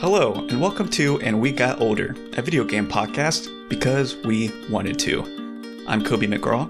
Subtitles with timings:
[0.00, 4.98] Hello, and welcome to And We Got Older, a video game podcast because we wanted
[5.00, 5.84] to.
[5.88, 6.66] I'm Kobe McGraw.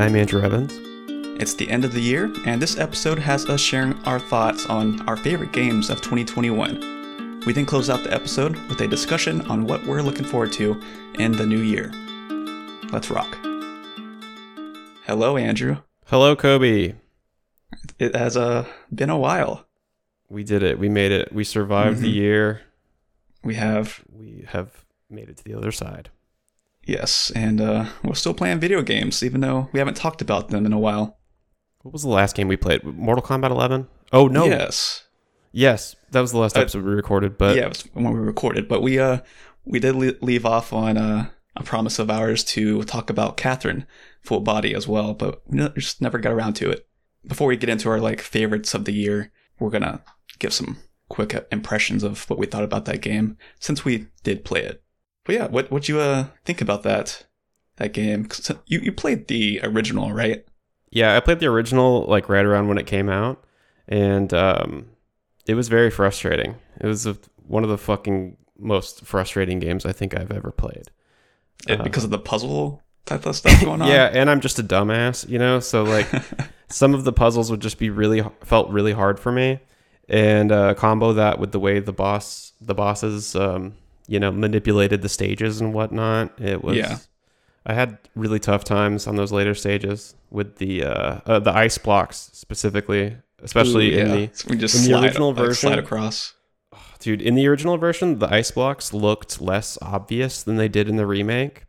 [0.00, 0.72] I'm Andrew Evans.
[1.40, 5.00] It's the end of the year, and this episode has us sharing our thoughts on
[5.08, 7.42] our favorite games of 2021.
[7.46, 10.80] We then close out the episode with a discussion on what we're looking forward to
[11.18, 11.90] in the new year.
[12.92, 13.36] Let's rock.
[15.06, 15.78] Hello, Andrew.
[16.06, 16.94] Hello, Kobe.
[17.98, 19.64] It has uh, been a while.
[20.30, 20.78] We did it.
[20.78, 21.32] We made it.
[21.32, 22.14] We survived the Mhm.
[22.14, 22.60] year.
[23.48, 26.10] We have, We have made it to the other side.
[26.86, 30.64] yes, and uh, we're still playing video games, even though we haven't talked about them
[30.66, 31.18] in a while.
[31.82, 32.84] What was the last game we played?
[32.84, 33.88] Mortal Kombat 11?
[34.12, 34.44] Oh, no.
[34.46, 35.04] Yes.
[35.52, 38.20] Yes, that was the last Uh, episode we recorded, but yeah, it was when we
[38.20, 39.18] recorded, but we uh
[39.64, 43.86] we did leave off on uh, a promise of ours to talk about Catherine
[44.22, 46.86] full body as well, but we just never got around to it.
[47.26, 50.02] Before we get into our like favorites of the year, we're gonna
[50.38, 50.76] give some
[51.08, 54.82] quick impressions of what we thought about that game since we did play it.
[55.24, 57.26] But yeah, what what you uh think about that
[57.76, 58.28] that game?
[58.66, 60.44] You you played the original, right?
[60.90, 63.44] yeah, I played the original like right around when it came out,
[63.86, 64.86] and um,
[65.46, 66.56] it was very frustrating.
[66.80, 70.90] It was a, one of the fucking most frustrating games I think I've ever played.
[71.68, 73.88] It, Uh, because of the puzzle type of stuff going on.
[73.88, 75.60] Yeah, and I'm just a dumbass, you know.
[75.60, 76.06] So like,
[76.68, 79.60] some of the puzzles would just be really felt really hard for me,
[80.08, 83.74] and uh, combo that with the way the boss, the bosses, um,
[84.06, 86.40] you know, manipulated the stages and whatnot.
[86.40, 86.76] It was.
[86.76, 86.98] Yeah.
[87.66, 91.76] I had really tough times on those later stages with the uh, uh the ice
[91.76, 94.14] blocks specifically, especially Ooh, in yeah.
[94.14, 96.34] the So we just in the slide, original like, slide across.
[96.98, 100.96] dude in the original version the ice blocks looked less obvious than they did in
[100.96, 101.64] the remake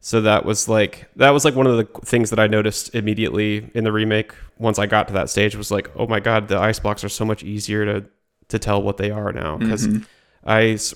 [0.00, 3.70] so that was like that was like one of the things that i noticed immediately
[3.74, 6.58] in the remake once i got to that stage was like oh my god the
[6.58, 8.06] ice blocks are so much easier to
[8.48, 10.06] to tell what they are now because Mhm.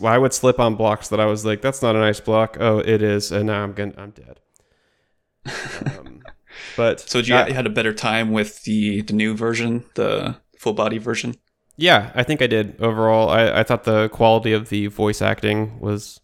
[0.06, 2.78] I would slip on blocks that i was like that's not an ice block oh
[2.78, 4.41] it is and now i'm gonna i'm dead
[5.47, 6.22] um,
[6.76, 9.84] but So did you, I- you had a better time with the the new version,
[9.94, 11.34] the full body version?
[11.76, 12.81] Yeah, I think I did.
[12.81, 16.21] Overall, I, I thought the quality of the voice acting was,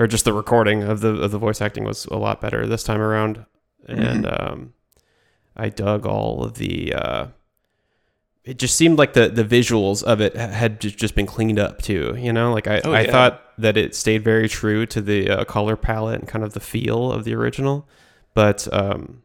[0.00, 2.82] or just the recording of the of the voice acting was a lot better this
[2.82, 3.44] time around,
[3.86, 4.72] and um,
[5.54, 6.94] I dug all of the.
[6.94, 7.26] Uh,
[8.42, 12.16] it just seemed like the the visuals of it had just been cleaned up too.
[12.18, 13.10] You know, like I Oh, I yeah.
[13.12, 16.60] thought that it stayed very true to the uh, color palette and kind of the
[16.60, 17.86] feel of the original,
[18.32, 19.22] but um,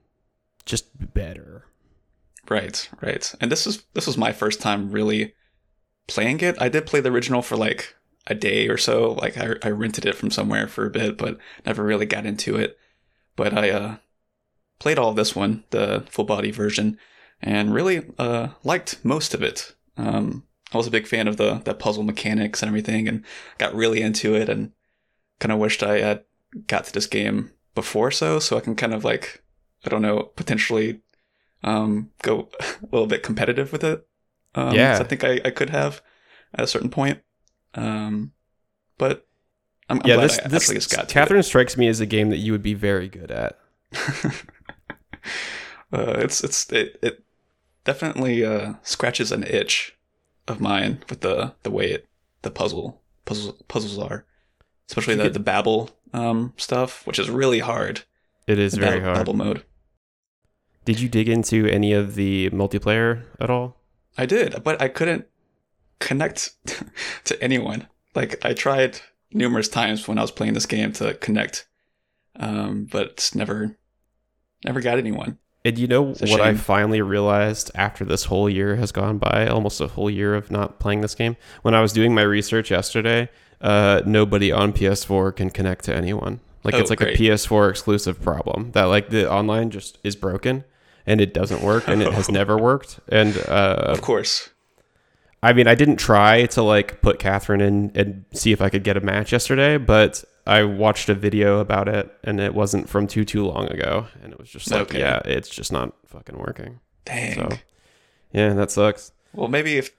[0.66, 1.64] just better.
[2.50, 3.34] Right, right.
[3.40, 5.34] And this is this was my first time really
[6.08, 6.62] playing it.
[6.62, 7.96] I did play the original for like
[8.28, 9.14] a day or so.
[9.14, 12.56] Like I, I rented it from somewhere for a bit, but never really got into
[12.56, 12.78] it.
[13.36, 13.98] But I uh,
[14.80, 16.98] played all this one, the full body version,
[17.42, 19.76] and really uh, liked most of it.
[19.98, 20.44] Um,
[20.74, 23.24] I was a big fan of the the puzzle mechanics and everything, and
[23.58, 24.50] got really into it.
[24.50, 24.72] And
[25.40, 26.24] kind of wished I had
[26.68, 29.44] got to this game before so, so I can kind of like
[29.86, 31.02] I don't know potentially
[31.64, 34.08] um, go a little bit competitive with it.
[34.56, 34.98] Um, Yeah.
[35.00, 36.02] I think I, I could have
[36.54, 37.20] at a certain point.
[37.76, 38.32] Um,
[38.98, 39.28] but
[39.90, 42.06] I'm, I'm yeah, glad this I this actually got to Catherine strikes me as a
[42.06, 43.60] game that you would be very good at.
[45.94, 47.24] uh, it's it's it, it
[47.84, 49.98] definitely uh, scratches an itch
[50.48, 52.08] of mine with the the way it
[52.42, 54.26] the puzzle puzzles puzzles are,
[54.90, 58.02] especially the could- the Babel um, stuff, which is really hard.
[58.48, 59.18] It is very hard.
[59.18, 59.64] Babel mode.
[60.86, 63.78] Did you dig into any of the multiplayer at all?
[64.18, 65.28] I did, but I couldn't
[66.00, 66.52] connect
[67.26, 67.88] to anyone.
[68.14, 69.00] Like I tried
[69.32, 71.68] numerous times when I was playing this game to connect,
[72.40, 73.78] um, but it's never,
[74.64, 75.38] never got anyone.
[75.66, 79.82] And you know what I finally realized after this whole year has gone by, almost
[79.82, 81.38] a whole year of not playing this game.
[81.64, 83.30] When I was doing my research yesterday,
[83.62, 86.40] uh, nobody on PS4 can connect to anyone.
[86.64, 87.20] Like Oh, it's like great.
[87.20, 90.66] a PS4 exclusive problem that like the online just is broken
[91.08, 93.00] and it doesn't work and it has never worked.
[93.10, 94.52] And uh, Of course,
[95.46, 98.84] I mean, I didn't try to like put Catherine in and see if I could
[98.84, 103.06] get a match yesterday, but I watched a video about it and it wasn't from
[103.08, 105.00] too too long ago, and it was just like, Okay.
[105.00, 106.80] yeah, it's just not fucking working.
[107.06, 107.36] dang.
[107.36, 107.50] So,
[108.34, 109.12] yeah, that sucks.
[109.34, 109.92] Well, maybe if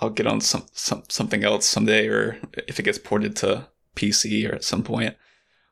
[0.00, 2.38] I'll get on some, some something else someday, or
[2.68, 5.16] if it gets ported to PC or at some point,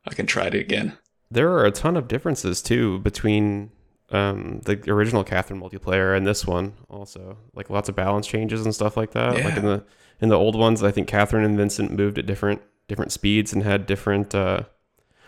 [0.06, 0.96] I can try it again.
[1.30, 3.70] There are a ton of differences too between
[4.10, 6.74] um, the original Catherine multiplayer and this one.
[6.88, 9.34] Also, like lots of balance changes and stuff like that.
[9.44, 9.84] Like in the
[10.20, 13.62] in the old ones, I think Catherine and Vincent moved at different different speeds and
[13.62, 14.34] had different.
[14.34, 14.62] Uh,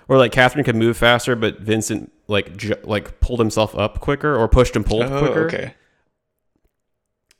[0.09, 4.35] or like Catherine could move faster, but Vincent like ju- like pulled himself up quicker
[4.35, 5.47] or pushed and pulled oh, quicker.
[5.47, 5.75] okay.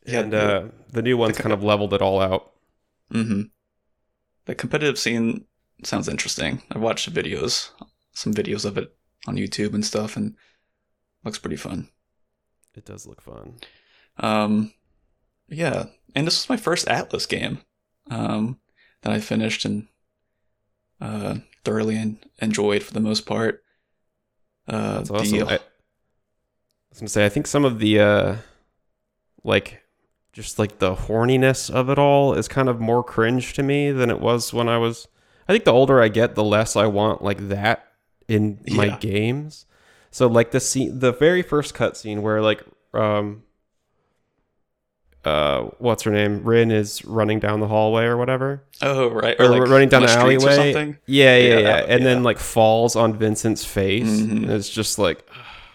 [0.07, 2.53] Yeah, and uh, the new ones the- kind of leveled it all out.
[3.13, 3.43] Mm-hmm.
[4.45, 5.47] the competitive scene
[5.83, 6.63] sounds interesting.
[6.71, 7.71] I've watched videos,
[8.13, 8.95] some videos of it
[9.27, 10.37] on YouTube and stuff, and
[11.25, 11.89] looks pretty fun.
[12.75, 13.57] It does look fun.
[14.19, 14.73] Um,
[15.49, 17.59] yeah, and this was my first Atlus game
[18.11, 18.59] um,
[19.03, 19.89] that I finished and
[21.01, 23.63] uh, thoroughly en- enjoyed for the most part.
[24.69, 25.39] Uh, That's awesome.
[25.39, 25.59] the- I, I
[26.91, 28.37] was gonna say, I think some of the uh,
[29.45, 29.83] like,
[30.33, 34.11] just like the horniness of it all is kind of more cringe to me than
[34.11, 35.09] it was when I was.
[35.49, 37.85] I think the older I get, the less I want like that
[38.29, 38.99] in my Yeah.
[38.99, 39.67] games.
[40.11, 42.63] So like the scene, the very first cutscene where like
[42.95, 43.43] um.
[45.23, 46.43] Uh, what's her name?
[46.45, 48.65] Rin is running down the hallway or whatever.
[48.81, 50.73] oh right, or, like running down the the streets or alleyway.
[50.73, 50.97] something.
[51.05, 51.63] Yeah, yeah, Yeah, yeah.
[51.81, 54.09] that- and then like falls on Vincent's face.
[54.09, 54.31] Mhm.
[54.31, 55.29] And it's just like,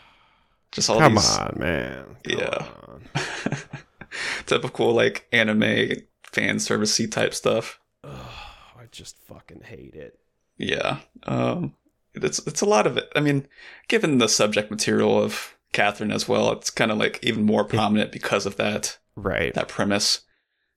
[0.72, 2.06] Just all come these on, man.
[2.24, 2.66] Come Yeah.
[2.88, 3.04] on.
[4.48, 5.92] typical like anime
[6.24, 7.80] fan servicey type stuff.
[8.04, 8.12] Ugh,
[8.80, 10.18] I just fucking hate it.
[10.58, 10.98] Yeah.
[11.24, 11.76] Um
[12.24, 13.12] it's it's a lot of it.
[13.16, 13.48] I mean,
[13.88, 18.12] given the subject material of Catherine as well, it's kind of like even more prominent
[18.12, 19.54] because of that Right.
[19.54, 20.22] that premise.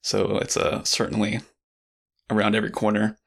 [0.02, 1.40] So it's uh, certainly
[2.30, 3.18] around every corner.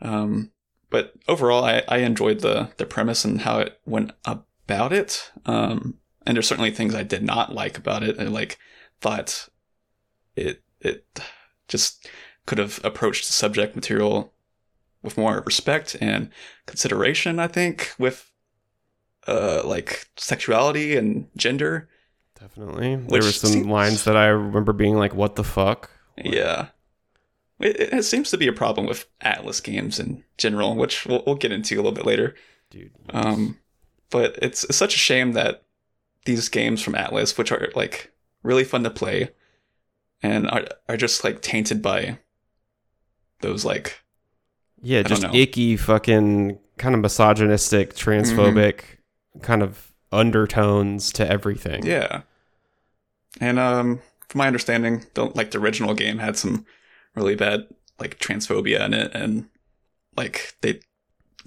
[0.00, 0.52] Um
[0.90, 5.30] but overall I, I enjoyed the the premise and how it went about it.
[5.46, 8.18] Um and there's certainly things I did not like about it.
[8.18, 8.58] I like
[9.00, 9.48] thought
[10.36, 11.04] it it
[11.68, 12.08] just
[12.46, 14.32] could have approached the subject material
[15.02, 16.30] with more respect and
[16.66, 18.30] consideration, I think, with
[19.26, 21.88] uh like sexuality and gender.
[22.38, 22.96] Definitely.
[22.96, 25.90] There were some seems- lines that I remember being like, what the fuck?
[26.16, 26.68] Yeah.
[27.60, 31.34] It, it seems to be a problem with Atlus games in general, which we'll, we'll
[31.34, 32.36] get into a little bit later.
[32.70, 32.92] Dude.
[33.10, 33.58] Um,
[34.10, 35.64] but it's, it's such a shame that
[36.24, 38.12] these games from Atlus, which are like
[38.42, 39.30] really fun to play,
[40.22, 42.18] and are are just like tainted by
[43.40, 44.00] those like
[44.82, 48.80] yeah, just icky fucking kind of misogynistic, transphobic
[49.42, 51.84] kind of undertones to everything.
[51.84, 52.22] yeah.
[53.40, 56.66] And um, from my understanding, the like the original game had some
[57.14, 57.66] really bad
[57.98, 59.48] like transphobia in it, and
[60.16, 60.80] like they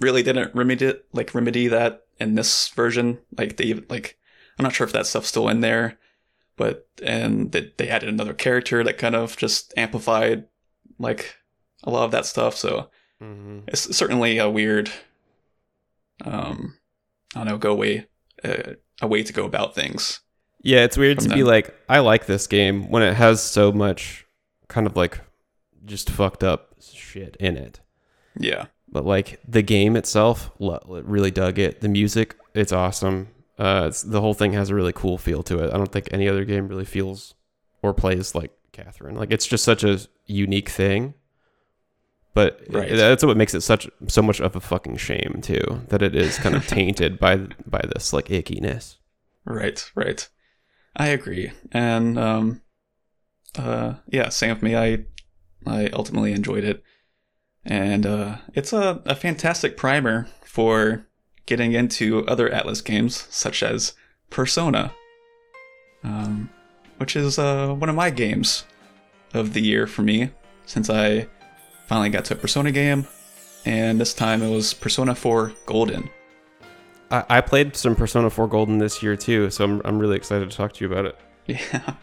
[0.00, 3.18] really didn't remedy it, like remedy that in this version.
[3.36, 4.18] Like they even like
[4.58, 5.98] I'm not sure if that stuff's still in there,
[6.56, 10.44] but and they, they added another character that kind of just amplified
[10.98, 11.36] like
[11.84, 12.56] a lot of that stuff.
[12.56, 12.90] So
[13.22, 14.90] hmm it's certainly a weird,
[16.24, 16.76] um,
[17.34, 18.06] I don't know, go away,
[18.44, 20.20] uh, a way to go about things.
[20.62, 23.72] Yeah, it's weird From to be like, I like this game when it has so
[23.72, 24.26] much
[24.68, 25.20] kind of like
[25.84, 27.80] just fucked up shit in it.
[28.36, 31.80] Yeah, but like the game itself lo- really dug it.
[31.80, 33.28] The music it's awesome.
[33.58, 35.72] Uh it's, the whole thing has a really cool feel to it.
[35.72, 37.34] I don't think any other game really feels
[37.82, 39.16] or plays like catherine.
[39.16, 41.14] Like it's just such a unique thing
[42.34, 42.94] but Right.
[42.94, 46.38] that's what makes it such so much of a fucking shame too that it is
[46.38, 47.36] kind of tainted by
[47.66, 48.96] by this like ickiness
[49.44, 50.28] right, right.
[50.94, 52.60] I agree, and um,
[53.58, 54.76] uh, yeah, same with me.
[54.76, 55.04] I
[55.66, 56.82] I ultimately enjoyed it,
[57.64, 61.06] and uh, it's a, a fantastic primer for
[61.46, 63.94] getting into other Atlus games such as
[64.28, 64.92] Persona,
[66.04, 66.50] um,
[66.98, 68.64] which is uh, one of my games
[69.34, 70.30] of the year for me
[70.66, 71.26] since I
[71.92, 73.06] finally got to a Persona game,
[73.66, 76.08] and this time it was Persona 4 Golden.
[77.10, 80.50] I, I played some persona 4 golden this year too so I'm, I'm really excited
[80.50, 81.94] to talk to you about it Yeah.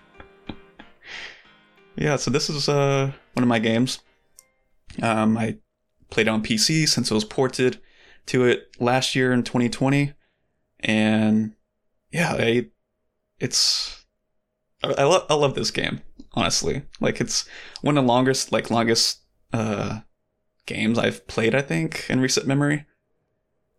[1.96, 3.98] yeah, so this is uh one of my games.
[5.02, 5.58] Um I
[6.12, 7.82] played on PC since it was ported
[8.28, 10.14] to it last year in 2020
[10.82, 11.54] and
[12.12, 12.68] yeah, I
[13.40, 14.06] it's
[14.84, 16.02] I, I love I love this game,
[16.34, 16.84] honestly.
[17.00, 17.50] Like it's
[17.82, 19.22] one of the longest like longest
[19.54, 20.02] uh
[20.66, 22.86] games I've played I think in recent memory.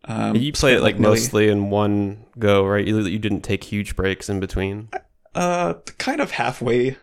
[0.05, 3.63] Um you played it like nearly- mostly in one go right you, you didn't take
[3.63, 4.89] huge breaks in between
[5.33, 6.97] Uh, kind of halfway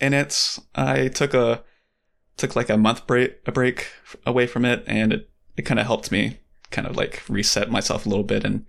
[0.00, 0.58] in it.
[0.74, 1.62] I took a
[2.38, 3.88] took like a month break a break
[4.24, 6.38] away from it, and it it kind of helped me
[6.70, 8.64] kind of like reset myself a little bit and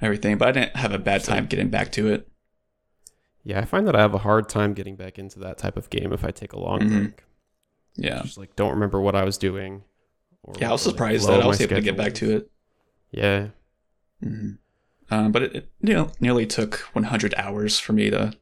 [0.00, 0.38] everything.
[0.38, 2.28] But I didn't have a bad time getting back to it.
[3.44, 5.88] Yeah, I find that I have a hard time getting back into that type of
[5.90, 6.88] game if I take a long Mhm.
[6.90, 7.24] break.
[7.96, 9.82] Yeah, Just like don't remember what I was doing.
[10.42, 10.70] or yeah.
[10.70, 12.50] I was surprised that I was my able to get back to it.
[13.10, 13.48] Yeah.
[14.22, 14.52] hmm
[15.10, 18.32] Um, but it, it you know nearly took 100 hours for me to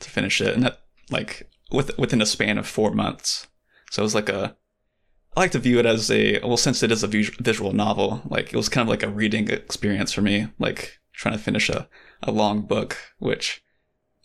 [0.00, 0.80] to finish it, and that
[1.10, 3.48] like with within a span of four months.
[3.90, 4.56] So it was like a
[5.36, 8.22] I like to view it as a well since it is a visual novel.
[8.28, 11.68] Like it was kind of like a reading experience for me, like trying to finish
[11.68, 11.88] a
[12.22, 13.64] a long book, which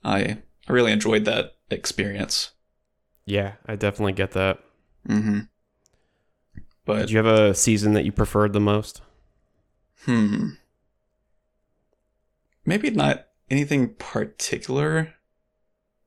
[0.04, 2.52] I I really enjoyed that experience.
[3.26, 4.60] Yeah, I definitely get that.
[5.08, 5.40] Hmm
[6.86, 9.02] But Did you have a season that you preferred the most?
[10.06, 10.52] Hmm.
[12.66, 15.16] Maybe not anything particular,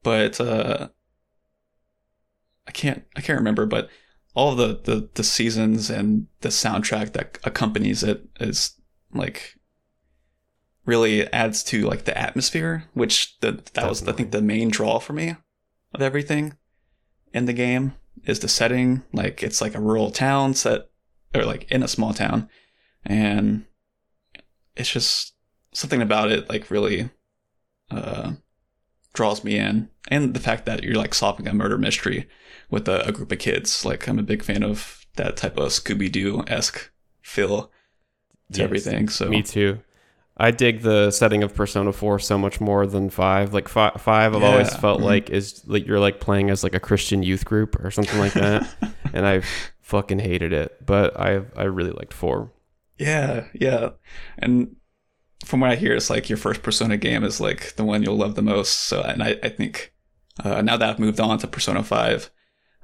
[0.02, 0.88] but uh
[2.66, 3.88] I can't I can't remember, but
[4.34, 8.80] all the, the the seasons and the soundtrack that accompanies it is
[9.12, 9.56] like
[10.84, 14.98] really adds to like the atmosphere, which the that was I think the main draw
[14.98, 15.36] for me
[15.92, 16.56] of everything
[17.32, 19.02] in the game is the setting.
[19.12, 20.90] Like it's like a rural town set
[21.34, 22.48] or like in a small town
[23.04, 23.64] and
[24.76, 25.34] it's just
[25.72, 27.10] something about it like really
[27.90, 28.32] uh,
[29.12, 32.28] draws me in and the fact that you're like solving a murder mystery
[32.70, 35.70] with a, a group of kids like i'm a big fan of that type of
[35.70, 36.90] scooby-doo-esque
[37.22, 37.70] feel
[38.52, 39.80] to Yes, everything so Me too.
[40.40, 43.54] I dig the setting of Persona 4 so much more than 5.
[43.54, 45.04] Like fi 5 I've always Yeah, felt mhm.
[45.04, 48.34] like is like you're like playing as like a Christian youth group or something like
[48.34, 48.66] that
[49.12, 49.42] and I
[49.82, 52.50] fucking hated it, but I I really liked 4.
[52.98, 53.90] yeah yeah
[54.38, 54.76] and
[55.44, 58.16] from what i hear it's like your first persona game is like the one you'll
[58.16, 59.94] love the most so and i, I think
[60.44, 62.30] uh, now that i've moved on to persona 5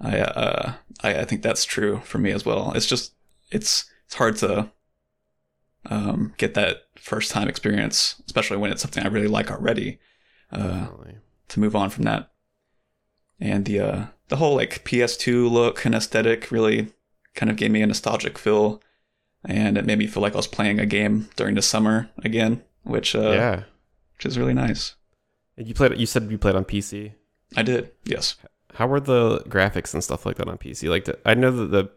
[0.00, 2.72] I, uh, I I think that's true for me as well.
[2.74, 3.14] It's just
[3.52, 4.70] it's it's hard to
[5.90, 9.98] um, get that first time experience, especially when it's something I really like already.
[10.52, 10.86] Uh,
[11.48, 12.30] to move on from that,
[13.40, 16.92] and the uh, the whole like PS2 look and aesthetic really
[17.34, 18.80] kind of gave me a nostalgic feel,
[19.44, 22.62] and it made me feel like I was playing a game during the summer again,
[22.84, 23.62] which uh, yeah.
[24.16, 24.94] which is really nice.
[25.56, 27.12] You played you said you played on PC.
[27.56, 28.36] I did, yes.
[28.74, 30.90] How were the graphics and stuff like that on PC?
[30.90, 31.90] Like the, I know that the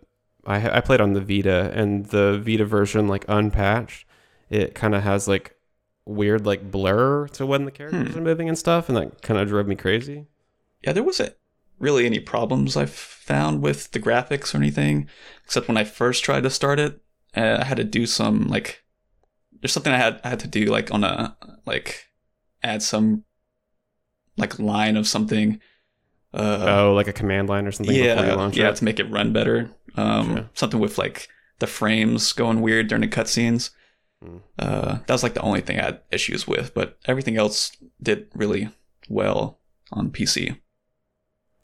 [0.50, 4.06] I I played on the Vita and the Vita version like unpatched,
[4.50, 5.56] it kind of has like
[6.06, 8.20] weird like blur to when the characters Hmm.
[8.20, 10.25] are moving and stuff, and that kind of drove me crazy.
[10.84, 11.36] yeah, there wasn't
[11.77, 15.08] really any problems I've found with the graphics or anything,
[15.46, 17.01] except when I first tried to start it,
[17.38, 18.84] uh, I had to do some like
[19.62, 22.08] there's something I had I had to do like on a like
[22.63, 23.24] add some
[24.38, 25.60] like line of something.
[26.34, 28.75] Uh, oh, like a command line or something before you yeah, launch yeah, it.
[28.75, 29.72] to make it run better.
[29.96, 30.50] Um, Gotcha.
[30.53, 31.27] something with like
[31.60, 33.72] the frames going weird during the cutscenes.
[34.24, 34.38] Hmm.
[34.58, 38.27] Uh, that was like the only thing I had issues with, but everything else did
[38.36, 38.69] really
[39.10, 39.60] well
[39.91, 40.60] on PC.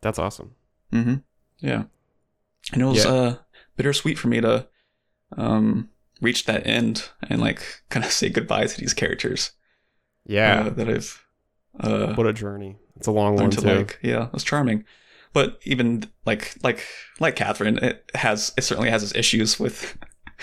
[0.01, 0.55] That's awesome.
[0.93, 1.15] Mm-hmm.
[1.59, 1.83] Yeah.
[2.73, 3.11] And it was Yeah.
[3.11, 3.35] uh
[3.77, 4.67] bittersweet for me to
[5.37, 5.89] um
[6.21, 9.51] reach that end and like kind of say goodbye to these characters
[10.25, 11.25] Yeah, uh, that I've
[11.79, 12.77] uh what a journey.
[12.95, 13.67] It's a long one to too.
[13.67, 13.99] like.
[14.01, 14.85] Yeah, it was charming.
[15.35, 16.79] But even like like
[17.19, 19.97] like Catherine, it has it certainly has its issues with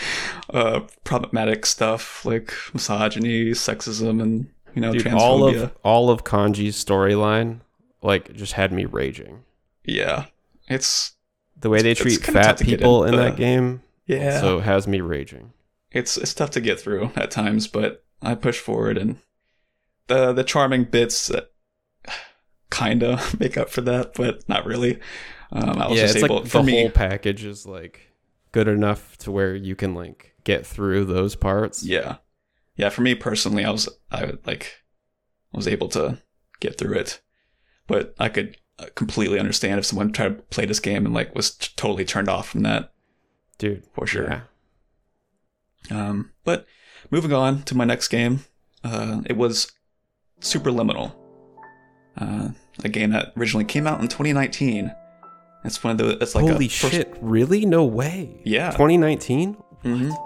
[0.50, 5.18] uh problematic stuff like misogyny, sexism, and you know Dude, transphobia.
[5.18, 7.60] all of all of Kanji's storyline
[8.02, 9.44] like just had me raging.
[9.84, 10.26] yeah,
[10.68, 11.12] it's
[11.58, 14.34] The way they treat fat tough to get people in into- that game yeah.
[14.34, 15.54] also has me raging.
[15.90, 19.16] it's it's tough to get through at times, but I push forward and
[20.08, 21.51] the the charming bits that
[22.72, 24.98] kinda make up for that, but not really.
[25.52, 26.80] Um, I was yeah, just it's able like for the me.
[26.80, 28.10] whole package is like
[28.52, 31.84] good enough to where you can like get through those parts.
[31.84, 32.16] Yeah,
[32.76, 32.88] yeah.
[32.88, 34.82] For me personally, I was I would, like
[35.52, 36.18] was able to
[36.60, 37.20] get through it,
[37.86, 41.34] but I could uh, completely understand if someone tried to play this game and like
[41.34, 42.92] was t- totally turned off from that
[43.58, 44.24] Dude, for sure.
[44.30, 44.40] yeah.
[45.90, 46.66] Um, but
[47.10, 48.44] moving on to my next game,
[48.84, 49.70] uh, it was
[50.40, 51.14] Superliminal,
[52.18, 52.48] uh,
[52.84, 54.92] a game that originally came out in 2019.
[55.64, 56.18] It's one of the.
[56.22, 57.64] It's like Holy first- shit, really?
[57.64, 58.40] No way.
[58.44, 58.70] Yeah.
[58.72, 59.56] 2019?
[59.84, 60.16] Mhm.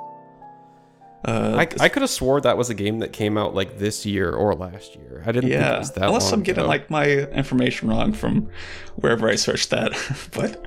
[1.24, 4.06] Uh, I, I could have swore that was a game that came out like this
[4.06, 5.22] year or last year.
[5.26, 6.68] I didn't think it yeah, was that unless I'm getting ago.
[6.68, 8.48] like my information wrong from
[8.94, 9.90] wherever I searched that,
[10.36, 10.64] but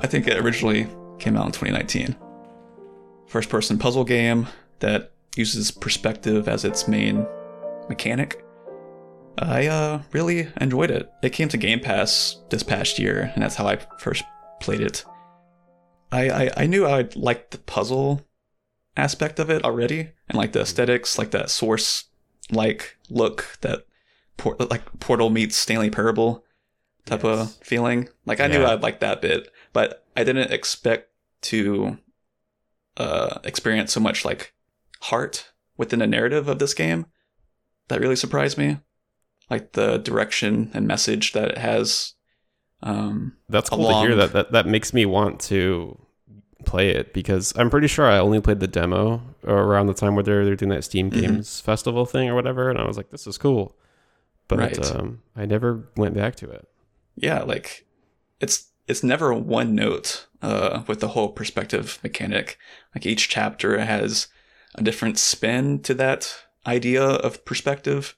[0.00, 0.88] I think it originally
[1.20, 2.16] came out in 2019.
[3.28, 4.48] First-person puzzle game
[4.80, 7.24] that uses perspective as its main
[7.88, 8.44] mechanic.
[9.40, 11.10] I uh, really enjoyed it.
[11.22, 14.24] It came to Game Pass this past year, and that's how I first
[14.60, 15.04] played it.
[16.12, 18.26] I I, I knew I'd like the puzzle
[18.96, 22.04] aspect of it already, and like the aesthetics, like that source
[22.52, 23.86] like look that
[24.36, 26.44] por- like Portal meets Stanley Parable
[27.06, 28.08] type of feeling.
[28.26, 31.08] Like I knew I'd like that bit, but I didn't expect
[31.42, 31.98] to
[32.96, 34.52] uh, experience so much like
[35.02, 37.06] heart within the narrative of this game.
[37.88, 38.78] That really surprised me.
[39.50, 42.14] Like the direction and message that it has.
[42.82, 44.32] Um, That's cool to hear that.
[44.32, 45.98] That that makes me want to
[46.64, 50.22] play it because I'm pretty sure I only played the demo around the time where
[50.22, 51.20] they're they're doing that Steam Mhm.
[51.20, 53.76] Games Festival thing or whatever, and I was like, this is cool.
[54.48, 54.86] But Right.
[54.96, 56.66] um, I never went back to it.
[57.16, 57.86] yeah, like
[58.40, 62.56] it's it's never one note uh, with the whole perspective mechanic.
[62.94, 64.28] Like each chapter has
[64.74, 66.34] a different spin to that
[66.66, 68.16] idea of perspective,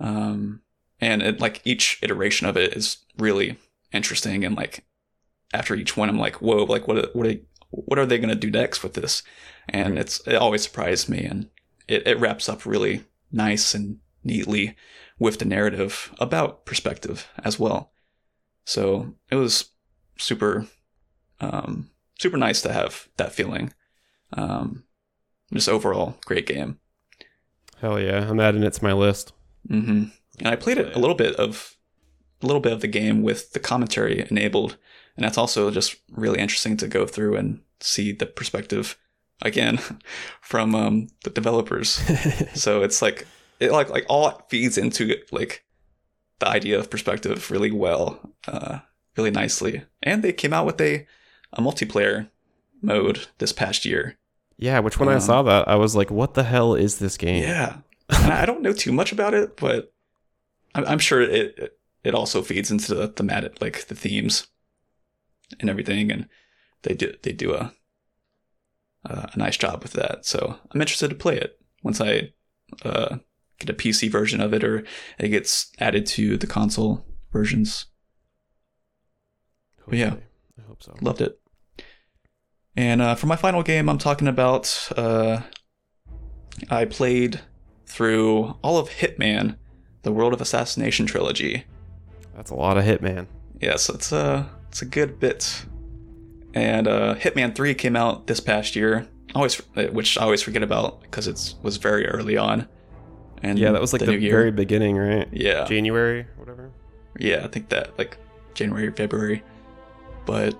[0.00, 0.62] um,
[1.00, 3.56] and it, like each iteration of it is really
[3.92, 4.44] interesting.
[4.44, 4.84] And like
[5.52, 7.34] after each one, I'm like, whoa, like what what are,
[7.70, 9.22] what are they gonna do next with this?
[9.68, 11.50] And it's it always surprised me, and
[11.86, 14.76] it, it wraps up really nice and neatly
[15.18, 17.92] with the narrative about perspective as well.
[18.64, 19.70] So it was
[20.18, 20.66] super,
[21.40, 23.72] um, super nice to have that feeling.
[24.32, 24.84] Um,
[25.52, 26.78] just overall great game.
[27.80, 29.32] Hell yeah, I'm adding it to my list.
[29.66, 30.04] Hmm
[30.38, 31.76] And I played it a little bit of
[32.42, 34.76] a little bit of the game with the commentary enabled,
[35.16, 38.96] and that's also just really interesting to go through and see the perspective
[39.42, 39.78] again
[40.40, 42.00] from um, the developers.
[42.54, 43.26] so it's like
[43.60, 45.64] it like like all feeds into like
[46.38, 48.78] the idea of perspective really well, uh,
[49.16, 49.82] really nicely.
[50.02, 51.06] And they came out with a
[51.52, 52.28] a multiplayer
[52.82, 54.16] mode this past year.
[54.56, 57.16] Yeah, which when I Um, saw that, I was like, "What the hell is this
[57.16, 59.92] game?" Yeah, and I don't know too much about it, but
[60.74, 61.74] I'm, I'm sure it it-
[62.04, 64.46] it also feeds into the thematic, like the themes
[65.60, 66.28] and everything, and
[66.82, 67.72] they do they do a
[69.04, 70.24] a nice job with that.
[70.24, 72.32] So I'm interested to play it once I
[72.84, 73.16] uh,
[73.58, 74.84] get a PC version of it, or
[75.18, 77.86] it gets added to the console versions.
[79.86, 80.14] But yeah.
[80.58, 80.94] I hope so.
[81.00, 81.40] Loved it.
[82.76, 84.88] And uh, for my final game, I'm talking about.
[84.96, 85.40] Uh,
[86.70, 87.40] I played
[87.88, 89.56] through all of Hitman,
[90.02, 91.64] the World of Assassination trilogy.
[92.36, 93.26] That's a lot of Hitman.
[93.60, 95.64] Yes, it's a it's a good bit.
[96.54, 99.06] And uh, Hitman Three came out this past year.
[99.34, 99.56] Always,
[99.92, 102.66] which I always forget about because it was very early on.
[103.42, 104.30] And Yeah, that was like the, new year.
[104.32, 105.28] very beginning, right?
[105.32, 106.70] yeah January, whatever.
[107.18, 108.16] yeah, I think that like
[108.54, 109.42] January, February.
[110.26, 110.58] But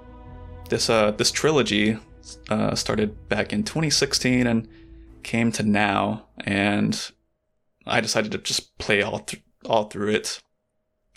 [0.68, 1.96] this uh this trilogy
[2.50, 4.68] uh started back in 2016 and
[5.22, 7.10] came to now and
[7.88, 10.40] I decided to just play all th- all through it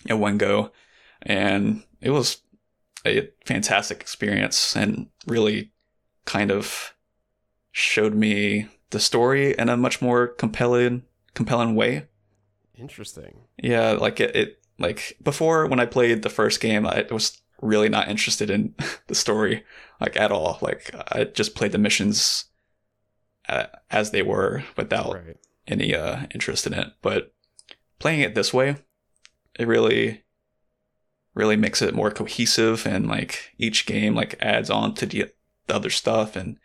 [0.06, 0.72] in one go
[1.22, 2.42] and it was
[3.06, 5.70] a fantastic experience and really
[6.24, 6.94] kind of
[7.70, 11.02] showed me the story in a much more compelling
[11.34, 12.06] compelling way
[12.76, 13.42] Interesting.
[13.58, 17.88] yeah, like it, it like before when I played the first game, I was really
[17.88, 18.74] not interested in
[19.06, 19.64] the story
[20.00, 20.58] like at all.
[20.60, 22.46] Like I just played the missions
[23.48, 25.36] uh, as they were without Right.
[25.68, 26.88] Any uh interest in it.
[27.02, 27.32] But
[27.98, 28.76] playing it this way,
[29.58, 30.22] it really
[31.34, 35.26] really makes it more cohesive and like each game like adds on to the,
[35.66, 36.58] the other stuff and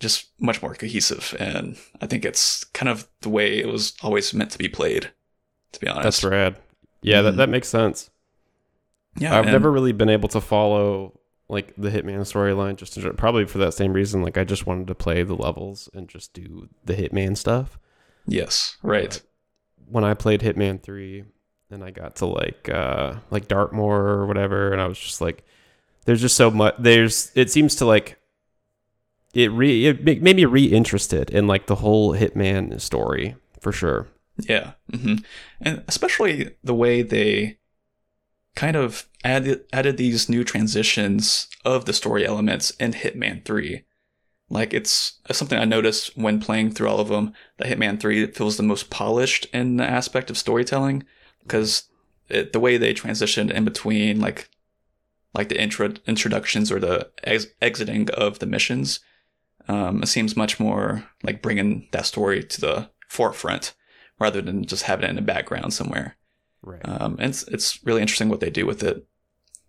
[0.00, 4.32] just much more cohesive and I think it's kind of the way it was always
[4.34, 5.10] meant to be played
[5.72, 6.02] to be honest.
[6.02, 6.56] That's rad.
[7.02, 7.36] Yeah, that, Mhm.
[7.36, 8.10] that makes sense.
[9.16, 13.46] Yeah, I've never really been able to follow like the Hitman storyline just to, probably
[13.46, 14.22] for that same reason.
[14.22, 17.78] Like I just wanted to play the levels and just do the Hitman stuff.
[18.26, 19.20] Yes, right.
[19.86, 21.24] When I played Hitman 3
[21.70, 25.44] and I got to like uh like Dartmoor or whatever and I was just like
[26.04, 28.18] there's just so much there's it seems to like
[29.34, 34.08] it re it made me re-interested in like the whole Hitman story for sure.
[34.38, 34.72] Yeah.
[34.94, 35.16] hmm
[35.60, 37.58] And especially the way they
[38.54, 43.84] kind of added added these new transitions of the story elements in Hitman 3.
[44.50, 48.56] Like it's something I noticed when playing through all of them that Hitman 3 feels
[48.56, 51.04] the most polished in the aspect of storytelling
[51.42, 51.84] because
[52.28, 54.48] the way they transitioned in between like
[55.34, 59.00] like the intro introductions or the ex- exiting of the missions
[59.68, 63.74] um, it seems much more like bringing that story to the forefront
[64.18, 66.16] rather than just having it in the background somewhere.
[66.62, 66.80] Right.
[66.84, 69.06] Um, and it's, it's really interesting what they do with it.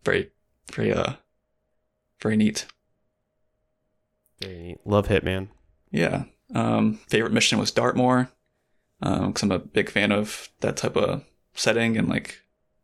[0.04, 0.32] Very,
[0.74, 1.14] very, uh,
[2.22, 2.66] very neat.
[4.42, 4.80] Very neat.
[4.86, 5.50] Love Hitman.
[5.92, 6.24] Yeah.
[6.54, 8.30] Um, favorite mission was Dartmoor.
[9.02, 11.24] Um, cause I'm a big fan of that type of
[11.54, 12.42] setting and like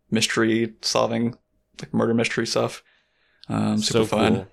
[0.10, 1.36] mystery solving,
[1.82, 2.84] like murder mystery stuff.
[3.50, 4.34] Um, super so fun.
[4.36, 4.48] cool.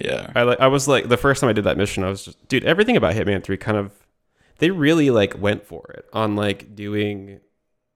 [0.00, 0.32] Yeah.
[0.34, 2.48] I like I was like the first time I did that mission, I was just
[2.48, 3.92] dude, everything about Hitman 3 kind of
[4.58, 7.40] they really like went for it on like doing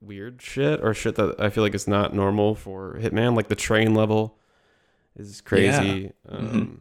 [0.01, 3.37] weird shit or shit that I feel like is not normal for Hitman.
[3.37, 4.39] Like the train level
[5.17, 6.13] is crazy.
[6.29, 6.81] Um Mhm.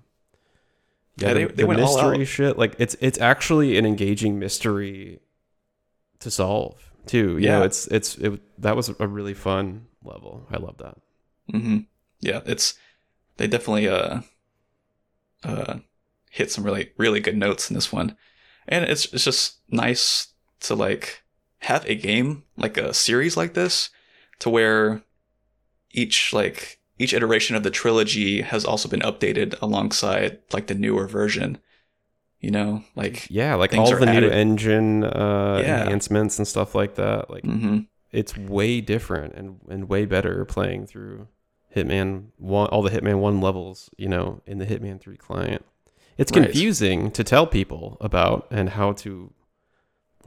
[1.17, 2.57] Yeah, Yeah, the, they- they the went all mystery shit.
[2.57, 5.19] Like it's it's actually an engaging mystery
[6.19, 7.37] to solve too.
[7.37, 7.65] You know, Yeah.
[7.65, 10.47] it's it's it that was a really fun level.
[10.49, 10.97] I love that.
[11.51, 11.79] hmm
[12.21, 12.73] Yeah, it's
[13.37, 14.21] they definitely uh
[15.43, 15.79] uh
[16.31, 18.15] hit some really really good notes in this one,
[18.67, 20.27] and it's it's just nice
[20.61, 21.23] to like
[21.59, 23.89] have a game like a series like this
[24.39, 25.01] to where
[25.91, 31.07] each like each iteration of the trilogy has also been updated alongside like the newer
[31.07, 31.57] version.
[32.39, 34.21] You know, like Yeah, like all the added.
[34.21, 35.81] new engine uh, Yeah.
[35.83, 37.29] enhancements and stuff like that.
[37.29, 37.79] Like mm-hmm.
[38.11, 41.27] it's way different and, and way better playing through
[41.75, 45.65] Hitman one all the Hitman one levels, you know, in the Hitman three client.
[46.17, 46.43] It's Right.
[46.45, 49.31] confusing to tell people about and how to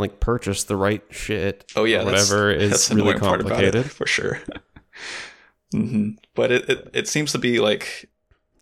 [0.03, 1.71] like purchase the right shit.
[1.77, 3.91] oh yeah, whatever that's is the really it, complicated.
[3.91, 4.41] for sure.
[5.73, 8.11] hmm But it, it it seems to be like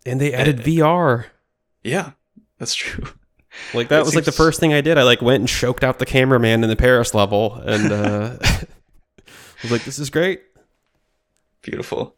[0.07, 1.27] And they added VR.
[1.83, 2.13] yeah,
[2.59, 3.05] that's true.
[3.75, 4.97] Like that It was like the first thing I did.
[4.97, 8.37] I like went and choked out the cameraman in the Paris level and uh
[9.63, 10.41] was like, this is great.
[11.63, 12.15] Beautiful.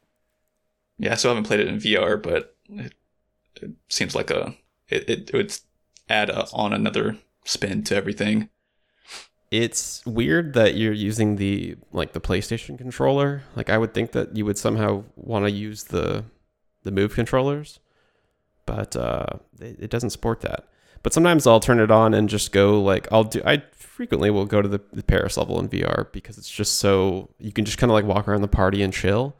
[0.98, 2.92] Yeah, so I still haven't played it in VR, but it,
[3.62, 4.54] it seems like a
[4.88, 5.56] it, it would
[6.08, 8.50] add a, on another spin to everything.
[9.52, 13.42] It's weird that you're using the like the PlayStation controller.
[13.54, 16.24] Like I would think that you would somehow want to use the
[16.84, 17.78] the move controllers,
[18.64, 19.26] but uh,
[19.60, 20.64] it, it doesn't support that.
[21.02, 23.42] But sometimes I'll turn it on and just go like I'll do.
[23.44, 27.28] I frequently will go to the, the Paris level in VR because it's just so
[27.38, 29.36] you can just kind of like walk around the party and chill.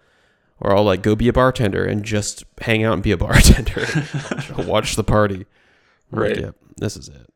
[0.61, 3.87] Or I'll like go be a bartender and just hang out and be a bartender.
[4.59, 5.46] Watch the party.
[6.12, 6.40] I'm like, Right.
[6.40, 7.33] yep, this is it.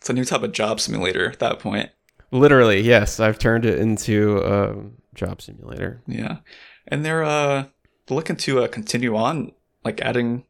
[0.00, 1.90] It's a new type of job simulator at that point.
[2.32, 3.18] Literally, yes.
[3.20, 4.76] I've turned it into a
[5.14, 6.02] job simulator.
[6.06, 6.38] Yeah,
[6.86, 7.64] and they're uh
[8.08, 9.52] looking to uh, continue on
[9.84, 10.44] like adding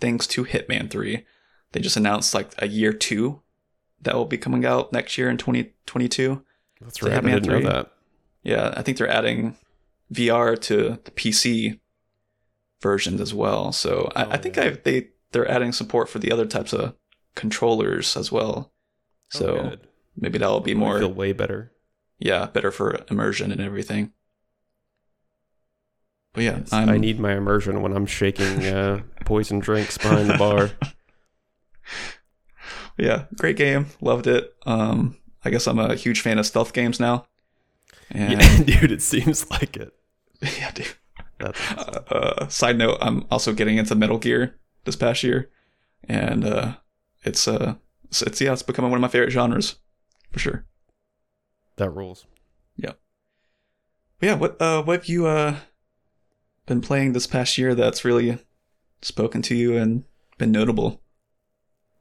[0.00, 1.24] things to Hitman Three.
[1.72, 3.40] They just announced like a year two
[4.02, 6.44] that will be coming out next year in twenty twenty two.
[6.80, 7.12] That's right.
[7.12, 7.64] I Hitman didn't know 3.
[7.64, 7.92] that.
[8.42, 9.56] Yeah, I think they're adding
[10.12, 11.78] VR to the PC
[12.82, 13.72] versions as well.
[13.72, 14.64] So I, Oh, I think yeah.
[14.64, 16.94] I they they're adding support for the other types of
[17.34, 18.72] controllers as well.
[19.30, 19.88] So Oh, good.
[20.16, 21.72] Maybe that'll be I more feel way better.
[22.18, 24.12] yeah better for immersion and everything.
[26.34, 30.38] But yeah, Yes, I'm, need my immersion when I'm shaking uh, poison drinks behind the
[30.38, 30.70] bar.
[32.98, 34.54] yeah, great game, loved it.
[34.64, 37.26] Um, I guess I'm a huge fan of stealth games now.
[38.10, 39.92] And yeah, dude, it seems like it.
[40.58, 40.86] yeah, dude.
[41.40, 41.78] Awesome.
[41.78, 45.50] uh, uh, side note, I'm also getting into Metal Gear this past year,
[46.08, 46.74] and uh,
[47.24, 49.76] it's uh, it's, it's yeah, it's becoming one of my favorite genres
[50.32, 50.64] for sure.
[51.76, 52.26] that rules.
[54.22, 55.56] But yeah, what uh, what have you uh
[56.66, 58.38] been playing this past year that's really
[59.02, 60.04] spoken to you and
[60.38, 61.02] been notable?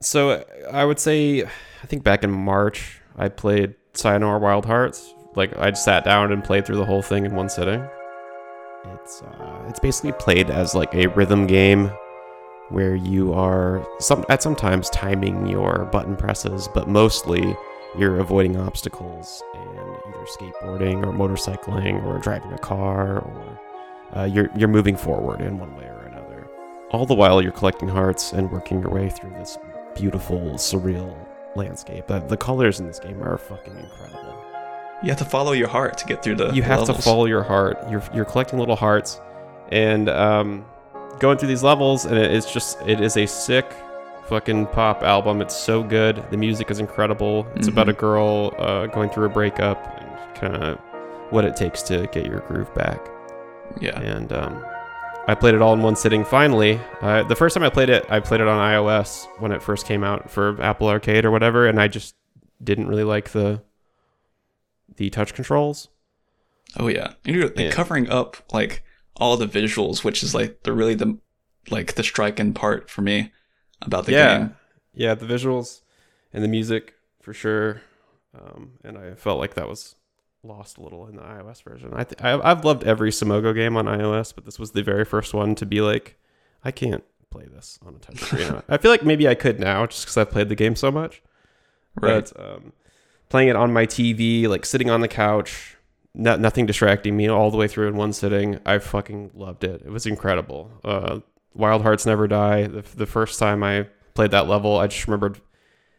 [0.03, 5.15] So I would say, I think back in March, I played Sayonara Wild Hearts.
[5.35, 7.83] Like I just sat down and played through the whole thing in one sitting.
[8.93, 11.91] It's uh, it's basically played as like a rhythm game
[12.69, 17.55] where you are some at sometimes timing your button presses, but mostly
[17.97, 19.77] you're avoiding obstacles and
[20.07, 23.59] either skateboarding or motorcycling or driving a car or
[24.15, 26.47] uh, you're you're moving forward in one way or another.
[26.91, 29.57] All the while you're collecting hearts and working your way through this
[29.95, 31.15] beautiful, surreal
[31.55, 32.07] landscape.
[32.07, 34.37] The, the colors in this game are fucking incredible.
[35.03, 36.51] You have to follow your heart to get through the.
[36.51, 37.77] You have to follow your heart.
[37.89, 39.19] You're you're collecting little hearts,
[39.69, 40.65] and um,
[41.19, 43.65] going through these levels, and it, it's just it is a sick
[44.27, 45.41] fucking pop album.
[45.41, 46.23] It's so good.
[46.31, 47.47] The music is incredible.
[47.55, 50.79] It's about a girl uh, going through a breakup and kind of
[51.31, 52.99] what it takes to get your groove back.
[53.79, 54.65] Yeah, and um,
[55.27, 56.25] I played it all in one sitting.
[56.25, 59.61] Finally, uh, the first time I played it, I played it on iOS when it
[59.63, 62.15] first came out for Apple Arcade or whatever, and I just
[62.63, 63.61] didn't really like the
[64.97, 65.87] the touch controls.
[66.77, 67.71] Oh yeah, and you're Yeah.
[67.71, 68.83] covering up like
[69.17, 71.17] all the visuals, which is like the really the
[71.69, 73.31] like the striking part for me
[73.81, 74.55] about the yeah, game.
[74.93, 75.81] yeah, the visuals
[76.33, 77.81] and the music for sure.
[78.33, 79.95] Um, and I felt like that was
[80.43, 81.91] lost a little in the iOS version.
[81.93, 85.33] I, th- I've loved every Simogo game on iOS, but this was the very first
[85.33, 86.17] one to be like,
[86.63, 88.63] I can't play this on a touchscreen.
[88.69, 91.21] I feel like maybe I could now, just because I've played the game so much.
[91.99, 92.31] Right.
[92.35, 92.73] But um,
[93.29, 95.77] playing it on my TV, like sitting on the couch,
[96.13, 99.81] no, nothing distracting me all the way through in one sitting, I fucking loved it.
[99.85, 100.71] It was incredible.
[100.83, 101.19] Uh,
[101.53, 102.67] Wild Hearts Never Die.
[102.67, 105.39] The, the first time I played that level, I just remembered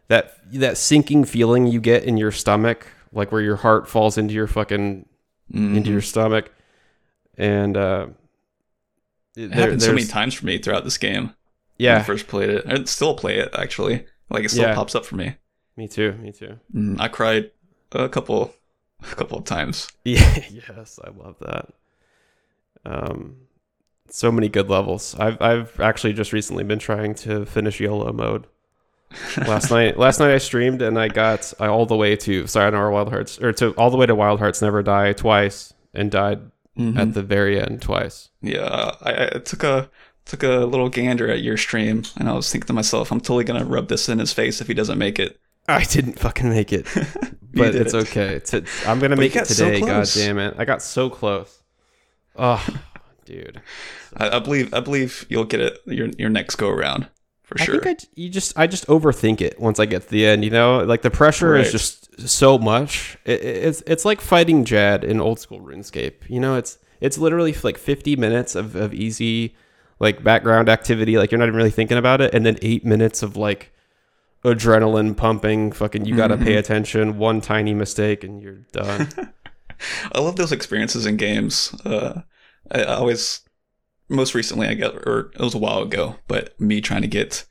[0.09, 4.35] that that sinking feeling you get in your stomach, like where your heart falls into
[4.35, 5.07] your fucking
[5.53, 5.93] into Mhm.
[5.93, 6.51] your stomach,
[7.37, 8.07] and uh,
[9.37, 11.23] It there- happened so many times for me throughout this game.
[11.25, 12.65] when I Yeah, first played it.
[12.67, 14.07] I still play it actually.
[14.31, 14.75] Like it still Yeah.
[14.75, 15.37] pops up for me.
[15.77, 16.13] me too.
[16.15, 16.59] Me too.
[16.75, 17.51] Mm, I cried
[17.93, 18.55] a couple,
[19.03, 19.89] a couple of times.
[20.05, 21.69] Yeah, yes, I love that.
[22.85, 23.37] Um,
[24.13, 25.17] so many good levels.
[25.19, 28.47] I've I've actually just recently been trying to finish YOLO mode.
[29.39, 32.93] Last night, last night I streamed and I got I, all the way to Sayonara
[32.93, 36.41] Wild Hearts or to all the way to Wild Hearts Never Die twice and died
[36.79, 36.99] Mhm.
[36.99, 38.31] at the very end twice.
[38.41, 39.91] Yeah, I, I took a
[40.25, 43.45] took a little gander at your stream, and I was thinking to myself, I'm totally
[43.45, 45.39] gonna rub this in his face if he doesn't make it.
[45.69, 46.87] I didn't fucking make it,
[47.53, 48.09] but it's it.
[48.09, 48.37] okay.
[48.37, 49.81] It's, it's- I'm gonna But make it got so today.
[49.81, 50.55] God damn it!
[50.57, 51.63] I got so close.
[52.37, 52.67] Oh,
[53.25, 53.61] dude.
[54.17, 57.09] I, I believe I believe you'll get it your your next go around
[57.43, 57.81] for I sure.
[57.81, 60.45] think I you just I just overthink it once I get to the end.
[60.45, 63.17] You know, like the pressure is just so much.
[63.25, 66.29] It, it- it's it's like fighting Jad in old school RuneScape.
[66.29, 69.57] You know, it's it's literally like 50 minutes of, of easy
[69.99, 71.17] like background activity.
[71.19, 73.73] Like you're not even really thinking about it, and then eight minutes of like
[74.45, 75.73] adrenaline pumping.
[75.73, 76.59] Fucking, you got to pay Mhm.
[76.59, 77.19] attention.
[77.19, 79.09] One tiny mistake and you're done.
[80.13, 81.75] I love those experiences in games.
[81.85, 82.23] Uh,
[82.73, 83.41] I, I always,
[84.09, 87.45] most recently, I get, or it was a while ago, but me trying to get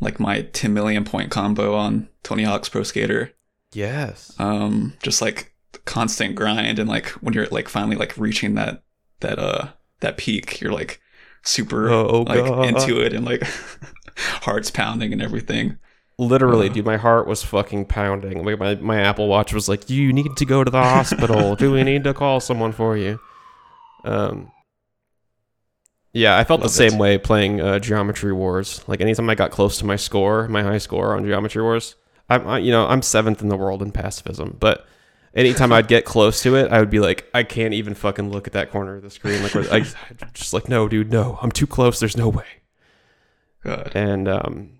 [0.00, 3.32] like my 10 million point combo on Tony Hawk's Pro Skater.
[3.72, 4.34] yes.
[4.38, 8.82] Um, just like constant grind, and like when you're like finally like reaching that
[9.20, 9.68] that uh
[10.00, 11.00] that peak, you're like
[11.42, 12.66] super Oh, like God.
[12.66, 13.42] into it, and like
[14.16, 15.78] hearts pounding and everything.
[16.18, 16.72] Literally, Uh.
[16.72, 18.42] dude, my heart was fucking pounding.
[18.44, 21.54] Like my, my Apple Watch was like, "You need to go to the hospital.
[21.56, 23.18] Do we need to call someone for you?"
[24.04, 24.50] Um,
[26.16, 26.98] yeah, I felt the same it.
[26.98, 28.82] way playing uh, Geometry Wars.
[28.86, 31.94] Like anytime I got close to my score, my high score on Geometry Wars,
[32.30, 34.86] I'm I, you know I'm seventh in the world in pacifism, but
[35.34, 38.46] anytime I'd get close to it, I would be like, I can't even fucking look
[38.46, 39.42] at that corner of the screen.
[39.42, 39.80] Like, I
[40.32, 42.00] just like, no, dude, no, I'm too close.
[42.00, 42.46] There's no way.
[43.62, 43.92] God.
[43.94, 44.70] And um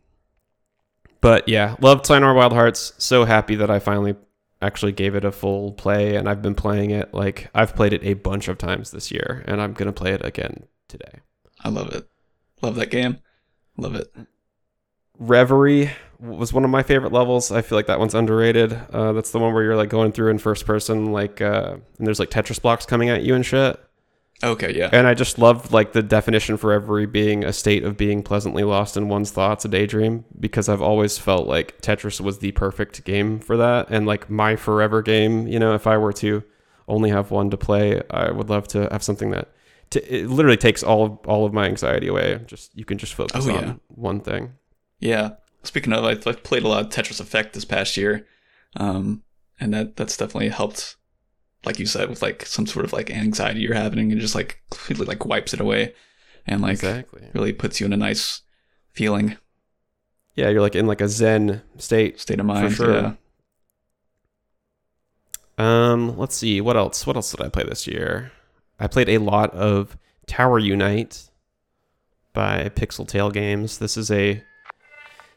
[1.20, 2.92] but yeah, loved Sayonara Wild Hearts.
[2.96, 4.16] So happy that I finally
[4.62, 8.03] actually gave it a full play and I've been playing it like I've played it
[8.05, 11.20] a bunch of times this year and I'm going to play it again today.
[11.62, 12.09] I love it.
[12.62, 13.19] Love that game.
[13.77, 14.14] Love it.
[15.19, 17.51] Reverie was one of my favorite levels.
[17.51, 18.73] I feel like that one's underrated.
[18.92, 22.07] Uh, that's the one where you're like going through in first person, like, uh, and
[22.07, 23.79] there's like Tetris blocks coming at you and shit.
[24.45, 24.90] Okay, yeah.
[24.92, 28.64] And I just loved like the definition for reverie being a state of being pleasantly
[28.64, 33.05] lost in one's thoughts, a daydream, because I've always felt like Tetris was the perfect
[33.05, 33.87] game for that.
[33.88, 36.45] And like my forever game, you know, if I were to
[36.87, 39.49] only have one to play, I would love to have something that
[39.90, 42.40] to, it literally takes all all of my anxiety away.
[42.46, 44.53] Just you can just focus Oh, on one thing.
[45.01, 45.33] Yeah.
[45.62, 48.27] Speaking of, I've, I've played a lot of Tetris Effect this past year,
[48.77, 49.22] um,
[49.59, 50.96] and that that's definitely helped.
[51.64, 54.62] Like you said, with like some sort of like anxiety you're having, and just like
[54.70, 55.94] completely like wipes it away,
[56.46, 57.29] and like exactly.
[57.35, 58.42] really puts you in a nice
[58.92, 59.37] feeling
[60.37, 62.20] Yeah, you're like in like a zen state.
[62.20, 62.70] state of mind.
[62.70, 62.94] For sure.
[62.94, 63.12] Yeah.
[65.59, 67.07] Um, let's see what else.
[67.07, 68.31] What else did I play this year?
[68.79, 71.31] I played a lot of Tower Unite
[72.33, 73.79] by PixelTail Games.
[73.79, 74.43] This is a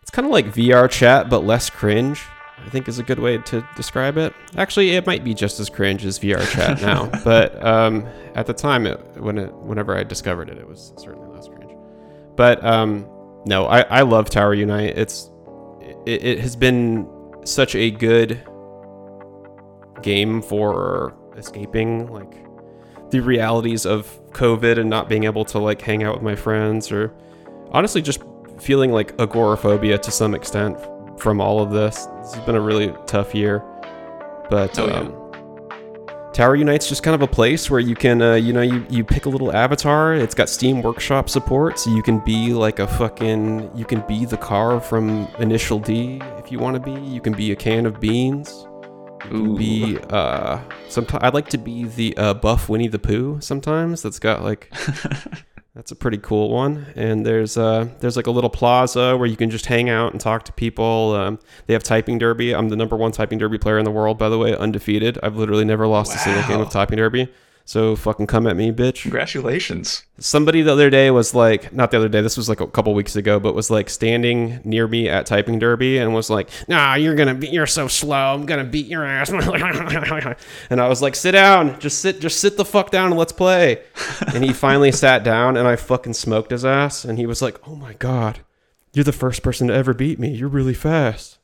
[0.01, 2.23] it's kind of like VR chat but less cringe.
[2.65, 4.33] I think is a good way to describe it.
[4.57, 8.53] Actually, it might be just as cringe as VR chat now, but um, at the
[8.53, 11.71] time, it, when it, whenever I discovered it, it was certainly less cringe.
[12.35, 13.07] But um,
[13.45, 14.97] no, I, I love Tower Unite.
[14.97, 15.31] It's
[16.05, 17.07] it, it has been
[17.45, 18.41] such a good
[20.01, 22.48] game for escaping like
[23.11, 26.91] the realities of COVID and not being able to like hang out with my friends
[26.91, 27.13] or
[27.71, 28.21] honestly just
[28.59, 30.77] feeling like agoraphobia to some extent
[31.19, 32.05] from all of this.
[32.21, 33.63] This has been a really tough year.
[34.49, 34.93] But Oh, yeah.
[34.99, 35.15] um,
[36.33, 39.03] Tower Unite's just kind of a place where you can, uh, you know, you, you
[39.03, 40.13] pick a little avatar.
[40.13, 44.25] It's got Steam Workshop support, so you can be like a fucking, you can be
[44.25, 46.99] the car from Initial D if you want to be.
[47.01, 48.67] You can be a can of beans.
[49.33, 49.57] Ooh.
[49.57, 54.01] be, uh, sometimes I'd like to be the uh, buff Winnie the Pooh sometimes.
[54.01, 54.73] That's got like,
[55.75, 56.87] that's a pretty cool one.
[56.95, 60.19] And there's uh there's like a little plaza where you can just hang out and
[60.19, 61.15] talk to people.
[61.15, 62.53] Um, they have typing derby.
[62.53, 65.17] I'm the number one typing derby player in the world, by the way, undefeated.
[65.23, 67.31] I've literally never lost a single game of typing derby.
[67.69, 69.03] So fucking come at me, bitch.
[69.03, 70.03] Congratulations.
[70.17, 72.95] Somebody the other day was like, not the other day, this was like a couple
[72.95, 76.95] weeks ago, but was like standing near me at typing derby and was like, "Nah,
[76.95, 78.33] you're gonna be, you're so slow.
[78.33, 79.29] I'm gonna beat your ass."
[80.71, 83.33] and I was like, "Sit down, just sit, just sit the fuck down and let's
[83.33, 83.83] play."
[84.33, 87.05] and he finally sat down, and I fucking smoked his ass.
[87.05, 88.39] And he was like, "Oh my god,
[88.93, 90.31] you're the first person to ever beat me.
[90.31, 91.38] You're really fast."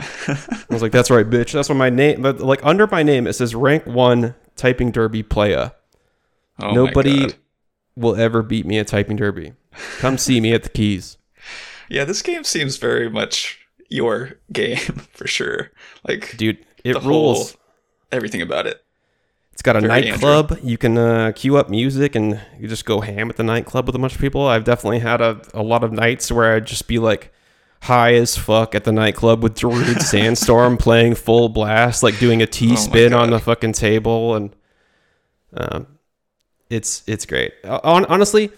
[0.00, 1.52] I was like, "That's right, bitch.
[1.52, 5.22] That's what my name." But like under my name, it says rank one typing derby
[5.22, 5.72] playa.
[6.60, 7.28] Oh Nobody
[7.96, 9.54] will ever beat me at typing derby.
[9.98, 11.16] Come see me at the keys.
[11.92, 13.58] Yeah, this game seems very much
[13.88, 14.76] your game
[15.12, 15.72] for sure.
[16.06, 17.50] Like Dude, it rules.
[17.50, 17.60] whole
[18.12, 18.80] everything about it.
[19.52, 20.58] It's got a very nightclub.
[20.62, 23.96] You can uh, queue up music and you just go ham at the nightclub with
[23.96, 24.46] a bunch of people.
[24.46, 27.32] I've definitely had a, a lot of nights where I'd just be like
[27.82, 32.46] high as fuck at the nightclub with Darude Sandstorm playing full blast, like doing a
[32.46, 34.34] T Oh spin on the fucking table.
[34.34, 34.54] And
[35.54, 35.86] um,
[36.68, 37.52] it's it's great.
[37.64, 38.50] Uh, hon- honestly,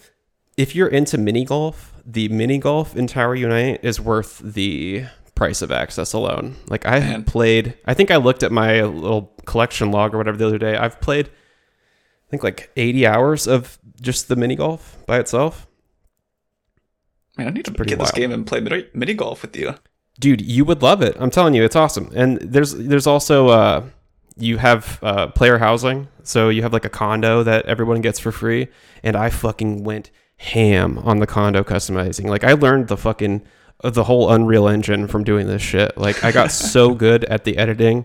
[0.57, 5.05] if you're into mini golf, the mini golf in Tower Unite is worth the
[5.35, 6.57] price of access alone.
[6.69, 7.25] Like I Man.
[7.25, 10.77] played, I think I looked at my little collection log or whatever the other day.
[10.77, 15.67] I've played, I think like 80 hours of just the mini golf by itself.
[17.39, 19.75] Man, I need to pretty get this game and play mini, mini golf with you.
[20.21, 21.17] dude you would love it.
[21.19, 22.11] I'm telling you it's awesome.
[22.15, 23.85] And there's there's also uh
[24.37, 26.09] you have uh player housing.
[26.25, 28.69] So you have like a condo that everyone gets for free.
[29.03, 32.27] And i fucking went ham on the condo customizing.
[32.27, 33.43] Like i learned the fucking
[33.83, 35.97] uh, the whole unreal engine from doing this shit.
[35.97, 38.05] Like i got so good at the editing.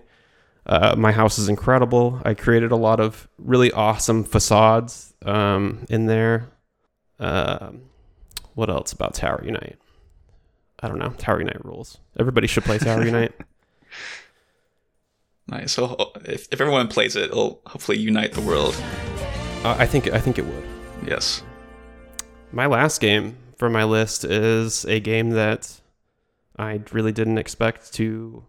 [0.65, 2.21] Uh, my house is incredible.
[2.25, 6.49] I created a lot of really awesome facades um in there.
[7.19, 7.81] Um
[8.57, 9.77] what else about Tower Unite
[10.79, 11.09] I don't know.
[11.17, 11.97] Tower Unite rules.
[12.19, 13.33] Everybody should play Tower Unite.
[15.49, 15.71] Nice.
[15.71, 18.75] So if, if everyone plays it, it'll hopefully unite the world.
[19.63, 20.63] Uh, I think I think it would.
[21.05, 21.41] Yes.
[22.51, 25.79] My last game for my list is a game that
[26.59, 28.43] I really didn't expect to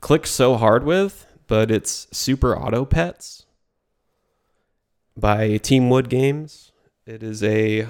[0.00, 3.44] click so hard with, but it's Super Auto Pets
[5.16, 6.70] by Team Wood Games.
[7.06, 7.88] It is a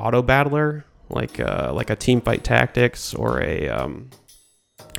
[0.00, 4.10] auto battler, like uh, like a Teamfight Tactics or a um,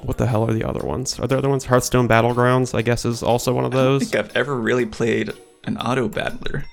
[0.03, 1.19] what the hell are the other ones?
[1.19, 1.65] Are there other ones?
[1.65, 4.01] Hearthstone Battlegrounds, I guess, is also one of those.
[4.01, 5.31] I think I've ever really played
[5.63, 6.65] an auto battler.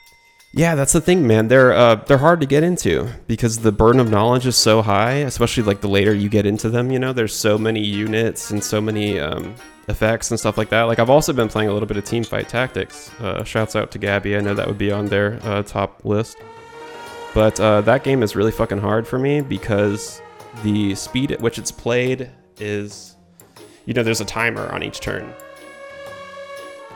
[0.54, 1.48] Yeah, that's the thing, man.
[1.48, 5.14] They're uh, they're hard to get into because the burden of knowledge is so high.
[5.14, 8.64] Especially like the later you get into them, you know, there's so many units and
[8.64, 9.54] so many um,
[9.88, 10.84] effects and stuff like that.
[10.84, 13.10] Like I've also been playing a little bit of Teamfight Tactics.
[13.20, 14.36] Uh, shouts out to Gabby.
[14.36, 16.38] I know that would be on their uh, top list.
[17.34, 20.20] But uh, that game is really fucking hard for me because
[20.62, 23.16] the speed at which it's played is,
[23.84, 25.32] you know, there's a timer on each turn.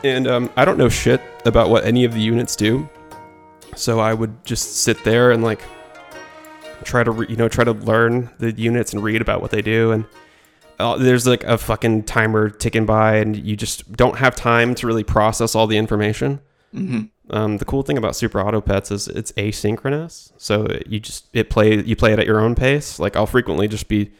[0.03, 2.89] And um, I don't know shit about what any of the units do.
[3.75, 5.61] So I would just sit there and like
[6.83, 9.61] try to re- you know try to learn the units and read about what they
[9.61, 10.05] do and
[10.79, 14.87] uh, there's like a fucking timer ticking by and you just don't have time to
[14.87, 16.41] really process all the information.
[16.73, 21.27] hmm Um, the cool thing about Super Auto Pets is it's asynchronous, so you just
[21.33, 22.99] it play you play it at your own pace.
[22.99, 24.11] Like I'll frequently just be,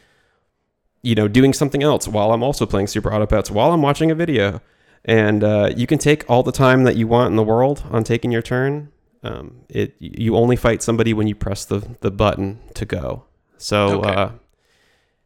[1.02, 4.10] you know, doing something else while I'm also playing Super Auto Pets while I'm watching
[4.10, 4.62] a video,
[5.04, 8.04] and uh, you can take all the time that you want in the world on
[8.04, 8.90] taking your turn.
[9.22, 13.24] Um, it you only fight somebody when you press the the button to go.
[13.58, 14.14] So Okay.
[14.14, 14.28] uh,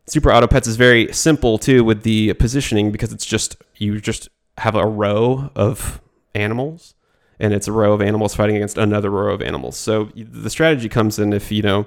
[0.07, 4.29] Super Auto Pets is very simple too with the positioning because it's just you just
[4.59, 6.01] have a row of
[6.35, 6.95] animals
[7.41, 9.77] and it's a row of animals fighting against another row of animals.
[9.77, 11.87] So the strategy comes in if you know,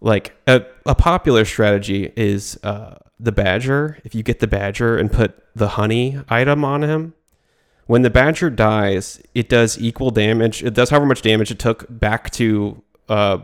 [0.00, 3.98] like a, a popular strategy is uh, the badger.
[4.04, 7.14] If you get the badger and put the honey item on him,
[7.86, 10.62] when the badger dies, it does equal damage.
[10.62, 13.38] It does however much damage it took back to, uh,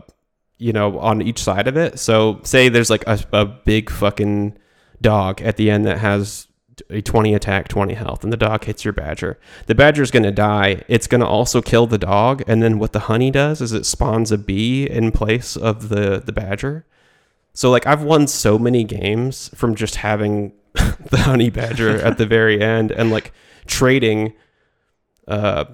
[0.59, 1.99] you know, on each side of it.
[1.99, 4.55] So say there's like a, a big fucking
[5.01, 6.47] dog at the end that has
[6.89, 9.39] a 20 attack, 20 health, and the dog hits your badger.
[9.67, 10.83] The badger's going to die.
[10.87, 12.43] It's going to also kill the dog.
[12.47, 16.21] And then what the honey does is it spawns a bee in place of the,
[16.25, 16.85] the badger.
[17.53, 22.25] So, like, I've won so many games from just having the honey badger at the
[22.25, 23.31] very end and, like,
[23.65, 24.33] trading
[25.27, 25.65] uh,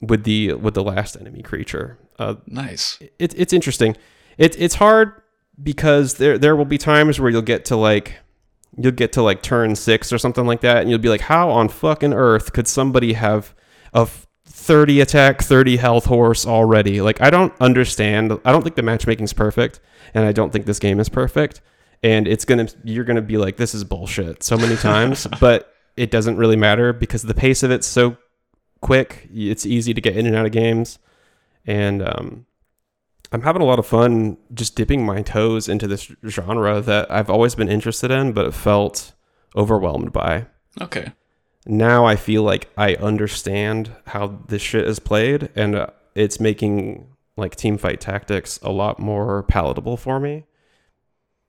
[0.00, 1.98] with the with the last enemy creature.
[2.18, 2.98] Uh, Nice.
[3.18, 3.96] it, it's interesting.
[4.38, 5.20] It, it's hard
[5.62, 8.16] because there there will be times where you'll get to like
[8.76, 11.50] you'll get to like turn six or something like that, and you'll be like, how
[11.50, 13.54] on fucking earth could somebody have
[13.92, 14.06] a
[14.46, 17.00] 30 attack, 30 health horse already?
[17.00, 18.32] Like, I don't understand.
[18.44, 19.80] I don't think the matchmaking's perfect,
[20.14, 21.60] and I don't think this game is perfect.
[22.02, 26.10] And it's gonna you're gonna be like, this is bullshit so many times, but it
[26.10, 28.16] doesn't really matter because the pace of it's so
[28.80, 29.28] quick.
[29.32, 30.98] It's easy to get in and out of games,
[31.66, 32.46] and um,
[33.32, 37.30] I'm having a lot of fun just dipping my toes into this genre that I've
[37.30, 39.12] always been interested in, but felt
[39.56, 40.46] overwhelmed by.
[40.80, 41.12] Okay.
[41.66, 47.06] Now I feel like I understand how this shit is played, and uh, it's making
[47.36, 50.44] like Teamfight Tactics a lot more palatable for me,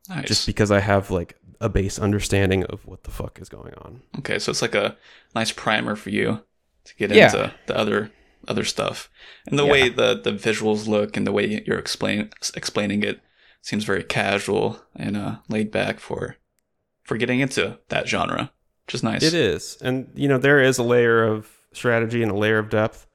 [0.09, 0.27] Nice.
[0.27, 4.01] just because I have like a base understanding of what the fuck is going on.
[4.19, 4.97] okay, so it's like a
[5.35, 6.41] nice primer for you
[6.85, 7.25] to get Yeah.
[7.25, 8.11] into the other
[8.47, 9.09] other stuff.
[9.47, 9.71] And the Yeah.
[9.71, 13.19] way the the visuals look and the way you're explain explaining it
[13.61, 16.37] seems very casual and uh, laid back for
[17.03, 18.51] for getting into that genre,
[18.85, 19.23] which is nice.
[19.23, 19.77] It is.
[19.81, 23.07] And, you know, there is a layer of strategy and a layer of depth,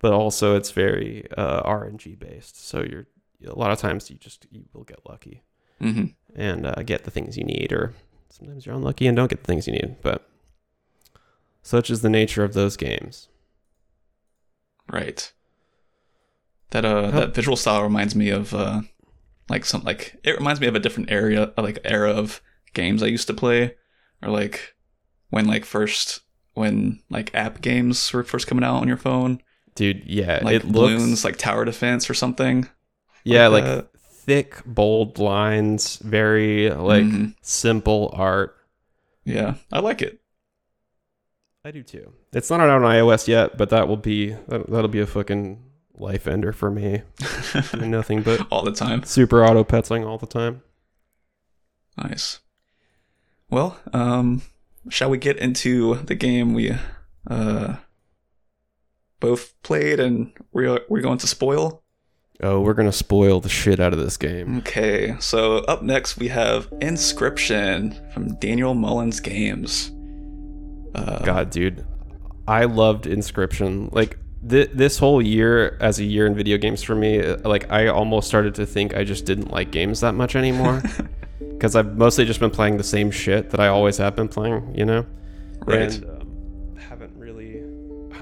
[0.00, 2.66] but also it's very uh, RNG based.
[2.66, 3.06] So you're,
[3.46, 5.42] a lot of times you just, you will get lucky
[5.78, 7.92] hmm and uh, get the things you need, or
[8.30, 9.96] sometimes you're unlucky and don't get the things you need.
[10.02, 10.26] But
[11.62, 13.28] such is the nature of those games.
[14.90, 15.32] Right.
[16.70, 18.82] That uh that visual style reminds me of uh
[19.48, 22.40] like some like it reminds me of a different area like era of
[22.72, 23.76] games I used to play
[24.22, 24.74] or like
[25.30, 26.20] when like first
[26.54, 29.40] when like app games were first coming out on your phone
[29.76, 32.68] Dude, yeah, like it looks like tower defense or something
[33.24, 33.88] yeah, like that.
[33.98, 37.34] thick, bold lines, very like Mhm.
[37.42, 38.56] simple art.
[39.24, 40.20] yeah I like it
[41.64, 42.12] I do too.
[42.32, 45.62] It's not out on iOS yet, but that will be that, that'll be a fucking
[45.96, 47.02] life ender for me.
[47.72, 50.62] Doing nothing but all the time super auto petzling all the time.
[51.96, 52.40] Nice.
[53.48, 54.42] Well, um,
[54.90, 56.76] shall we get into the game we
[57.30, 57.76] uh
[59.20, 61.82] both played and we're we're going to spoil?
[62.42, 64.58] Oh, we're gonna spoil the shit out of this game.
[64.58, 69.93] Okay, so up next we have Inscription from Daniel Mullins Games.
[70.94, 71.84] Uh, God, dude,
[72.46, 73.88] I loved Inscription.
[73.92, 74.18] Like
[74.48, 77.88] th- this whole year as a year in video games for me, uh, like I
[77.88, 80.82] almost started to think I just didn't like games that much anymore
[81.38, 84.74] because I've mostly just been playing the same shit that I always have been playing.
[84.76, 85.06] You know,
[85.66, 85.94] Right.
[85.94, 87.62] And, um, haven't really,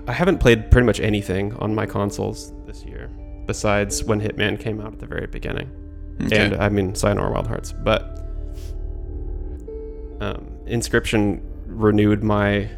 [0.07, 3.11] I haven't played pretty much anything on my consoles this year
[3.47, 5.71] besides when Hitman came out at the very beginning.
[6.25, 6.37] Okay.
[6.37, 8.19] and I mean Sayonara Wild Hearts, but
[10.21, 11.43] um, Inscription
[11.73, 12.69] renewed my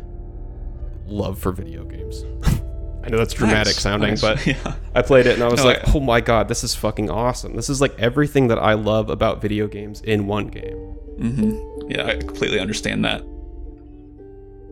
[1.06, 2.24] love for video games.
[3.04, 4.20] I know that's dramatic Nice, sounding, nice.
[4.22, 4.74] but yeah.
[4.94, 7.10] I played it and I was No, like, I- "Oh my god, this is fucking
[7.10, 7.54] awesome!
[7.54, 10.76] This is like everything that I love about video games in one game."
[11.18, 13.20] hmm Yeah, I completely understand that.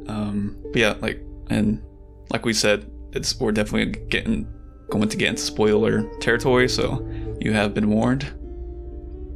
[0.08, 1.82] Um, but yeah, like, and
[2.30, 4.46] like we said, it's we're definitely getting
[4.90, 7.06] going to get into spoiler territory, so
[7.40, 8.24] you have been warned.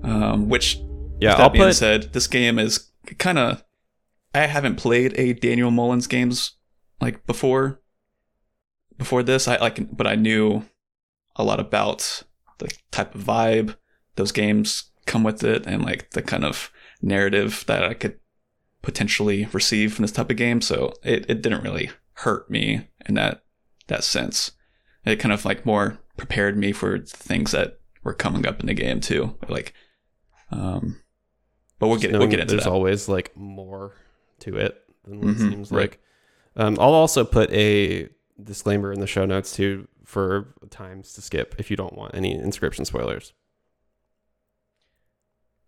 [0.03, 0.76] Um, which,
[1.20, 3.62] Yeah, that I'll being put said, this game is kind of.
[4.37, 6.53] I haven't played a Daniel Mullins games
[7.01, 7.80] like before.
[8.99, 10.64] Before this, I like, but I knew
[11.37, 12.22] a lot about
[12.59, 13.76] the type of vibe
[14.16, 16.70] those games come with it, and like the kind of
[17.03, 18.18] narrative that I could
[18.82, 20.61] potentially receive from this type of game.
[20.61, 23.43] So it, it didn't really hurt me in that
[23.89, 24.53] that sense.
[25.05, 28.74] It kind of like more prepared me for things that were coming up in the
[28.74, 29.37] game too.
[29.49, 29.74] Like,
[30.51, 31.01] um,
[31.78, 32.72] but we'll just get we'll get that into there's that.
[32.72, 33.95] always like more
[34.41, 35.80] to it than what Mhm, it seems right.
[35.91, 36.01] like.
[36.57, 38.09] Um, I'll also put a
[38.43, 42.32] disclaimer in the show notes too for times to skip if you don't want any
[42.34, 43.32] inscription spoilers.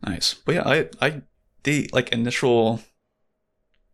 [0.07, 0.35] Nice.
[0.35, 1.23] But yeah, I I
[1.65, 2.81] the like initial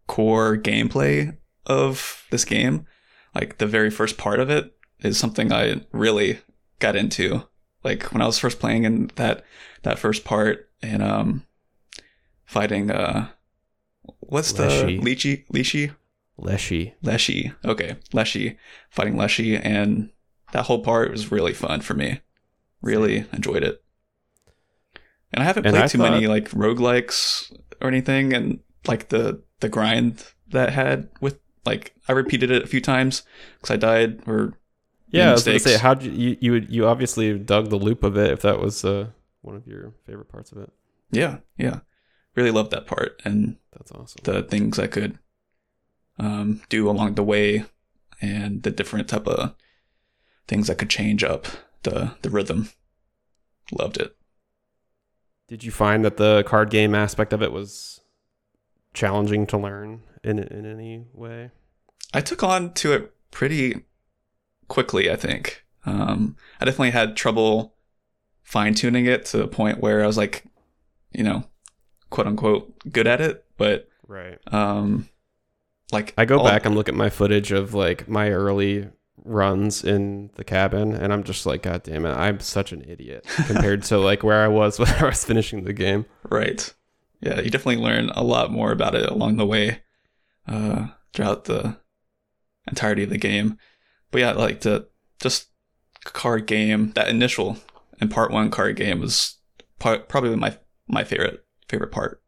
[0.06, 2.86] core gameplay of this game,
[3.34, 6.40] like the very first part of it is something I really
[6.78, 7.48] got into.
[7.82, 9.44] Like when I was first playing in that
[9.82, 11.46] that first part and um
[12.44, 13.28] fighting uh
[14.20, 14.98] what's the Leshy.
[15.00, 15.94] Leechy Leechy
[16.36, 16.94] Leshy.
[17.02, 17.52] Leshy.
[17.64, 18.58] Okay, Leshy
[18.90, 20.10] fighting Leshy and
[20.52, 22.20] that whole part was really fun for me.
[22.82, 23.82] Really enjoyed it.
[25.32, 29.42] And I haven't And played I too many like roguelikes or anything and like the
[29.60, 33.22] the grind that had with like I repeated it a few times
[33.62, 34.54] cuz I died or
[35.10, 38.02] Yeah, I was gonna say, how you you you, would, you obviously dug the loop
[38.04, 39.08] of it if that was uh,
[39.42, 40.70] one of your favorite parts of it.
[41.10, 41.80] yeah, yeah.
[42.34, 44.20] Really loved that part and That's awesome.
[44.24, 45.18] the things I could
[46.18, 47.64] um, do along the way
[48.20, 49.54] and the different type of
[50.48, 51.46] things that could change up
[51.82, 52.70] the the rhythm.
[53.72, 54.16] Loved it.
[55.48, 58.00] Did you find that the card game aspect of it was
[58.94, 61.50] challenging to learn in in any way?
[62.12, 63.82] I took on to it pretty
[64.68, 65.64] quickly, I think.
[65.86, 67.74] Um, I definitely had trouble
[68.42, 70.44] fine tuning it to the point where I was like,
[71.12, 71.44] you know,
[72.14, 73.44] quote unquote, good at it.
[73.56, 74.38] But Right.
[74.52, 75.08] um,
[75.92, 78.88] like I go all- back and look at my footage of like my early
[79.24, 83.26] runs in the cabin, and I'm just like, God damn it, I'm such an idiot
[83.46, 86.06] compared to like where I was when I was finishing the game.
[86.30, 86.72] Right.
[87.20, 89.80] Yeah, you definitely learn a lot more about it along the way
[90.46, 91.78] uh, throughout the
[92.68, 93.58] entirety of the game.
[94.10, 94.88] But yeah, like the
[95.20, 95.48] just
[96.04, 97.56] card game, that initial
[98.00, 99.36] and part one card game was
[99.78, 100.56] part, probably my
[100.86, 101.43] my favorite
[101.74, 102.20] favorite part.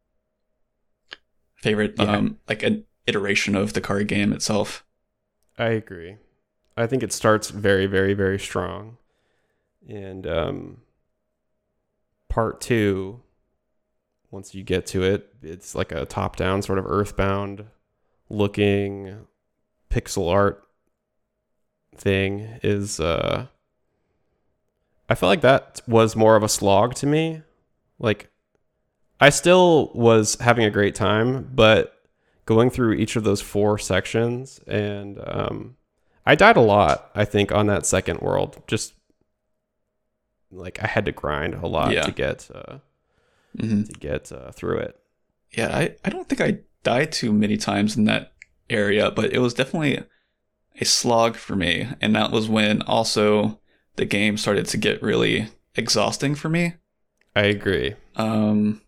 [1.55, 2.17] Favorite Yeah.
[2.17, 4.85] um like an iteration of the card game itself.
[5.57, 6.17] I agree.
[6.75, 8.97] I think it starts very, very, very strong.
[9.89, 10.81] And um,
[12.29, 13.21] part two,
[14.29, 17.65] once you get to it, it's like a top down, sort of earthbound
[18.29, 19.25] looking
[19.89, 20.67] pixel art
[21.95, 22.59] thing.
[22.61, 23.47] Is uh,
[25.09, 27.41] I felt like that was more of a slog to me.
[27.97, 28.29] Like,
[29.19, 31.93] I still was having a great time, but
[32.45, 35.75] going through each of those four sections and um,
[36.25, 38.61] I died a lot, I think, on that second world.
[38.67, 38.93] Just
[40.51, 42.03] like I had to grind a lot Yeah.
[42.03, 42.77] to get uh,
[43.59, 44.99] hmm to get uh, through it.
[45.57, 48.33] Yeah, I, I don't think I died too many times in that
[48.69, 50.03] area, but it was definitely
[50.79, 51.87] a slog for me.
[52.01, 53.59] And that was when also
[53.95, 56.73] the game started to get really exhausting for me.
[57.35, 57.95] I agree.
[58.15, 58.81] Um,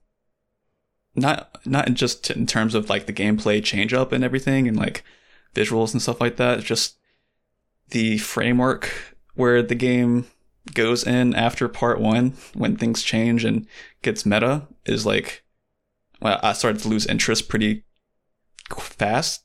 [1.20, 5.04] not not just in terms of like the gameplay change up and everything and like
[5.56, 6.60] visuals and stuff like that.
[6.60, 6.98] It's just
[7.90, 10.28] the framework where the game
[10.74, 13.66] goes in after part one when things change and
[14.02, 15.44] gets meta is like
[16.22, 17.86] well, I started to lose interest pretty
[18.78, 19.44] fast.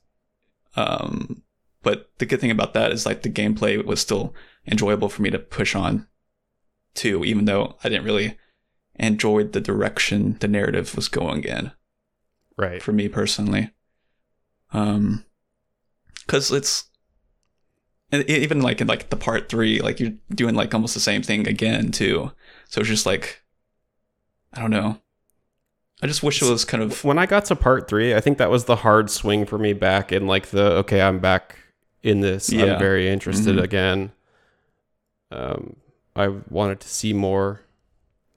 [0.75, 1.43] Um,
[1.83, 4.33] but the good thing about that is like the gameplay was still
[4.67, 6.07] enjoyable for me to push on
[6.93, 8.37] too, even though I didn't really
[8.97, 11.71] enjoy the direction the narrative was going in
[12.57, 12.81] Right.
[12.81, 13.71] for me personally.
[14.73, 15.25] Um,
[16.25, 16.85] because it's
[18.11, 21.21] and even like in like the part three, like you're doing like almost the same
[21.21, 22.31] thing again too.
[22.69, 23.41] So it's just like
[24.53, 24.99] I don't know.
[26.01, 28.37] I just wish it was kind of When I got to part three, I think
[28.37, 31.57] that was the hard swing for me back in like the okay, I'm back
[32.03, 32.51] in this.
[32.51, 32.73] Yeah.
[32.73, 33.63] I'm very interested Mhm.
[33.63, 34.11] again.
[35.31, 35.75] Um,
[36.15, 37.61] I wanted to see more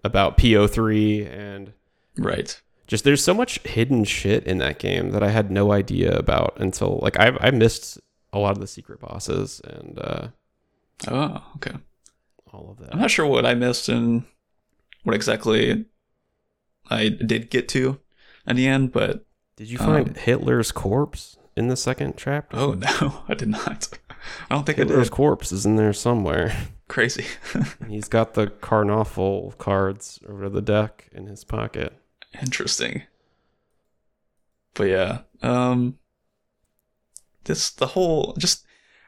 [0.08, 1.72] about P03 and
[2.16, 2.60] right.
[2.88, 6.56] just there's so much hidden shit in that game that I had no idea about
[6.58, 8.00] until like I I missed
[8.32, 10.28] a lot of the secret bosses and uh,
[11.06, 11.76] Oh, okay.
[12.52, 12.92] all of that.
[12.92, 14.24] I'm not sure what I missed and
[15.04, 15.84] what exactly
[16.90, 18.00] I did get to
[18.46, 19.24] at the end, but
[19.56, 22.56] Did you find um, Hitler's corpse in the second chapter?
[22.56, 23.88] oh no, I did not.
[24.50, 26.56] I don't think I Hitler's corpse is in there somewhere.
[26.88, 27.26] Crazy.
[27.88, 31.92] He's got the Carnoffel cards over the deck in his pocket.
[32.40, 33.02] Interesting.
[34.74, 35.98] But yeah, um
[37.44, 38.64] this the whole just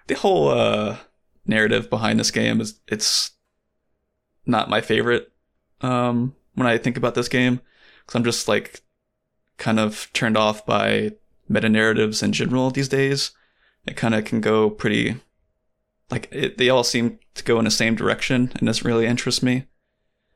[0.09, 0.99] the whole uh
[1.47, 3.33] narrative behind this game is it's
[4.47, 5.33] not my favorite
[5.81, 7.61] um when I think about this game
[8.07, 8.83] cuz I'm just like
[9.57, 11.12] kind of turned off by
[11.49, 13.31] meta narratives in general these days.
[13.87, 15.16] It kind of can go pretty
[16.11, 19.43] like it, they all seem to go in the same direction and this really interests
[19.43, 19.66] me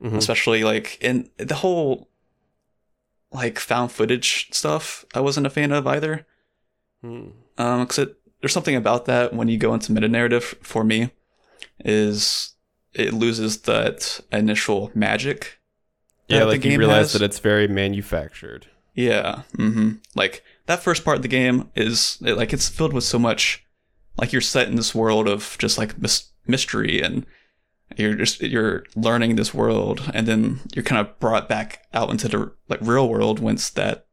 [0.03, 0.17] Mhm.
[0.17, 2.09] especially like in the whole
[3.33, 6.27] like found footage stuff i wasn't a fan of either
[7.03, 7.29] Hmm.
[7.59, 11.11] um because it there's something about that when you go into meta narrative for me
[11.85, 12.53] is
[12.93, 15.59] it loses that initial magic
[16.29, 17.13] Yeah, that the like you realize has.
[17.15, 18.67] that it's very manufactured.
[18.95, 23.05] yeah hmm like that first part of the game is it, like it's filled with
[23.05, 23.65] so much
[24.17, 27.27] like you're set in this world of just like mys- mystery and
[27.97, 32.29] you're just you're learning this world and then you're kind of brought back out into
[32.29, 34.07] the like real world once that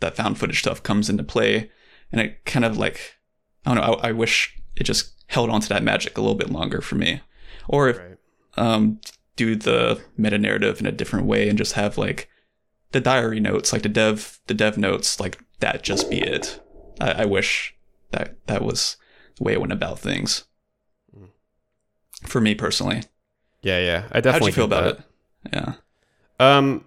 [0.00, 1.70] that found footage stuff comes into play
[2.10, 3.16] and it kind of like
[3.64, 6.36] i don't know i, I wish it just held on to that magic a little
[6.36, 7.20] bit longer for me
[7.68, 8.16] or if Right.
[8.56, 9.00] um,
[9.36, 12.28] do the meta narrative in a different way and just have like
[12.90, 16.60] the diary notes, like the dev the dev notes, like that just be it.
[17.00, 17.74] I, I wish
[18.10, 18.98] that that was
[19.38, 20.44] the way it went about things.
[22.24, 23.02] For me personally,
[23.62, 24.04] Yeah, yeah.
[24.10, 24.98] I how'd definitely you feel about that.
[24.98, 25.54] it?
[25.54, 25.74] Yeah,
[26.40, 26.84] Um,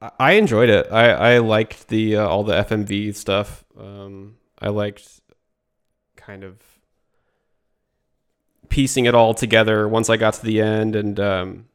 [0.00, 0.86] I- I enjoyed it.
[0.90, 3.64] I I liked the uh, all the FMV stuff.
[3.78, 5.20] Um, I liked
[6.16, 6.56] kind of
[8.68, 11.66] piecing it all together once I got to the end, and um,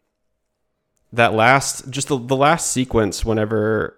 [1.11, 3.97] that last just the the last sequence whenever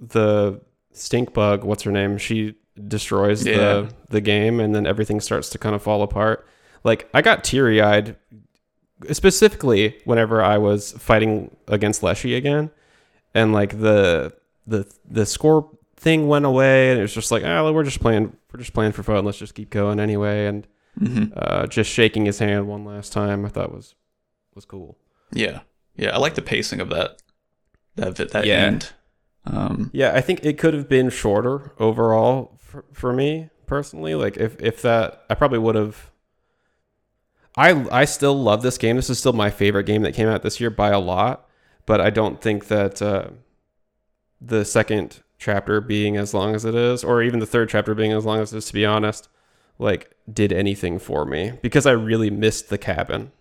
[0.00, 0.60] the
[0.92, 2.54] stink bug, what's her name, she
[2.86, 3.56] destroys Yeah.
[3.56, 6.46] the the game, and then everything starts to kind of fall apart.
[6.84, 8.16] Like I got teary eyed
[9.12, 12.70] specifically whenever I was fighting against Leshy again,
[13.34, 14.32] and like the
[14.66, 18.36] the the score thing went away, and it was just like, oh, we're just playing,
[18.52, 19.24] we're just playing for fun.
[19.24, 20.66] Let's just keep going anyway, and
[20.98, 23.94] hmm uh, just shaking his hand one last time, I thought was
[24.54, 24.98] was cool.
[25.32, 25.60] yeah,
[25.96, 26.10] yeah.
[26.14, 27.22] I like the pacing of that
[27.96, 28.64] that that Yeah.
[28.66, 28.90] end.
[29.44, 34.14] Um, Yeah, I think it could have been shorter overall for, for me personally.
[34.14, 36.10] Like if if that, I probably would have.
[37.58, 38.96] I I still love this game.
[38.96, 41.46] This is still my favorite game that came out this year by a lot.
[41.86, 43.28] But I don't think that uh,
[44.40, 48.12] the second chapter being as long as it is, or even the third chapter being
[48.12, 49.28] as long as it is, to be honest,
[49.78, 53.32] like did anything for me because I really missed the cabin.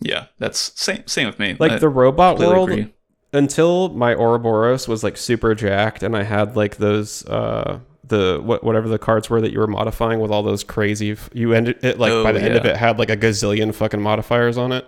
[0.00, 1.56] yeah, that's same same with me.
[1.58, 2.92] Like I the robot world, agree.
[3.32, 8.64] until my Ouroboros was like super jacked and I had like those uh the what
[8.64, 11.78] whatever the cards were that you were modifying with all those crazy f- you ended
[11.84, 14.72] it like Oh, by the end of it had like a gazillion fucking modifiers on
[14.72, 14.86] it.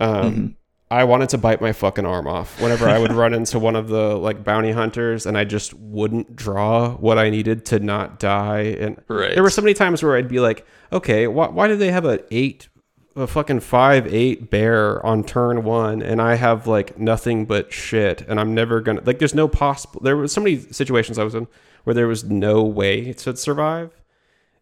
[0.00, 0.54] Um Mhm.
[0.90, 3.88] I wanted to bite my fucking arm off whenever I would run into one of
[3.88, 8.74] the like bounty hunters and I just wouldn't draw what I needed to not die.
[8.80, 9.34] And Right.
[9.34, 12.06] there were so many times where I'd be like, okay, why, why do they have
[12.06, 12.68] a eight,
[13.14, 18.22] a fucking five eight bear on turn one, and I have like nothing but shit,
[18.26, 19.18] and I'm never gonna like.
[19.18, 20.00] There's no possible.
[20.02, 21.48] There was so many situations I was in
[21.84, 23.90] where there was no way to survive,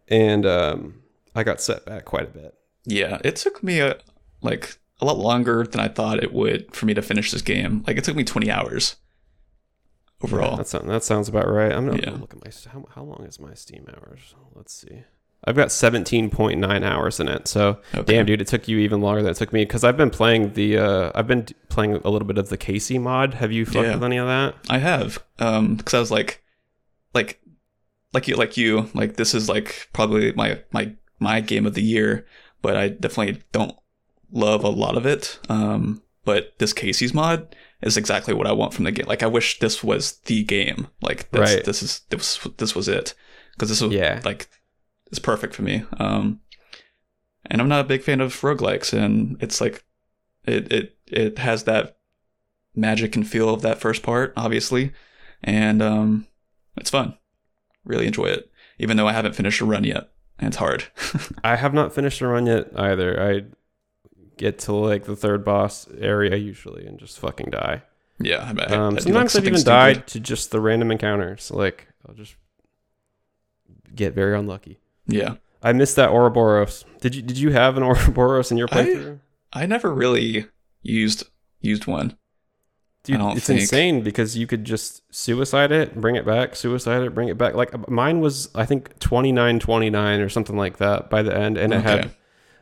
[0.09, 1.03] and um,
[1.35, 2.55] I got set back quite a bit.
[2.85, 3.99] Yeah, it took me a
[4.43, 7.85] like a lot longer than I thought it would for me to finish this game.
[7.87, 8.97] Like it took me 20 hours
[10.23, 10.57] overall.
[10.57, 11.73] That sounds that sounds about right.
[11.73, 12.11] I'm gonna Yeah.
[12.13, 14.35] look at my how, how long is my Steam hours?
[14.55, 15.03] Let's see.
[15.45, 17.47] I've got 17.9 hours in it.
[17.47, 18.15] So Okay.
[18.15, 20.55] damn, dude, it took you even longer than it took me because I've been playing
[20.55, 23.35] the uh, I've been playing a little bit of the Kaycee mod.
[23.35, 23.95] Have you fucked Yeah.
[23.95, 24.55] with any of that?
[24.71, 26.43] I have um because I was like
[27.17, 27.41] like
[28.15, 31.83] like you like you like this is like probably my my my game of the
[31.83, 32.27] year,
[32.63, 33.75] but I definitely don't
[34.31, 35.39] love a lot of it.
[35.49, 39.07] Um but this Kaycee's mod is exactly what I want from the game.
[39.07, 40.89] Like I wish this was the game.
[41.01, 41.65] Like this Right.
[41.65, 43.15] this is this this was it
[43.53, 44.21] because this was Yeah.
[44.25, 44.49] like
[45.11, 45.85] it's perfect for me.
[45.99, 46.41] Um
[47.49, 49.85] and I'm not a big fan of roguelikes and it's like
[50.45, 51.97] it it it has that
[52.75, 54.93] magic and feel of that first part, obviously.
[55.45, 56.27] And um
[56.77, 57.17] it's fun.
[57.85, 58.51] Really enjoy it.
[58.79, 60.11] Even though I haven't finished a run yet.
[60.39, 60.85] And it's hard.
[61.45, 63.21] I have not finished a run yet either.
[63.23, 63.45] I
[64.37, 67.83] get to like the third boss area usually and just fucking die.
[68.19, 69.65] yeah, I, I, I Um, like, sometimes I've even stupid.
[69.71, 71.51] died to just the random encounters.
[71.51, 72.35] Like I'll just
[73.95, 74.79] get very unlucky.
[75.07, 75.37] Yeah.
[75.63, 76.85] I missed that Ouroboros.
[77.01, 79.21] Did you did you have an Ouroboros in your I- playthrough?
[79.53, 80.47] I never really
[80.83, 81.25] used
[81.61, 82.19] used one.
[83.07, 87.03] Dude, don't it's think- insane because you could just suicide it, bring it back, suicide
[87.03, 87.55] it, bring it back.
[87.55, 91.35] Like mine was, I think twenty nine twenty nine or something like that by the
[91.37, 92.11] end, and it had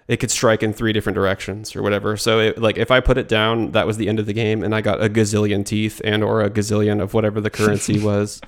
[0.07, 2.17] it could strike in three different directions or whatever.
[2.17, 4.63] So it, like if I put it down, that was the end of the game,
[4.63, 8.41] and I got a gazillion teeth and or a gazillion of whatever the currency was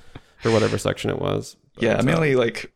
[0.44, 1.56] or whatever section it was.
[1.78, 2.72] Yeah, I But, uh, mainly like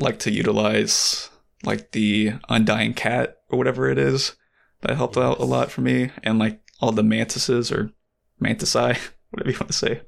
[0.00, 1.28] like to utilize
[1.64, 4.36] like the undying cat or whatever it is.
[4.80, 7.90] That helped out a lot for me, and like all the mantises or
[8.42, 8.98] mantisae,
[9.30, 10.02] whatever you want to say,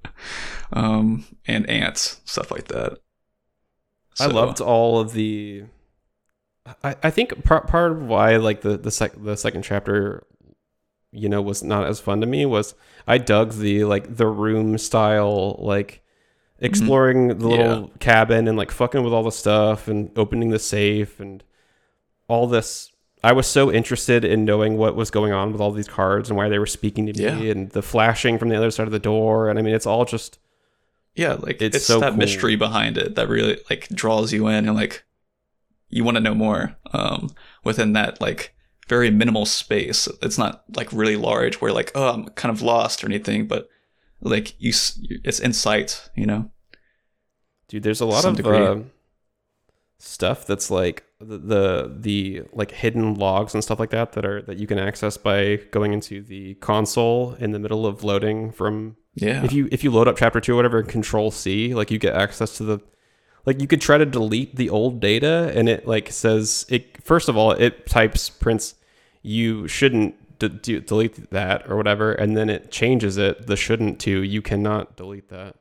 [0.73, 2.99] um, and ants, stuff like that.
[4.19, 5.65] I loved all of the.
[6.85, 10.27] I, I think part part of why like the the sec the second chapter,
[11.11, 12.75] you know, was not as fun to me was
[13.07, 16.03] I dug the like the room style like
[16.61, 21.19] exploring the little cabin and like fucking with all the stuff and opening the safe
[21.19, 21.43] and
[22.29, 22.93] all this.
[23.23, 26.37] I was so interested in knowing what was going on with all these cards and
[26.37, 27.53] why they were speaking to me Yeah.
[27.53, 30.05] and the flashing from the other side of the door and I mean it's all
[30.05, 30.39] just
[31.15, 32.19] Yeah, like It's it's, so that cool.
[32.19, 35.05] mystery behind it that really like draws you in and like
[35.89, 37.31] you want to know more um
[37.65, 38.55] within that like
[38.89, 40.09] very minimal space.
[40.23, 43.69] It's not like really large where like oh I'm kind of lost or anything, but
[44.21, 44.71] like you
[45.25, 46.51] it's insight, you know.
[47.69, 48.59] Dude, there's a lot of degree.
[48.59, 48.79] uh,
[50.03, 54.41] stuff that's like the, the the like hidden logs and stuff like that that are
[54.43, 58.97] that you can access by going into the console in the middle of loading from
[59.15, 59.45] Yeah.
[59.45, 62.15] if you if you load up chapter 2 or whatever control C like you get
[62.15, 62.79] access to the
[63.45, 67.29] like you could try to delete the old data and it like says it first
[67.29, 68.75] of all it types prints
[69.23, 74.01] you shouldn't d- d- delete that or whatever and then it changes it the shouldn't
[74.01, 75.57] to you cannot delete that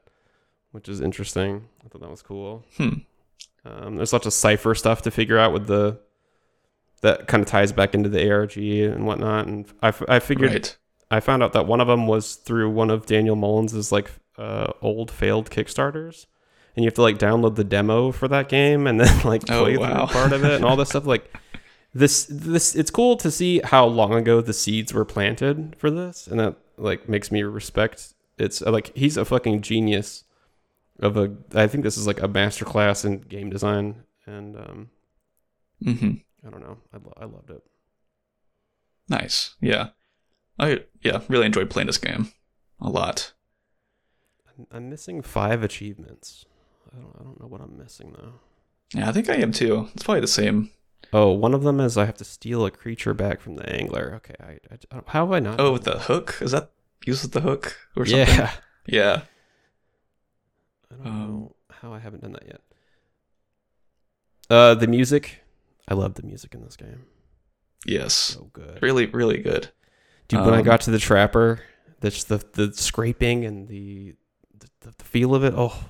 [0.71, 2.99] which is interesting i thought that was cool Hmm.
[3.65, 5.99] Um, there's lots of cipher stuff to figure out with the
[7.01, 10.51] that kind of ties back into the arg and whatnot and i, f- I figured
[10.51, 10.77] Right.
[11.11, 14.71] I found out that one of them was through one of Daniel Mullins's like uh,
[14.79, 16.27] old failed Kickstarters,
[16.75, 19.63] and you have to like download the demo for that game and then like Oh,
[19.63, 20.05] play wow.
[20.05, 21.07] part of it and all this stuff.
[21.07, 21.35] Like
[21.95, 26.27] this, this it's cool to see how long ago the seeds were planted for this,
[26.27, 28.13] and that like makes me respect.
[28.37, 30.25] It's like he's a fucking genius
[30.99, 31.35] of a.
[31.53, 34.89] I think this is like a master class in game design, and um,
[35.83, 36.11] mm-hmm.
[36.45, 36.77] I don't know.
[36.93, 37.63] I, lo- I loved it.
[39.07, 39.55] Nice.
[39.61, 39.89] Yeah.
[40.57, 42.31] I yeah really enjoyed playing this game
[42.81, 43.33] a lot.
[44.71, 46.45] I'm- missing five achievements.
[46.93, 47.15] I don't.
[47.19, 48.33] I don't know what I'm missing though.
[48.93, 49.87] Yeah, I think I am too.
[49.93, 50.71] It's probably the same.
[51.13, 54.13] Oh, one of them is I have to steal a creature back from the angler.
[54.17, 55.59] Okay, I, I- I how have I not?
[55.61, 56.37] Oh, with the hook?
[56.41, 56.71] Is that
[57.05, 58.27] use with the hook or something?
[58.37, 58.51] yeah.
[58.85, 59.21] Yeah.
[60.91, 62.61] I don't Um, know how I haven't done that yet.
[64.49, 65.41] Uh, the music.
[65.87, 67.05] I love the music in this game.
[67.85, 68.13] Yes.
[68.13, 69.69] So good, Really, really good.
[70.27, 70.41] dude.
[70.45, 71.61] when I um, got to the trapper,
[72.01, 74.15] that's the the scraping and the
[74.81, 75.53] the, the feel of it.
[75.55, 75.85] Oh,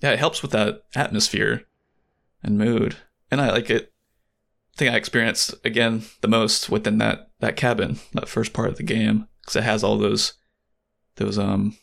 [0.00, 1.64] Yeah, it helps with that atmosphere
[2.42, 2.96] and mood.
[3.30, 3.92] And I like it.
[4.74, 8.76] I think I experienced again the most within that that cabin, that first part of
[8.76, 10.34] the game, because it has all those
[11.16, 11.76] those um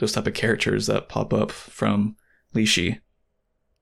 [0.00, 2.16] those type of characters that pop up from
[2.54, 3.00] Leshy.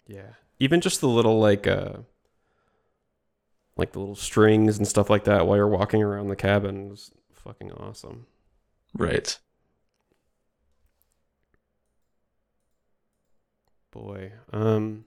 [0.06, 0.32] Yeah.
[0.58, 1.98] Even just the little like uh
[3.76, 7.12] like the little strings and stuff like that while you're walking around the cabin was
[7.32, 8.26] fucking awesome.
[8.94, 9.38] Right.
[13.92, 14.32] Boy.
[14.52, 15.04] Um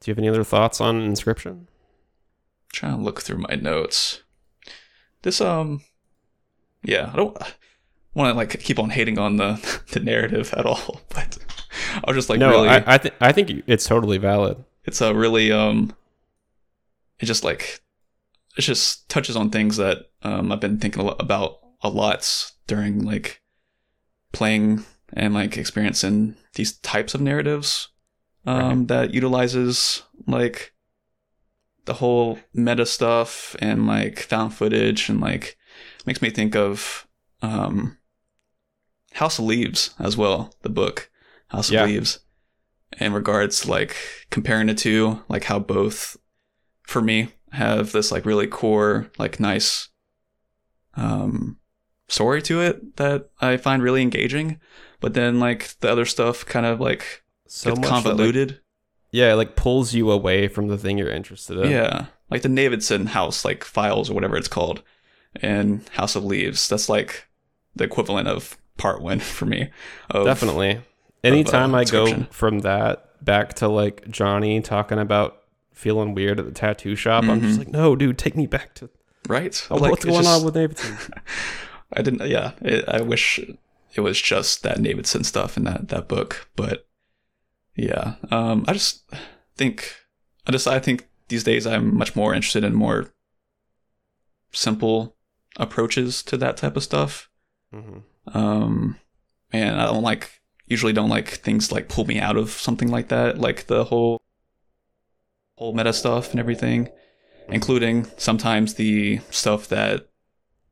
[0.00, 1.52] Do you have any other thoughts on Inscription?
[1.52, 1.66] I'm
[2.74, 4.20] trying to look through my notes.
[5.22, 5.80] This um
[6.82, 7.38] yeah, I don't
[8.14, 11.38] want to like keep on hating on the the narrative at all, but
[11.94, 14.64] I was just like no, really I I, th- I think it's totally valid.
[14.84, 15.94] it's a really um
[17.18, 17.80] it just like
[18.56, 23.40] it just touches on things that um I've been thinking about a lot during like
[24.32, 27.88] playing and like experiencing these types of narratives
[28.46, 30.72] um that utilizes like
[31.84, 35.56] the whole meta stuff and like found footage and like
[36.06, 37.06] makes me think of
[37.42, 37.96] um
[39.14, 41.10] House of Leaves as well, the book
[41.48, 41.84] House of Yeah.
[41.84, 42.20] Leaves
[42.98, 43.96] in regards to like
[44.30, 46.16] comparing the two, like how both
[46.82, 49.88] for me have this like really core, like nice
[50.96, 51.58] um
[52.08, 54.60] story to it that I find really engaging.
[55.00, 58.60] But then like the other stuff kind of like So that, like- convoluted.
[59.12, 61.70] yeah, it like pulls you away from the thing you're interested in.
[61.70, 62.06] Yeah.
[62.30, 64.82] Like the Navidson house, like files or whatever it's called,
[65.36, 66.68] and House of Leaves.
[66.68, 67.28] That's like
[67.74, 69.70] the equivalent of part one for me.
[70.10, 70.80] Of, Definitely.
[71.22, 75.36] Anytime I go from that back to like Johnny talking about
[75.74, 77.58] feeling weird at the tattoo shop, I'm just Mhm.
[77.58, 78.88] like, no, dude, take me back to
[79.28, 79.66] Right?
[79.70, 80.96] oh, Like, what's going just- on with Navidson.
[81.92, 82.26] I didn't.
[82.28, 83.38] Yeah, it, I wish
[83.94, 86.86] it was just that Navidson stuff in that that book, but
[87.74, 89.02] yeah, um, I just
[89.56, 89.94] think
[90.46, 93.12] I just I think these days I'm much more interested in more
[94.52, 95.16] simple
[95.56, 97.28] approaches to that type of stuff.
[97.72, 97.98] hmm
[98.28, 98.96] Um,
[99.52, 103.08] and I don't like usually don't like things like pull me out of something like
[103.08, 104.22] that, like the whole
[105.56, 106.88] whole meta stuff and everything,
[107.48, 110.08] including sometimes the stuff that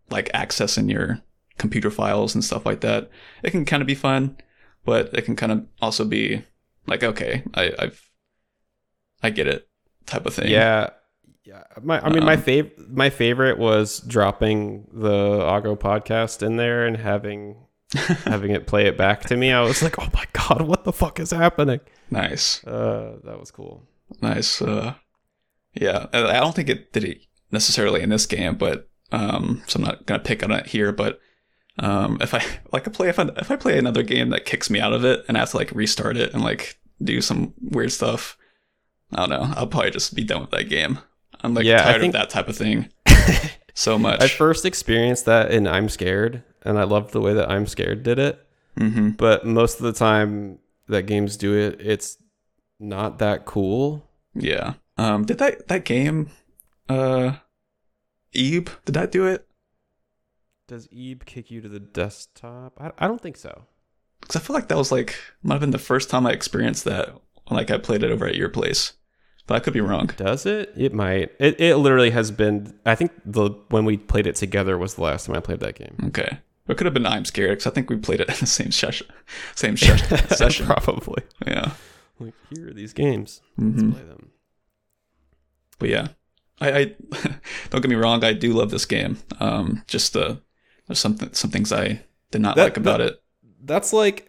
[0.09, 1.21] like accessing your
[1.59, 3.11] computer files and stuff like that.
[3.43, 4.39] It can kind of be fun,
[4.85, 6.45] but it can kind of also be
[6.87, 8.09] like, okay, I, I've
[9.23, 9.69] I get it,
[10.07, 10.51] type of thing.
[10.51, 10.91] Yeah.
[11.49, 11.63] Yeah.
[11.83, 16.87] My I mean my Um, fav- my favorite was dropping the Ago podcast in there
[16.87, 17.57] and having
[18.25, 19.51] having it play it back to me.
[19.51, 21.81] I was like, "Oh my god, what the fuck is happening?"
[22.11, 22.63] nice.
[22.67, 23.83] Uh that was cool.
[24.21, 24.61] Nice.
[24.61, 24.95] Uh,
[25.73, 29.79] yeah, I I don't think it did it necessarily in this game, but um, so
[29.79, 30.93] I'm not gonna pick on it here.
[30.93, 31.19] But
[31.79, 34.69] um, if I like I play if I if I play another game that kicks
[34.69, 37.55] me out of it and I have to like restart it and like do some
[37.61, 38.37] weird stuff,
[39.13, 39.55] I don't know.
[39.57, 40.99] I'll probably just be done with that game.
[41.43, 42.89] I'm like Yeah, I tired think- of that type of thing
[43.75, 44.21] so much.
[44.21, 48.03] I first experienced that in I'm Scared, and I loved the way that I'm Scared
[48.03, 48.45] did it.
[48.77, 50.59] hmm But most of the time
[50.89, 52.19] that games do it, it's
[52.81, 54.09] not that cool.
[54.35, 54.75] Yeah.
[54.97, 56.31] Um, did that that game,
[56.89, 57.35] uh,
[58.35, 58.69] Ib?
[58.85, 59.47] Did that do it?
[60.67, 62.75] Does Ib kick you to the desktop?
[62.81, 63.65] I, I don't think so.
[64.21, 66.85] because I feel like that was like might have been the first time I experienced
[66.85, 67.15] that.
[67.51, 68.93] Like I played it over at your place,
[69.49, 70.07] but I could be wrong.
[70.17, 70.73] Does it?
[70.77, 71.33] It might.
[71.41, 72.79] It, it literally has been.
[72.87, 75.75] I think the when we played it together was the last time I played that
[75.75, 75.97] game.
[76.07, 76.39] Okay,
[76.69, 78.71] it could have been I'm scared because I think we played it in the same
[78.71, 79.09] session.
[79.57, 80.67] Same session.
[80.85, 81.25] Probably.
[81.45, 81.73] Yeah.
[82.21, 83.41] Like here are these games.
[83.59, 83.81] Mm-hmm.
[83.91, 84.31] Let's play them.
[85.79, 86.09] But yeah,
[86.61, 86.85] I, I
[87.71, 88.23] don't get me wrong.
[88.25, 89.19] I do love this game.
[89.41, 90.37] Um, just uh,
[90.87, 93.21] there's something some things I did not That- like about it.
[93.61, 94.28] That's like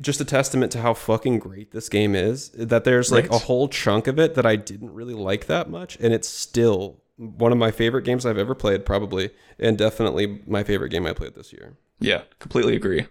[0.00, 2.50] just a testament to how fucking great this game is.
[2.50, 5.96] That there's like a whole chunk of it that I didn't really like that much,
[6.00, 10.62] and it's still one of my favorite games I've ever played, probably, and definitely my
[10.62, 11.76] favorite game I played this year.
[11.98, 13.06] Yeah, completely agree.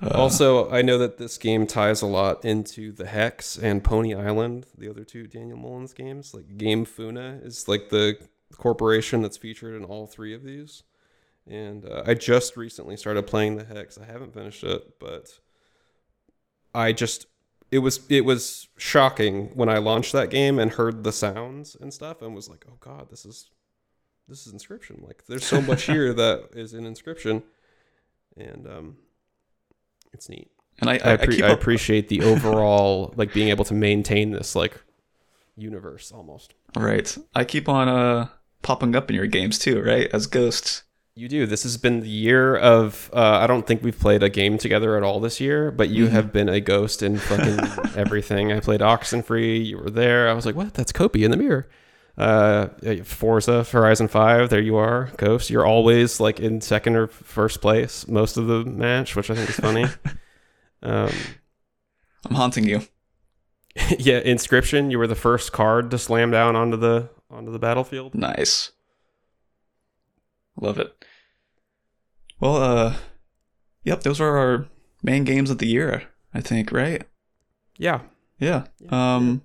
[0.00, 4.14] Uh, also, I know that this game ties a lot into the Hex and Pony
[4.14, 6.32] Island, the other two Daniel Mullins games.
[6.32, 8.16] Like GameFuna is like the
[8.56, 10.84] corporation that's featured in all three of these.
[11.46, 13.98] And uh, I just recently started playing the Hex.
[13.98, 15.38] I haven't finished it, but
[16.74, 17.26] I just
[17.70, 21.92] it was it was shocking when I launched that game and heard the sounds and
[21.92, 23.50] stuff and was like, "Oh god, this is
[24.28, 27.42] this is Inscription." Like there's so much here that is in Inscription.
[28.36, 28.96] And um
[30.12, 30.50] it's neat.
[30.80, 33.74] and I, I, I, I keep I up, appreciate the overall like being able to
[33.74, 34.80] maintain this like
[35.56, 36.54] universe almost.
[36.76, 37.16] right.
[37.34, 38.28] I keep on uh
[38.62, 40.08] popping up in your games too, right?
[40.12, 40.82] As ghosts.
[41.18, 41.46] You do.
[41.46, 43.10] This has been the year of.
[43.12, 46.06] Uh, I don't think we've played a game together at all this year, but you
[46.06, 46.10] Mhm.
[46.10, 47.58] have been a ghost in fucking
[47.96, 48.52] everything.
[48.52, 49.66] I played Oxenfree.
[49.66, 50.28] You were there.
[50.28, 50.74] I was like, what?
[50.74, 51.68] That's Kopi in the mirror.
[52.16, 52.68] Uh,
[53.02, 54.50] Forza Horizon Five.
[54.50, 55.50] There you are, Ghost.
[55.50, 59.48] You're always like in second or first place most of the match, which I think
[59.50, 59.86] is funny.
[60.84, 61.10] um,
[62.26, 62.82] I'm haunting you.
[63.98, 64.92] yeah, Inscription.
[64.92, 68.14] You were the first card to slam down onto the onto the battlefield.
[68.14, 68.70] Nice.
[70.60, 70.92] Love it.
[72.40, 72.96] Well, uh,
[73.84, 74.68] yep, those are our
[75.02, 77.02] main games of the year, I think, right?
[77.76, 78.02] Yeah.
[78.38, 78.64] Yeah.
[78.90, 79.42] Um,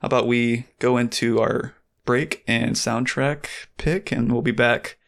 [0.00, 1.74] how about we go into our
[2.04, 4.98] break and soundtrack pick, and we'll be back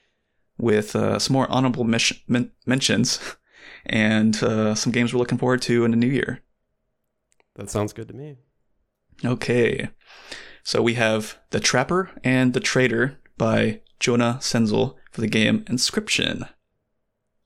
[0.58, 3.18] with uh, some more honorable mission- men- mentions
[3.86, 6.40] and uh, some games we're looking forward to in the new year.
[7.54, 8.36] That sounds good to me.
[9.24, 9.90] Okay.
[10.62, 16.46] So we have The Trapper and the Trader by Jonah Senzel for the game Inscription.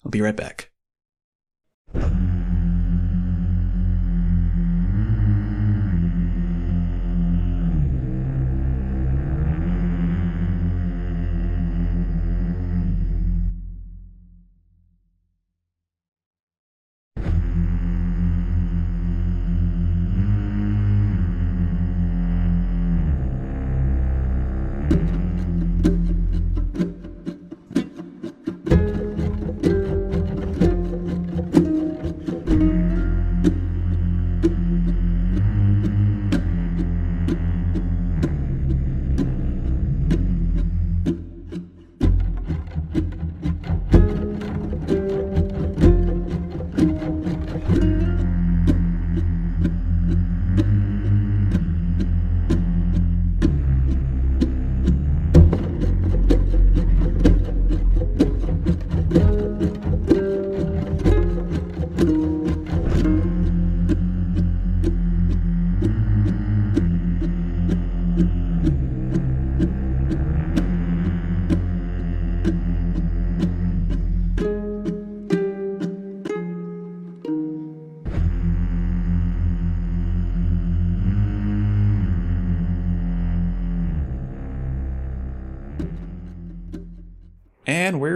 [0.04, 0.70] I'll be right back.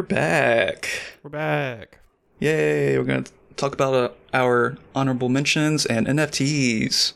[0.09, 0.89] Back.
[1.23, 1.99] We're back.
[2.41, 2.97] Yay!
[2.97, 7.13] We're going to talk about uh, our honorable mentions and NFTs.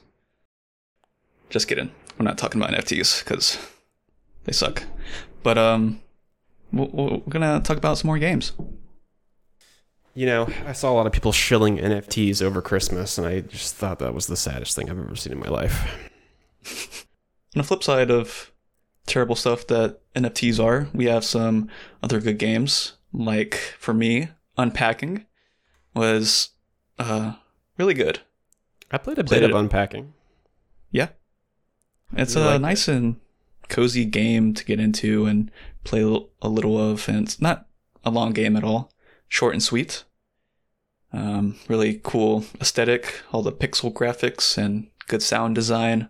[1.48, 1.90] Just kidding.
[2.18, 3.58] We're not talking about NFTs because
[4.44, 4.84] they suck.
[5.42, 6.00] But um,
[6.70, 8.52] we're going to talk about some more games.
[10.14, 13.74] You know, I saw a lot of people shilling NFTs over Christmas, and I just
[13.74, 16.08] thought that was the saddest thing I've ever seen in my life.
[17.56, 18.51] On the flip side of
[19.12, 21.68] terrible stuff that NFTs are, we have some
[22.02, 22.94] other good games.
[23.12, 25.26] Like for me, Unpacking
[25.94, 26.50] was
[26.98, 27.34] uh
[27.78, 28.20] really good.
[28.90, 30.14] I played a Played bit of unpacking.
[30.90, 31.08] Yeah.
[32.14, 33.16] It's really a liked nice and
[33.68, 35.50] cozy game to get into and
[35.84, 37.66] play a little- a little of, and it's not
[38.04, 38.92] a long game at all.
[39.28, 40.04] Short and sweet.
[41.12, 46.08] Um, really cool aesthetic, all the pixel graphics and good sound design.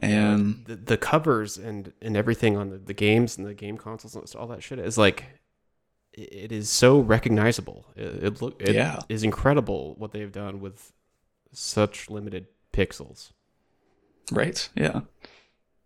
[0.00, 3.76] Dude, And- the, the covers and and everything on the, the games and the game
[3.76, 5.24] consoles and all that shit is like
[6.12, 7.86] it, it is so recognizable.
[7.96, 9.00] It, it look it Yeah.
[9.08, 10.92] is incredible what they've done with
[11.52, 13.32] such limited pixels.
[14.30, 14.68] Right?
[14.74, 15.00] Yeah.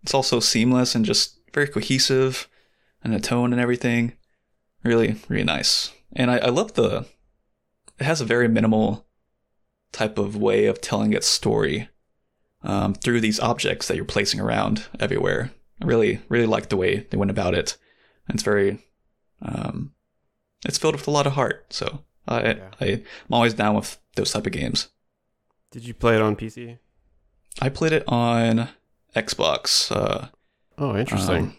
[0.02, 2.48] It's also seamless and just very cohesive
[3.02, 4.12] and the tone and everything.
[4.84, 5.92] Really, really nice.
[6.14, 7.06] And I, I love the
[7.98, 9.06] it has a very minimal
[9.90, 11.88] type of way of telling its story
[12.66, 15.52] um, through these objects that you're placing around everywhere.
[15.80, 17.76] I really, really like the way they went about it.
[18.28, 18.84] And it's very
[19.42, 19.92] um,
[20.64, 21.66] it's filled with a lot of heart.
[21.72, 22.70] So I, Yeah.
[22.80, 24.88] I I'm always down with those type of games.
[25.70, 26.78] Did you play it on PC?
[27.60, 28.68] I played it on
[29.14, 29.90] Xbox.
[29.94, 30.28] Uh,
[30.78, 31.36] Oh, interesting.
[31.36, 31.56] Um,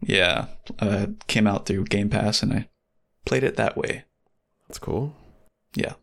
[0.00, 0.46] yeah,
[0.78, 2.68] uh, came out through Game Pass, and I
[3.26, 4.04] played it that way.
[4.68, 5.16] That's cool.
[5.74, 5.94] Yeah.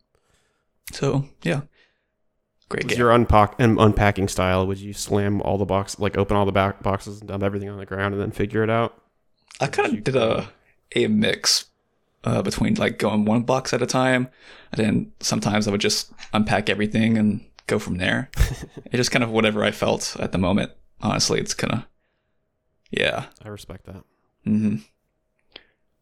[0.91, 1.61] So yeah,
[2.69, 2.99] great Was game.
[2.99, 4.65] your unpack and unpacking style?
[4.67, 7.69] Would you slam all the box, like open all the back boxes and dump everything
[7.69, 9.01] on the ground and then figure it out?
[9.59, 10.49] I kind of did a
[10.95, 11.65] a mix
[12.23, 14.29] uh, between like going one box at a time,
[14.71, 18.29] and then sometimes I would just unpack everything and go from there.
[18.91, 20.71] it just kind of whatever I felt at the moment.
[21.01, 21.83] Honestly, it's kind of
[22.91, 23.25] yeah.
[23.43, 24.03] I respect that.
[24.43, 24.77] hmm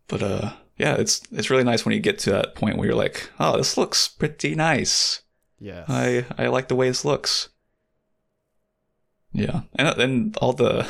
[0.07, 2.95] But uh, yeah, it's it's really nice when you get to that point where you're
[2.95, 5.22] like, oh, this looks pretty nice.
[5.66, 5.84] Yeah.
[5.88, 7.49] I I like the way this looks.
[9.34, 10.88] Yeah, and and all the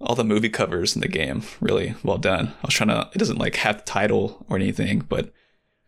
[0.00, 2.48] all the movie covers in the game really well done.
[2.48, 3.08] I was trying to.
[3.14, 5.32] It doesn't like have the title or anything, but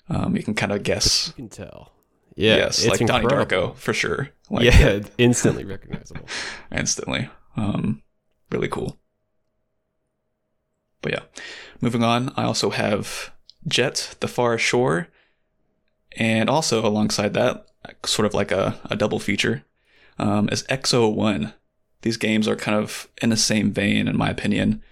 [0.08, 1.26] um, you can kind of guess.
[1.28, 1.90] you can tell.
[2.36, 2.58] Yeah.
[2.58, 3.26] yes, it's like Donnie.
[3.26, 4.30] Darko for sure.
[4.48, 6.24] Like, yeah, instantly recognizable.
[6.70, 7.28] instantly.
[7.56, 8.04] Um,
[8.52, 8.96] really cool.
[11.02, 11.22] but yeah,
[11.80, 12.32] moving on.
[12.36, 13.32] I also have
[13.66, 15.08] Jet: The Far Shore,
[16.16, 17.67] and also alongside that,
[18.04, 19.64] sort of like a, a double feature,
[20.18, 21.54] um, is Exo One.
[22.02, 24.82] These games are kind of in the same vein, in my opinion.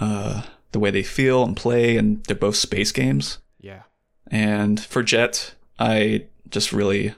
[0.00, 3.38] Uh, the way they feel and play, and they're both space games.
[3.60, 3.82] Yeah.
[4.30, 7.14] And for Jet, I just really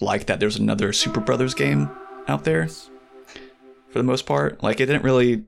[0.00, 1.90] like that there's another Superbrothers game
[2.28, 4.62] out there for the most part.
[4.62, 5.44] Like, it didn't really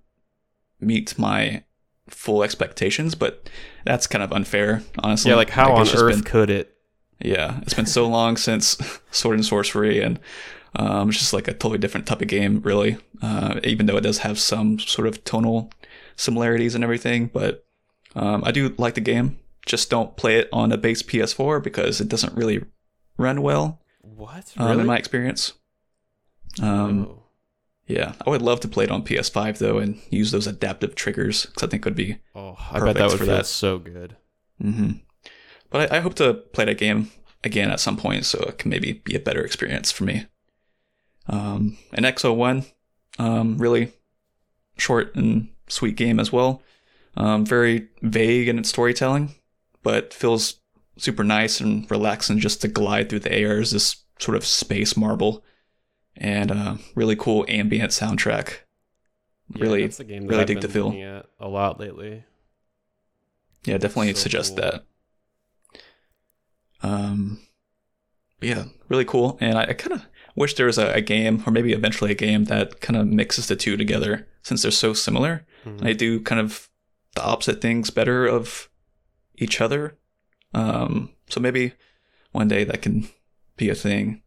[0.81, 1.63] meet my
[2.09, 3.49] full expectations, but
[3.85, 5.31] that's kind of unfair, honestly.
[5.31, 6.70] Yeah, like how on earth been- could it?
[7.23, 8.79] Yeah, it's been so long since
[9.11, 10.19] Sword and Sworcery, and
[10.77, 12.97] um, it's just like a totally different type of game, really.
[13.23, 15.71] Uh, even though it does have some sort of tonal
[16.17, 17.67] similarities and everything, but
[18.15, 19.39] um, I do like the game.
[19.67, 22.65] Just don't play it on a base PS4 because it doesn't really
[23.19, 24.55] run well, What?
[24.57, 25.53] um, in my experience.
[26.63, 27.23] Um, Oh.
[27.87, 31.45] yeah, I would love to play it on PS5 though, and use those adaptive triggers
[31.47, 33.47] because I think it would be Oh, I bet that would feel that.
[33.47, 34.17] so good.
[34.61, 34.93] hmm
[35.71, 37.11] But I, I hope to play that game
[37.45, 40.27] again at some point, so it can maybe be a better experience for me.
[41.29, 42.65] Um, and Exo One,
[43.19, 43.93] um, really
[44.77, 46.63] short and sweet game as well.
[47.17, 49.35] Um, very vague in its storytelling,
[49.83, 50.61] but feels
[50.97, 54.97] super nice and relaxing just to glide through the air as this sort of space
[54.97, 55.45] marble,
[56.17, 58.59] and uh, really cool ambient soundtrack.
[59.55, 61.23] Yeah, really, that's the game that really I've dig been the feel.
[61.41, 62.25] a lot lately.
[63.65, 64.63] Yeah, definitely So suggest cool.
[64.63, 64.85] that.
[66.83, 67.41] Um,
[68.41, 69.37] yeah, really cool.
[69.41, 70.07] And I, I kind of
[70.37, 73.49] wish there was a, a game, or maybe eventually a game that kind of mixes
[73.49, 75.45] the two together, since they're so similar.
[75.67, 75.81] Mhm.
[75.81, 76.69] They do kind of
[77.15, 78.69] the opposite things better of
[79.37, 79.99] each other.
[80.55, 81.73] Um, so maybe
[82.33, 83.09] one day that can
[83.57, 84.23] be a thing.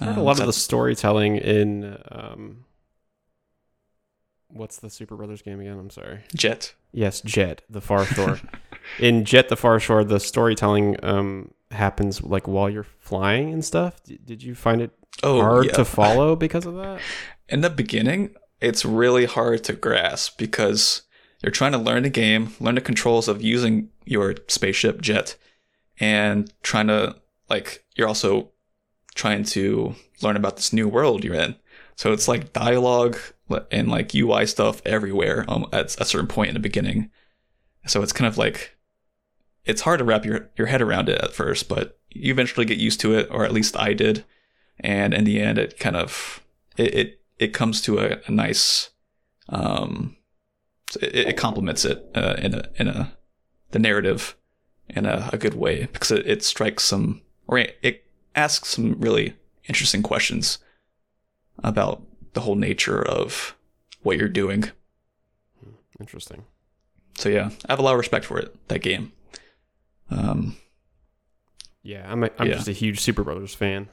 [0.00, 2.64] I've heard a Um, lot of the storytelling in um,
[4.48, 5.78] what's the Superbrothers game again?
[5.78, 6.20] I'm sorry.
[6.34, 6.74] Jet.
[6.92, 8.40] Yes, Jett the Far Shore.
[8.98, 14.02] in Jett the Far Shore, the storytelling um, happens like while you're flying and stuff.
[14.04, 14.90] D- did you find it
[15.22, 15.72] Oh, hard yeah.
[15.72, 17.00] to follow because of that?
[17.48, 21.02] in the beginning, it's really hard to grasp because
[21.42, 25.36] you're trying to learn the game, learn the controls of using your spaceship jet,
[25.98, 27.16] and trying to
[27.48, 28.50] like you're also
[29.14, 31.54] trying to learn about this new world you're in.
[31.96, 33.16] So it's like dialogue
[33.72, 37.10] and like UI stuff everywhere um, at a certain point in the beginning.
[37.86, 38.76] So it's kind of like
[39.68, 42.78] it's hard to wrap your your head around it at first, but you eventually get
[42.78, 44.24] used to it, or at least I did.
[44.80, 46.42] And in the end, it kind of
[46.76, 48.90] it it, it comes to a, a nice
[49.50, 50.16] um
[51.00, 53.12] it, it complements it uh, in a in a
[53.70, 54.34] the narrative
[54.88, 58.98] in a, a good way because it, it strikes some or it, it asks some
[58.98, 59.34] really
[59.68, 60.58] interesting questions
[61.62, 62.02] about
[62.32, 63.54] the whole nature of
[64.02, 64.70] what you're doing.
[66.00, 66.44] Interesting.
[67.18, 68.56] So yeah, I have a lot of respect for it.
[68.68, 69.12] That game.
[70.10, 70.56] Um.
[71.82, 72.54] Yeah, I'm a, I'm Yeah.
[72.54, 73.88] just a huge Superbrothers fan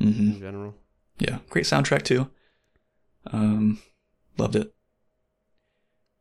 [0.00, 0.32] mm-hmm.
[0.32, 0.74] in general.
[1.18, 2.30] Yeah, great soundtrack too.
[3.26, 3.80] Um,
[4.38, 4.74] loved it.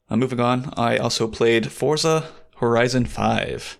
[0.09, 2.25] Uh, moving on, I also played Forza
[2.57, 3.80] Horizon Five.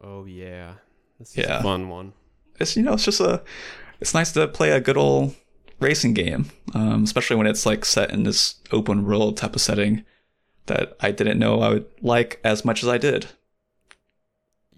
[0.00, 0.74] Oh yeah,
[1.18, 1.58] this is Yeah.
[1.58, 2.12] a fun one.
[2.58, 3.42] It's you know it's just a
[4.00, 5.34] it's nice to play a good old
[5.80, 10.04] racing game, um, especially when it's like set in this open world type of setting
[10.66, 13.26] that I didn't know I would like as much as I did.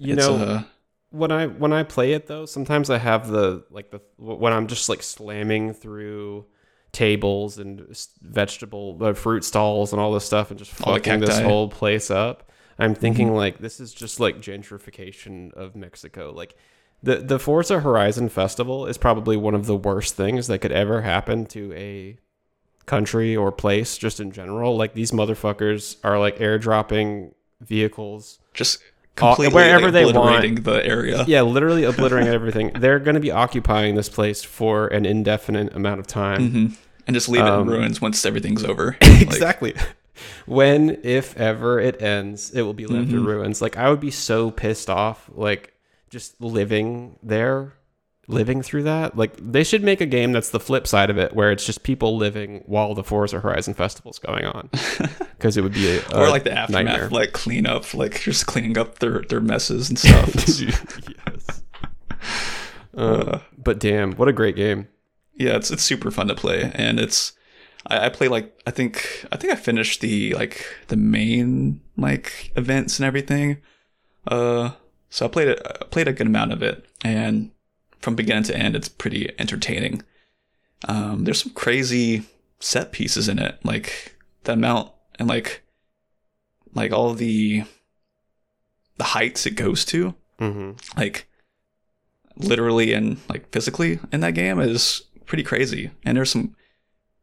[0.05, 0.63] You It's, know, uh,
[1.11, 4.67] when I when I play it though, sometimes I have the like the when I'm
[4.67, 6.47] just like slamming through
[6.93, 7.87] tables and
[8.21, 12.51] vegetable uh, fruit stalls and all this stuff and just fucking this whole place up.
[12.79, 16.33] I'm thinking like this is just like gentrification of Mexico.
[16.33, 16.57] Like
[17.03, 21.03] the the Forza Horizon Festival is probably one of the worst things that could ever
[21.03, 22.19] happen to a
[22.87, 24.77] country or place just in general.
[24.77, 28.83] Like these motherfuckers are like airdropping vehicles just
[29.17, 30.65] completely wherever like, they want.
[30.65, 31.25] the area.
[31.27, 32.71] yeah, literally obliterating everything.
[32.79, 36.51] They're going to be occupying this place for an indefinite amount of time.
[36.51, 36.67] hmm
[37.07, 38.97] And just leave it Um, in ruins once everything's over.
[39.03, 39.75] Like, exactly.
[40.47, 43.27] when, if ever, it ends, it will be left in Mhm.
[43.27, 43.61] ruins.
[43.63, 45.73] Like I would be so pissed off, like
[46.11, 47.75] just living there,
[48.29, 49.17] living through that.
[49.17, 51.83] Like they should make a game that's the flip side of it, where it's just
[51.83, 54.71] people living while the Forza Horizon Festival's going on,
[55.37, 57.09] because it would be a, or like the aftermath, nightmare.
[57.11, 60.35] like cleanup, like just cleaning up their their messes and stuff.
[60.59, 61.63] Yes.
[62.95, 64.87] Uh, Uh, but damn, what a great game!
[65.35, 67.33] yeah, it's it's super fun to play, and it's
[67.87, 72.53] I, I play like I think I think I finished the like the main like
[72.55, 73.63] events and everything.
[74.27, 74.73] Uh,
[75.09, 77.52] so I played it I played a good amount of it, and
[78.03, 80.03] from beginning to end, it's pretty entertaining.
[80.87, 82.25] Um, there's some crazy
[82.61, 85.63] set pieces in it, like the amount and like
[86.75, 87.65] like all the
[88.99, 90.73] the heights it goes to, Mm-hmm.
[90.99, 91.29] like
[92.37, 95.91] literally and like physically in that game is pretty crazy.
[96.05, 96.57] And there's some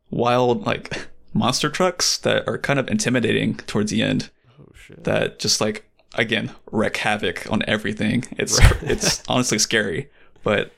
[0.10, 5.04] wild like monster trucks that are kind of intimidating towards the end Oh shit.
[5.04, 8.24] that just like again wreak havoc on everything.
[8.38, 8.84] It's Right.
[8.84, 10.10] it's honestly scary,
[10.44, 10.72] but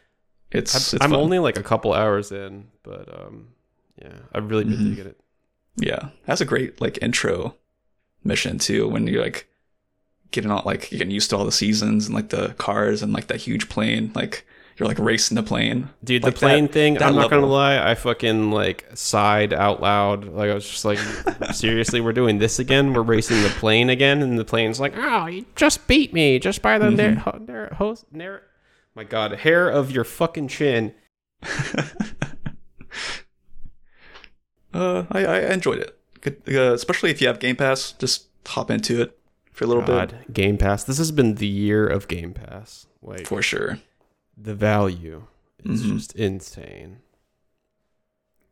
[0.51, 1.19] it's I'm, it's I'm fun.
[1.19, 3.49] only like a couple hours in, but um,
[4.01, 4.89] yeah, I've really been Mhm.
[4.89, 5.19] digging it.
[5.77, 6.09] yeah.
[6.25, 7.55] That's a great like intro
[8.23, 9.47] mission too when you're like
[10.31, 13.27] getting all like getting used to all the seasons and like the cars and like
[13.27, 14.45] that huge plane like
[14.77, 15.89] you're like racing the plane.
[16.03, 19.53] Dude, Like the plane that- thing, that I'm not gonna lie, I fucking like sighed
[19.53, 20.25] out loud.
[20.25, 20.97] Like I was just like,
[21.53, 22.93] seriously, we're doing this again?
[22.93, 24.23] We're racing the plane again?
[24.23, 26.95] And the plane's like, oh, you just beat me just by the Mhm.
[26.97, 28.41] nar- ho- nar- hose, nar-
[28.95, 30.93] my god, hair of your fucking chin.
[34.73, 35.97] uh, I, I enjoyed it.
[36.21, 39.17] Good, uh, especially if you have Game Pass, just hop into it
[39.51, 39.87] for a little bit.
[40.11, 40.83] God, Game Pass.
[40.83, 42.85] This has been the year of Game Pass.
[43.01, 43.79] Like for sure.
[44.37, 45.25] the value
[45.63, 45.93] is Mhm.
[45.93, 46.99] just insane.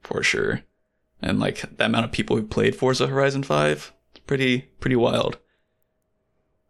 [0.02, 0.62] for sure.
[1.22, 5.38] And like the amount of people who played Forza Horizon Five, it's pretty pretty wild.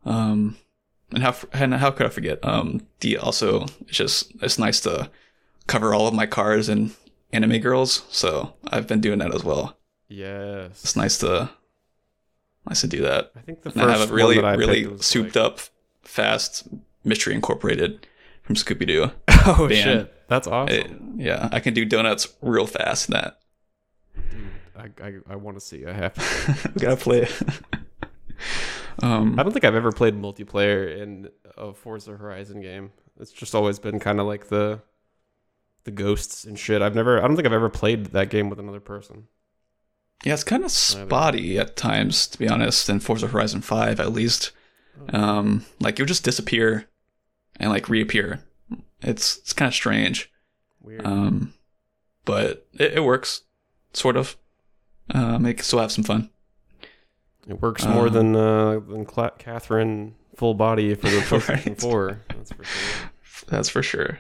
[0.04, 0.58] Um,
[1.14, 2.40] and how and how could I forget?
[2.44, 5.10] Um, the also it's just it's nice to
[5.68, 6.92] cover all of my cars and
[7.32, 9.78] anime girls, so I've been doing that as well.
[10.08, 10.72] Yes.
[10.84, 11.50] It's nice to
[12.68, 13.32] nice to do that.
[13.36, 15.46] I think the And I first have a really one that I really souped like-
[15.46, 15.60] up,
[16.04, 16.68] fast
[17.04, 18.06] Mystery Incorporated
[18.44, 19.12] from Scooby Doo.
[19.46, 19.76] Oh band.
[19.84, 21.16] shit, that's awesome.
[21.18, 23.08] yeah, I can do donuts real fast.
[23.10, 23.40] in That
[24.76, 25.86] I I, I want to see.
[25.86, 26.72] I have.
[26.76, 27.22] we gotta play.
[27.24, 27.42] it.
[29.02, 32.92] um, I don't think I've ever played multiplayer in a Forza Horizon game.
[33.20, 34.82] It's just always been kind of like the
[35.84, 36.82] the ghosts and shit.
[36.82, 37.18] I've never.
[37.20, 39.28] I don't think I've ever played that game with another person.
[40.26, 42.90] Yeah, it's kind of spotty at times, to be honest.
[42.90, 44.52] In Forza Horizon Five, at least,
[45.14, 46.90] um, like you'll just disappear
[47.58, 48.44] and like reappear.
[49.02, 50.30] It's it's kind of strange,
[50.82, 51.06] Weird.
[51.06, 51.54] um,
[52.26, 53.44] but it, it works,
[53.94, 54.36] sort of.
[55.12, 56.30] Um, it can still have some fun.
[57.50, 61.82] It works more uh, than uh, than Cla- Catherine full body for the PlayStation Right.
[61.82, 62.22] Four.
[62.30, 63.10] That's for sure.
[63.48, 64.20] That's for sure.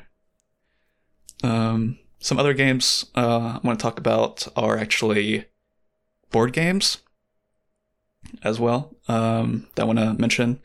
[1.44, 5.46] Um, some other games uh, I want to talk about are actually
[6.32, 6.98] board games
[8.44, 8.96] as well.
[9.08, 10.60] Um, that I want to mention.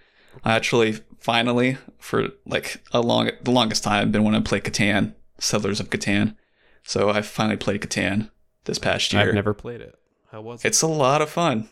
[0.45, 5.15] I actually finally, for like a long, the longest time, been wanting to play Catan,
[5.39, 6.37] Settlers of Catan.
[6.83, 8.31] So I finally played Catan
[8.65, 9.29] this past year.
[9.29, 9.95] I've never played it.
[10.31, 10.69] How was it?
[10.69, 11.71] It's a lot of fun.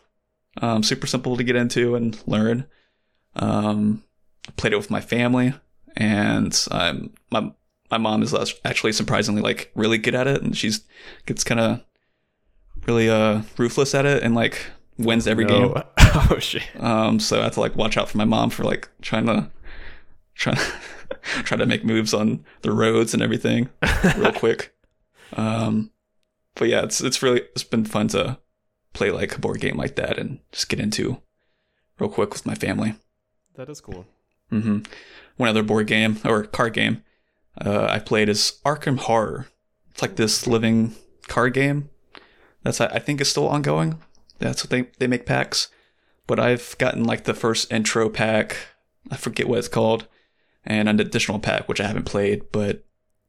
[0.60, 2.66] Um, super simple to get into and learn.
[3.36, 4.04] Um,
[4.56, 5.54] played it with my family,
[5.96, 7.52] and um, my
[7.90, 8.34] my mom is
[8.64, 10.84] actually surprisingly like really good at it, and she's
[11.26, 11.80] gets kind of
[12.86, 14.66] really uh ruthless at it and like
[14.98, 15.72] wins every game.
[16.14, 16.64] Oh shit.
[16.78, 19.50] Um, so I have to like watch out for my mom for like trying to
[20.34, 20.58] trying
[21.22, 23.70] try to make moves on the roads and everything
[24.18, 24.74] real quick.
[25.34, 25.90] Um,
[26.54, 28.38] but yeah, it's it's really it's been fun to
[28.92, 31.20] play like a board game like that and just get into
[31.98, 32.94] real quick with my family.
[33.54, 34.06] That is cool.
[34.50, 34.80] Mm-hmm.
[35.36, 37.02] One other board game or card game
[37.60, 39.46] uh, I played is Arkham Horror.
[39.90, 40.94] It's like this living
[41.28, 41.90] card game.
[42.62, 43.98] That's I think is still ongoing.
[44.38, 45.68] That's what they they make packs.
[46.26, 48.56] But I've gotten like the first intro pack.
[49.10, 50.06] I forget what it's called,
[50.64, 52.52] and an additional pack which I haven't played.
[52.52, 52.84] But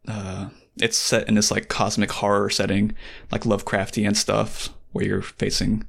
[0.07, 2.95] uh, it's set in this like cosmic horror setting,
[3.31, 5.85] like Lovecraftian stuff, where you're facing.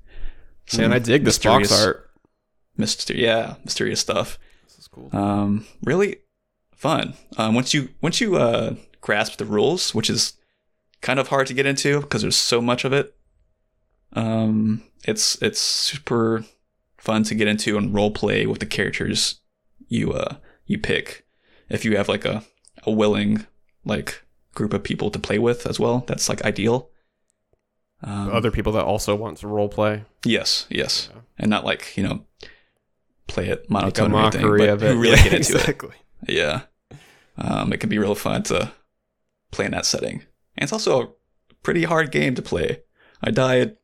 [0.76, 2.10] Man, I dig this box art.
[2.78, 5.09] Myster- yeah, mysterious stuff This is cool.
[5.12, 6.16] um, really
[6.74, 7.14] fun.
[7.39, 10.32] Um, once you once you uh, grasp the rules, which is
[11.01, 13.14] kind of hard to get into because there's so much of it.
[14.14, 16.44] Um, it's it's super
[16.98, 19.40] fun to get into and role play with the characters
[19.89, 20.36] you uh
[20.66, 21.26] you pick.
[21.68, 22.43] If you have like a
[22.86, 23.47] a willing
[23.85, 24.22] like
[24.55, 26.90] group of people to play with as well, that's like ideal.
[28.06, 30.05] Um, Other people that also want to role play.
[30.26, 31.20] yes, yes, Yeah.
[31.39, 32.24] and not like you know
[33.26, 34.93] play it monotone or anything, but of it.
[34.94, 35.60] who really Yeah, get into it.
[35.60, 35.94] exactly.
[36.28, 36.62] Yeah.
[37.39, 38.72] Um, it can be real fun to
[39.51, 40.22] play in that setting.
[40.56, 41.09] And it's also a
[41.62, 42.82] pretty hard game to play.
[43.22, 43.76] I died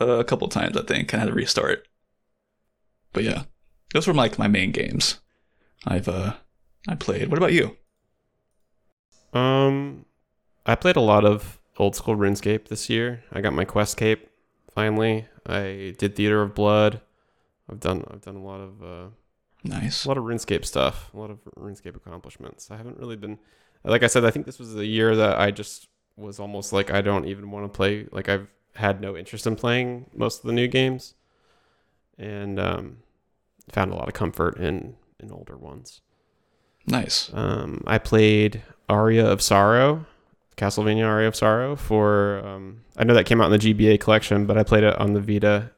[0.00, 1.86] a couple times, I think, and had to restart.
[3.12, 3.44] But yeah,
[3.94, 5.20] those were like my main games
[5.86, 6.34] I've uh
[6.88, 7.28] I played.
[7.28, 7.76] What about you?
[9.32, 10.06] Um,
[10.66, 13.24] I played a lot of old school RuneScape this year.
[13.32, 14.28] I got my quest cape
[14.74, 15.26] finally.
[15.46, 17.00] I did Theater of Blood.
[17.70, 19.06] I've done I've done a lot of uh,
[19.64, 20.04] Nice.
[20.04, 22.70] a lot of RuneScape stuff, a lot of RuneScape accomplishments.
[22.70, 23.38] I haven't really been,
[23.84, 26.90] like I said, I think this was the year that I just was almost like
[26.92, 28.06] I don't even want to play.
[28.12, 31.14] Like I've had no interest in playing most of the new games,
[32.18, 32.98] and um,
[33.70, 36.00] found a lot of comfort in in older ones.
[36.86, 37.30] Nice.
[37.34, 40.06] Um, I played Aria of Sorrow,
[40.56, 42.40] Castlevania Aria of Sorrow for.
[42.44, 45.14] Um, I know that came out in the GBA collection, but I played it on
[45.14, 45.70] the Vita,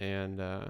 [0.00, 0.64] and uh,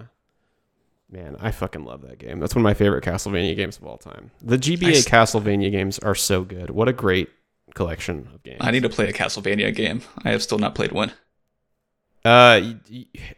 [1.11, 2.41] man, I fucking love that game.
[2.41, 4.31] That's one of my favorite Castlevania games of all time.
[4.43, 6.71] The GBA I s- Castlevania games are so good.
[6.71, 7.31] What a great
[7.75, 8.59] collection of games.
[8.61, 10.03] I need to play a Castlevania game.
[10.25, 11.13] I have still not played one.
[12.25, 12.75] Uh,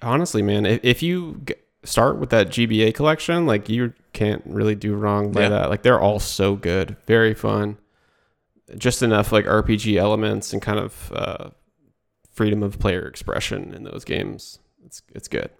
[0.02, 1.54] honestly, man, if, if you g-
[1.84, 5.48] start with that GBA collection, like you can't really do wrong by Yeah.
[5.50, 5.70] that.
[5.70, 7.78] Like they're all so good, very fun.
[8.76, 11.50] Just enough like RPG elements and kind of uh,
[12.32, 14.58] freedom of player expression in those games.
[14.84, 15.50] It's it's good.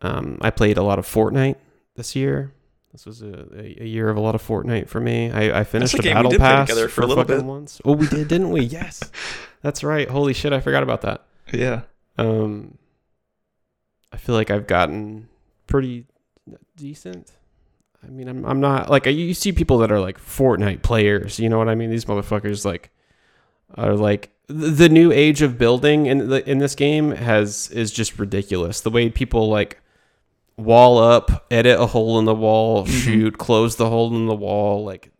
[0.00, 1.56] Um, I played a lot of Fortnite
[1.96, 2.52] this year.
[2.92, 5.30] This was a, a, a year of a lot of Fortnite for me.
[5.30, 7.44] I, I finished the the, game we battle pass together for a little fucking bit.
[7.44, 7.80] once.
[7.84, 8.60] Oh, we did, didn't we?
[8.74, 9.02] Yes,
[9.62, 10.08] that's right.
[10.08, 11.24] Holy shit, I forgot about that.
[11.52, 11.82] Yeah.
[12.18, 12.78] Um,
[14.12, 15.28] I feel like I've gotten
[15.66, 16.06] pretty
[16.76, 17.32] decent.
[18.06, 21.38] I mean, I'm I'm not like you see people that are like Fortnite players.
[21.38, 21.90] You know what I mean?
[21.90, 22.90] These motherfuckers like
[23.76, 28.18] are like the new age of building in the in this game has is just
[28.18, 28.80] ridiculous.
[28.80, 29.80] The way people like
[30.56, 32.88] wall up, edit a hole in the wall, Mhm.
[33.04, 35.10] shoot, close the hole in the wall, like.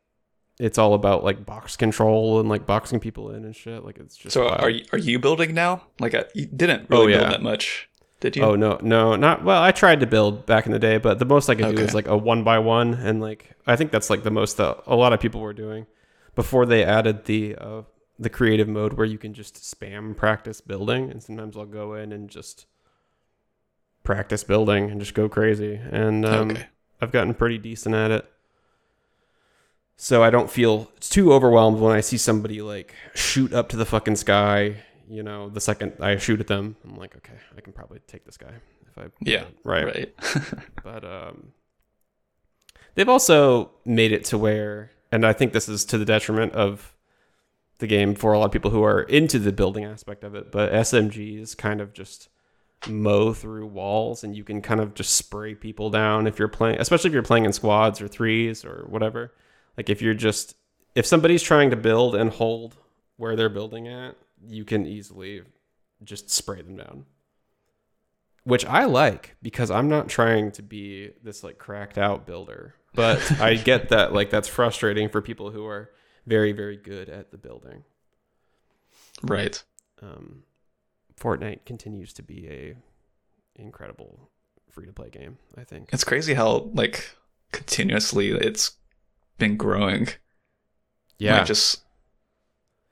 [0.61, 3.85] It's all about like box control and like boxing people in and shit.
[3.85, 4.61] Like it's just So wild.
[4.61, 5.83] are you, are you building now?
[5.99, 7.19] Like I, you didn't Oh, really yeah.
[7.19, 7.89] build that much,
[8.21, 8.43] did you?
[8.43, 9.63] Oh no, no, not well.
[9.63, 11.83] I tried to build back in the day, but the most I could do Okay.
[11.83, 14.79] is like a one by one, and like I think that's like the most that
[14.87, 15.87] a lot of people were doing
[16.35, 17.83] before they added the uh,
[18.19, 22.13] the creative mode where you can just spam practice building, and sometimes I'll go in
[22.13, 22.67] and just
[24.05, 26.67] practice building and just go crazy, and um, okay.
[27.01, 28.31] I've gotten pretty decent at it.
[29.97, 33.85] So I don't feel too overwhelmed when I see somebody like shoot up to the
[33.87, 34.77] fucking sky.
[35.09, 38.25] You know, the second I shoot at them, I'm like, okay, I can probably take
[38.25, 38.53] this guy
[38.89, 39.85] if I Yeah, right.
[39.85, 40.15] Right.
[40.83, 41.53] But um,
[42.95, 46.95] they've also made it to where, and I think this is to the detriment of
[47.79, 50.53] the game for a lot of people who are into the building aspect of it.
[50.53, 52.29] But SMGs kind of just
[52.89, 56.81] mow through walls, and you can kind of just spray people down if you're playing,
[56.81, 59.33] especially if you're playing in squads or threes or whatever.
[59.77, 60.55] Like if you're just
[60.95, 62.77] if somebody's trying to build and hold
[63.17, 64.17] where they're building at,
[64.49, 65.43] you can easily
[66.03, 67.07] just spray them down
[68.45, 72.75] which I like because I'm not trying to be this like cracked out builder.
[72.95, 75.91] But I get that like that's frustrating for people who are
[76.27, 77.85] very very good at the building.
[79.23, 79.63] right.
[80.03, 80.45] Um,
[81.19, 82.77] Fortnite continues to be a
[83.57, 84.31] incredible
[84.71, 85.39] free to play game.
[85.57, 85.89] I think.
[85.93, 87.17] It's crazy how like
[87.53, 88.73] continuously it's
[89.39, 90.09] been growing.
[91.19, 91.83] Yeah, Like, just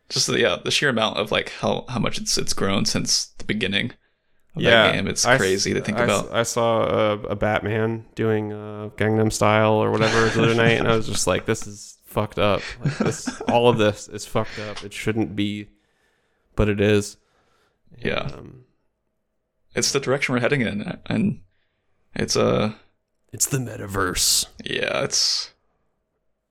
[0.08, 3.26] just the, yeah, the sheer amount of like how how much it's it's grown since
[3.38, 3.92] the beginning
[4.54, 4.70] of yeah.
[4.88, 5.06] that game.
[5.08, 6.32] It's I crazy to think I about.
[6.32, 10.88] I saw a, a Batman doing uh, Gangnam Style or whatever the other night, and
[10.88, 12.60] I was just like, "This is fucked up.
[12.84, 14.84] Like this, all of this is fucked up.
[14.84, 15.68] It shouldn't be,
[16.56, 17.16] but it is."
[17.94, 18.18] And, Yeah.
[18.20, 18.64] um,
[19.74, 21.40] It's the direction we're heading in, and
[22.14, 22.74] it's uh
[23.32, 24.44] it's the metaverse.
[24.64, 25.52] yeah, it's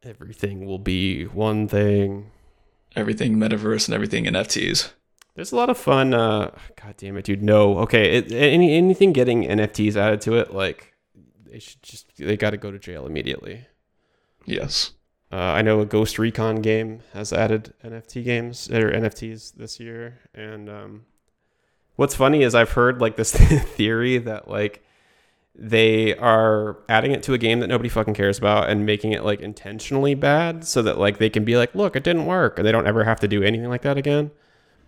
[0.03, 2.31] Everything will be one thing.
[2.95, 4.91] Everything metaverse and everything NFTs.
[5.35, 6.13] There's a lot of fun.
[6.13, 7.41] Uh, God damn it, dude.
[7.41, 8.17] No, okay.
[8.17, 10.93] It, any anything getting NFTs added to it, like
[11.45, 13.65] they should just they got to go to jail immediately.
[14.45, 14.91] Yes.
[15.31, 20.19] Uh, I know a Ghost Recon game has added NFT games or NFTs this year,
[20.33, 21.05] and um,
[21.95, 24.83] what's funny is I've heard like this theory that like
[25.55, 29.23] they are adding it to a game that nobody fucking cares about and making it
[29.23, 32.67] like intentionally bad so that like they can be like, look, it didn't work, and
[32.67, 34.31] they don't ever have to do anything like that again.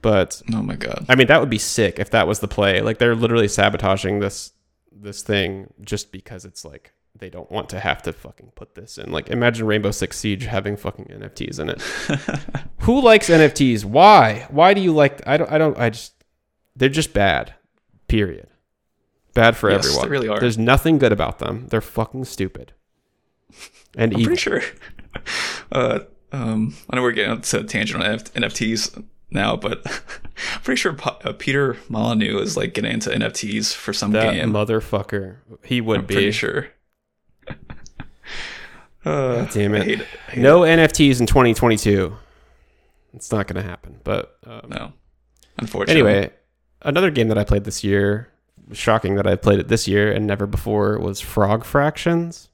[0.02, 1.06] But Oh my god.
[1.07, 2.81] I mean, that would be sick if that was the play.
[2.81, 4.52] Like they're literally sabotaging this
[4.91, 8.98] this thing just because it's like they don't want to have to fucking put this
[8.98, 9.11] in.
[9.11, 11.81] Like imagine Rainbow Six Siege having fucking NFTs in it.
[12.80, 13.85] Who likes NFTs?
[13.85, 14.48] Why?
[14.49, 16.23] Why do you like I don't I don't I just
[16.76, 17.53] they're just bad.
[18.07, 18.48] Period.
[19.34, 20.05] Bad for Yes, everyone.
[20.05, 20.39] they really are.
[20.39, 21.68] There's nothing good about them.
[21.69, 22.73] They're fucking stupid.
[23.95, 24.26] And I'm evil.
[24.31, 24.61] pretty sure.
[25.72, 25.99] Uh,
[26.31, 29.81] um, I know we're getting onto a tangent on NFTs now, but
[30.55, 34.51] I'm pretty sure uh, Peter Molyneux is like getting into NFTs for some that game.
[34.51, 35.38] motherfucker.
[35.64, 36.14] He would I'm be.
[36.15, 36.69] pretty sure.
[39.05, 39.81] Uh, damn it.
[39.81, 40.07] I hate it.
[40.30, 42.15] I hate No NFTs in 2022.
[43.14, 43.99] It's not going to happen.
[44.03, 44.61] But um.
[44.69, 44.93] No.
[45.60, 46.10] Unfortunately.
[46.10, 46.31] anyway,
[46.81, 48.30] another game that I played this year,
[48.72, 52.49] shocking that I played it this year and never before, was Frog Fractions.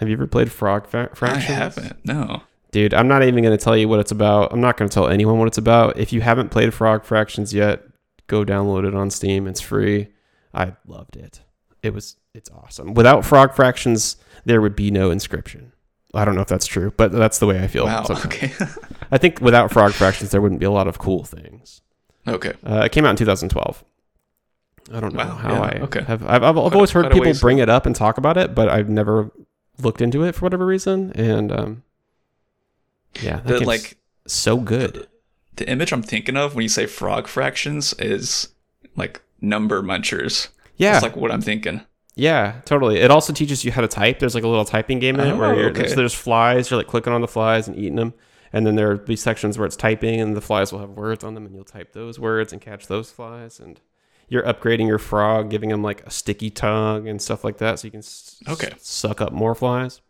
[0.00, 1.44] Have you ever played Frog Fra- I Fractions?
[1.44, 2.04] haven't.
[2.04, 2.42] No.
[2.72, 4.52] Dude, I'm not even going to tell you what it's about.
[4.52, 5.96] I'm not going to tell anyone what it's about.
[5.98, 7.82] If you haven't played Frog Fractions yet,
[8.26, 9.46] go download it on Steam.
[9.46, 10.08] It's free.
[10.52, 11.40] I loved it.
[11.82, 12.94] It was it's awesome.
[12.94, 15.70] Without frog fractions, there would be no Inscryption.
[16.14, 17.84] I don't know if that's true, but that's the way I feel.
[17.84, 18.04] Wow.
[18.04, 18.26] sometimes.
[18.34, 18.52] Okay.
[19.12, 21.82] I think without frog fractions, there wouldn't be a lot of cool things.
[22.26, 22.54] okay.
[22.66, 23.84] Uh, it came out in 2012.
[24.92, 26.02] I don't know Wow, how yeah, I okay.
[26.02, 26.24] have.
[26.26, 29.30] I've, I've, always heard people bring it up and talk about it, but I've never
[29.80, 31.12] looked into it for whatever reason.
[31.12, 31.82] And um,
[33.20, 33.96] yeah, that The, like
[34.26, 35.06] so good.
[35.56, 38.48] the image I'm thinking of when you say frog fractions is
[38.96, 40.48] like number munchers.
[40.76, 41.82] Yeah, That's like what I'm thinking.
[42.16, 42.98] Yeah, totally.
[42.98, 44.18] It also teaches you how to type.
[44.18, 45.80] There's like a little typing game in it where Oh, you're, okay.
[45.82, 46.70] there's, there's flies.
[46.70, 48.14] You're like clicking on the flies and eating them.
[48.52, 51.24] And then there will be sections where it's typing, and the flies will have words
[51.24, 53.58] on them, and you'll type those words and catch those flies.
[53.58, 53.80] And
[54.28, 57.86] you're upgrading your frog, giving him like a sticky tongue and stuff like that, so
[57.86, 58.02] you can
[58.48, 58.68] Okay.
[58.72, 60.00] s- suck up more flies.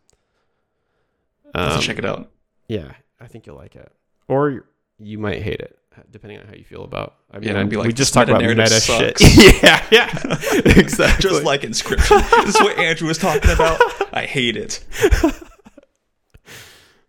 [1.53, 2.31] Um, check it out.
[2.67, 3.91] Yeah, I think you'll like it,
[4.27, 4.65] or
[4.99, 5.77] you might hate it,
[6.11, 7.15] depending on how you feel about.
[7.31, 9.17] I mean, Yeah, and I- be like, we just "This talked about meta shit.
[9.63, 10.09] yeah, yeah,
[10.77, 11.29] exactly.
[11.29, 12.45] Just like Inscryption.
[12.45, 13.79] this is what Andrew was talking about.
[14.13, 14.83] I hate it.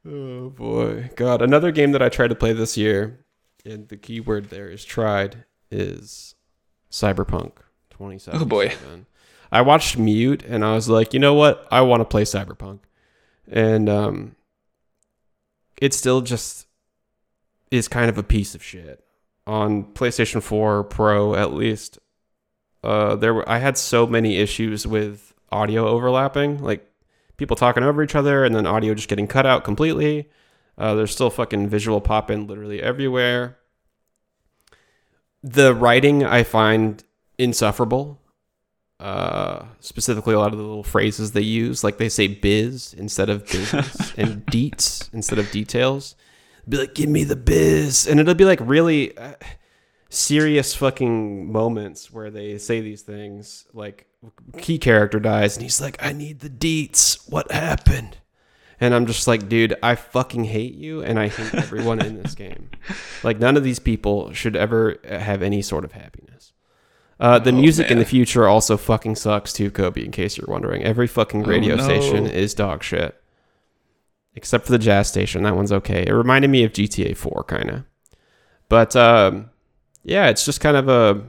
[0.08, 1.42] Oh boy, God!
[1.42, 3.24] Another game that I tried to play this year,
[3.64, 6.35] and the key word there is tried, is
[6.90, 7.52] Cyberpunk
[7.90, 8.40] 2077.
[8.40, 8.74] Oh, boy.
[9.52, 11.66] I watched Mute, and I was like, you know what?
[11.70, 12.80] I want to play Cyberpunk,
[13.50, 14.36] and um,
[15.80, 16.66] it still just
[17.70, 19.04] is kind of a piece of shit
[19.46, 21.98] on PlayStation 4 Pro, at least.
[22.82, 26.88] Uh, there were I had so many issues with audio overlapping, like
[27.36, 30.28] people talking over each other and then audio just getting cut out completely.
[30.78, 33.58] Uh, there's still fucking visual pop in literally everywhere.
[35.46, 37.02] The writing I find
[37.38, 38.20] insufferable.
[38.98, 43.30] Uh, specifically, a lot of the little phrases they use, like they say biz instead
[43.30, 46.16] of business and deets instead of details.
[46.68, 48.08] Be like, give me the biz.
[48.08, 49.34] And it'll be like really uh,
[50.08, 53.66] serious fucking moments where they say these things.
[53.72, 54.08] Like,
[54.58, 57.30] key character dies and he's like, I need the deets.
[57.30, 58.16] What happened?
[58.80, 62.34] And I'm just like, dude, I fucking hate you and I hate everyone in this
[62.34, 62.70] game.
[63.24, 66.52] Like, none of these people should ever have any sort of happiness.
[67.18, 70.46] Uh, the Oh, music in the future also fucking sucks too, Kobe, in case you're
[70.48, 70.84] wondering.
[70.84, 71.82] Every fucking Oh, radio no.
[71.82, 73.20] station is dog shit.
[74.34, 75.42] Except for the jazz station.
[75.44, 76.04] That one's okay.
[76.06, 77.82] It reminded me of GTA 4, kind of.
[78.68, 79.50] But, um,
[80.04, 81.22] yeah, it's just kind of a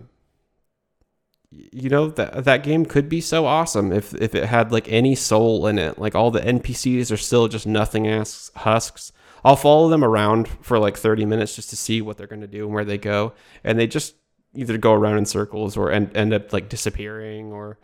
[1.72, 5.16] you know that that game could be so awesome if if it had like any
[5.16, 5.98] soul in it.
[5.98, 9.12] Like all the npcs are still just nothing ass husks.
[9.44, 12.48] I'll follow them around for like 30 minutes just to see what they're going to
[12.48, 13.34] do and where they go.
[13.64, 14.16] And they just
[14.56, 17.78] either go around in circles or end, end up like disappearing or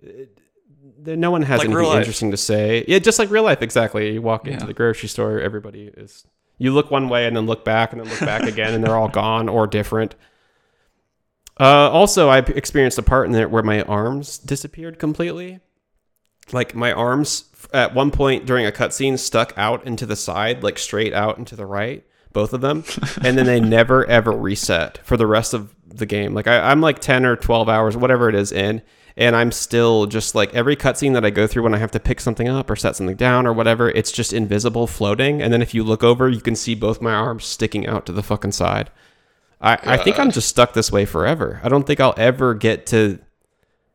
[0.00, 0.38] it,
[1.04, 2.84] no one has Like anything interesting to say.
[2.88, 4.12] Yeah just like real life exactly.
[4.12, 6.26] You walk into the grocery store everybody is
[6.58, 8.96] you look one way and then look back and then look back again and they're
[8.96, 10.14] all gone or different
[11.58, 15.60] uh, also, I experienced a part in there where my arms disappeared completely.
[16.52, 20.78] Like my arms at one point during a cutscene stuck out into the side, like
[20.78, 22.84] straight out into the right, both of them,
[23.22, 26.34] and then they never ever reset for the rest of the game.
[26.34, 28.82] Like I, I'm like ten or twelve hours, whatever it is, in,
[29.16, 32.00] and I'm still just like every cutscene that I go through when I have to
[32.00, 35.62] pick something up or set something down or whatever, it's just invisible, floating, and then
[35.62, 38.52] if you look over, you can see both my arms sticking out to the fucking
[38.52, 38.90] side.
[39.64, 41.60] I, I think I'm just stuck this way forever.
[41.62, 43.18] I don't think I'll ever get to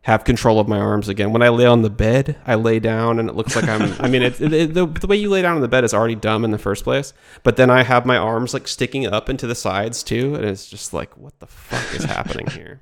[0.01, 1.31] have control of my arms again.
[1.31, 3.93] When I lay on the bed, I lay down and it looks like I'm.
[3.99, 6.15] I mean, it, it, the, the way you lay down on the bed is already
[6.15, 7.13] dumb in the first place.
[7.43, 10.67] But then I have my arms like sticking up into the sides too, and it's
[10.67, 12.81] just like, what the fuck is happening here?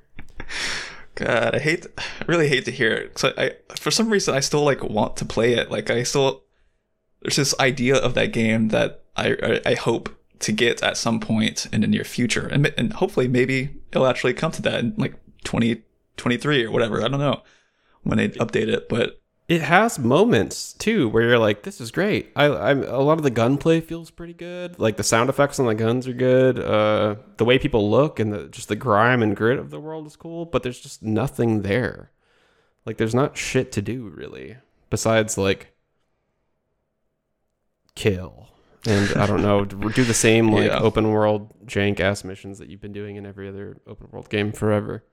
[1.14, 3.22] God, I hate, I really hate to hear it.
[3.22, 5.70] I, I, for some reason, I still like want to play it.
[5.70, 6.44] Like I still,
[7.20, 11.20] there's this idea of that game that I, I, I hope to get at some
[11.20, 14.94] point in the near future, and and hopefully maybe it'll actually come to that in
[14.96, 17.02] like 2023 or whatever.
[17.04, 17.42] I don't know
[18.02, 22.30] when they update it, but It has moments too where you're like, "This is great."
[22.36, 24.78] I, I'm a lot of the gunplay feels pretty good.
[24.78, 26.58] Like the sound effects on the guns are good.
[26.58, 30.06] Uh, the way people look and the just the grime and grit of the world
[30.06, 30.44] is cool.
[30.44, 32.10] But there's just nothing there.
[32.84, 34.56] Like there's not shit to do really
[34.90, 35.74] besides like
[37.94, 38.48] kill
[38.88, 40.80] and I don't know do the same like Yeah.
[40.80, 44.52] open world jank ass missions that you've been doing in every other open world game
[44.52, 45.04] forever.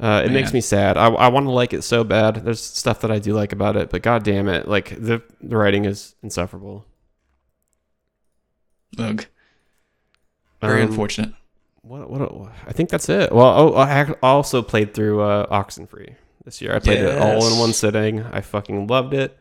[0.00, 0.96] Uh, it makes me sad.
[0.96, 2.36] I, I want to like it so bad.
[2.44, 5.56] There's stuff that I do like about it, but god damn it, like the the
[5.56, 6.86] writing is insufferable.
[8.98, 9.26] ugh,
[10.60, 11.34] very Um, unfortunate.
[11.82, 13.32] What what I think that's it.
[13.32, 16.14] Well, oh, I also played through uh, Oxenfree
[16.44, 16.74] this year.
[16.74, 18.22] I played it all in one sitting.
[18.22, 19.36] I fucking loved it.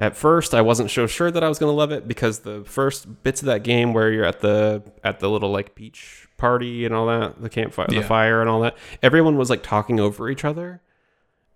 [0.00, 3.22] At first, I wasn't so sure that I was gonna love it because the first
[3.22, 6.94] bits of that game where you're at the at the little like beach party and
[6.94, 10.42] all that, the campfire, the fire and all that, everyone was like talking over each
[10.42, 10.80] other,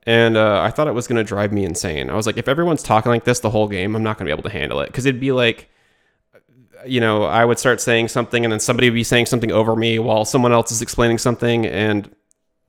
[0.06, 2.10] And uh, I thought it was going to drive me insane.
[2.10, 4.28] I was like, if everyone's talking like this the whole game, I'm not going to
[4.28, 4.86] be able to handle it.
[4.86, 5.70] Because it'd be like,
[6.86, 9.74] you know, I would start saying something and then somebody would be saying something over
[9.74, 11.64] me while someone else is explaining something.
[11.66, 12.14] And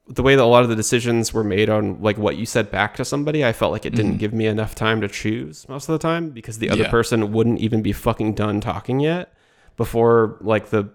[0.08, 2.70] the way that a lot of the decisions were made on like what you said
[2.70, 4.20] back to somebody, I felt like it didn't Mhm.
[4.20, 6.90] give me enough time to choose most of the time because the other Yeah.
[6.92, 9.34] person wouldn't even be fucking done talking yet
[9.78, 10.90] before like the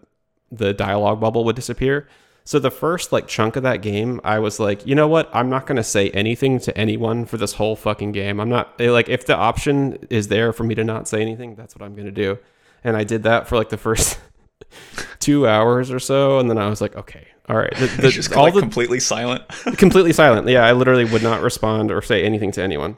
[0.53, 2.09] the dialogue bubble would disappear.
[2.45, 5.29] So the first like chunk of that game, I was like, you know what?
[5.33, 8.41] I'm not gonna say anything to anyone for this whole fucking game.
[8.41, 11.55] I'm not eh, like if the option is there for me to not say anything,
[11.57, 12.39] that's what I'm gonna do.
[12.83, 14.19] And I did that for like the first
[15.21, 17.75] two hours or so, and then I was like, okay, all right.
[17.77, 19.47] The, the, just all like the completely silent.
[19.77, 20.49] completely silent.
[20.49, 22.97] Yeah, I literally would not respond or say anything to anyone.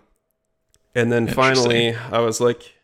[0.95, 2.75] And then finally, I was like,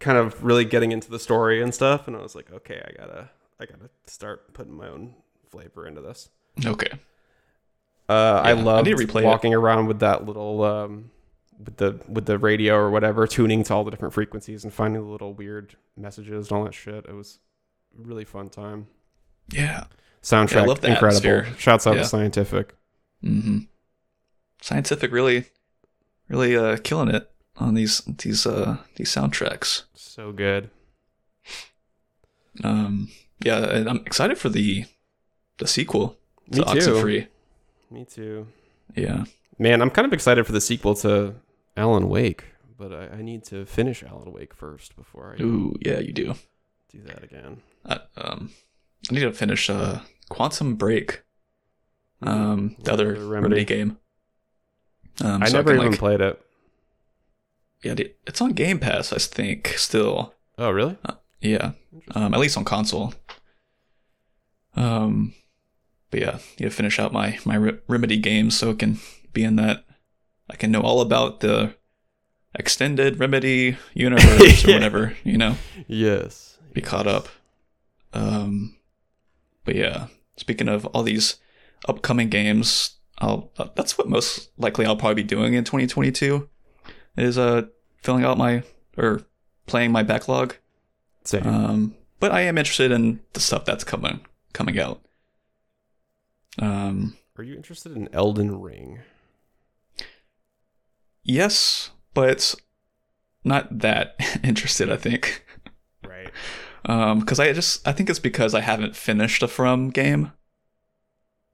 [0.00, 2.92] kind of really getting into the story and stuff, and I was like, okay, I
[2.98, 3.28] gotta,
[3.60, 5.14] I gotta start putting my own
[5.50, 6.30] flavor into this.
[6.64, 6.90] okay.
[8.08, 9.26] Uh, I Yeah, I love replay it.
[9.26, 11.10] walking around with that little, um,
[11.62, 15.02] with the with the radio or whatever, tuning to all the different frequencies and finding
[15.02, 17.04] the little weird messages and all that shit.
[17.06, 17.38] It was
[17.98, 18.86] a really fun time.
[19.50, 19.84] Yeah.
[20.30, 21.16] Soundtrack love the incredible.
[21.16, 21.46] atmosphere.
[21.58, 22.02] Shouts out Yeah.
[22.02, 22.74] to Scientific.
[23.24, 23.58] Mm-hmm.
[24.60, 25.46] Scientific really,
[26.28, 29.84] really uh, killing it on these these uh these soundtracks.
[29.94, 30.70] So good.
[32.64, 33.08] Um,
[33.44, 34.84] yeah, and I'm excited for the
[35.58, 36.18] the sequel
[36.50, 36.70] Me to too.
[36.80, 37.26] Oxenfree.
[37.90, 38.48] Me too.
[38.94, 39.24] Yeah.
[39.58, 41.34] Man, I'm kind of excited for the sequel to
[41.76, 42.44] Alan Wake,
[42.78, 46.34] but I, I need to finish Alan Wake first before I Ooh, yeah, you do.
[46.92, 47.62] do that again.
[47.84, 48.50] I, um,
[49.10, 51.22] I need to finish uh Quantum Break.
[52.22, 53.26] Um, the other remedy.
[53.28, 53.64] Remedy.
[53.64, 53.98] game.
[55.22, 56.40] Um, I so never can, even like- played it.
[57.84, 57.94] Yeah,
[58.26, 59.68] it's on Game Pass, I think.
[59.76, 60.96] Still, Oh, really?
[61.40, 61.72] yeah.
[62.12, 63.14] Um, at least on console.
[64.74, 65.32] Um,
[66.10, 68.98] but yeah, need to finish out my my Re- remedy games so it can
[69.32, 69.84] be in that.
[70.50, 71.74] I can know all about the
[72.54, 75.16] extended remedy universe or whatever.
[75.22, 75.56] You know,
[75.86, 76.58] Yes.
[76.72, 77.28] be caught up.
[78.12, 78.76] Um,
[79.64, 80.06] but yeah,
[80.38, 81.36] speaking of all these
[81.86, 86.48] upcoming games, I'll uh, that's what most likely I'll probably be doing in 2022
[87.16, 87.62] is uh
[88.02, 88.62] filling out my
[88.96, 89.22] or
[89.66, 90.54] playing my backlog.
[91.24, 91.46] Same.
[91.46, 94.20] Um, but I am interested in the stuff that's coming
[94.52, 95.02] coming out.
[96.58, 99.00] Um, Are you interested in Elden Ring?
[101.22, 102.54] yes, but
[103.44, 104.90] not that interested.
[104.90, 105.44] I think.
[106.06, 106.30] Right.
[106.84, 110.32] Um, because I just I think it's because I haven't finished a From game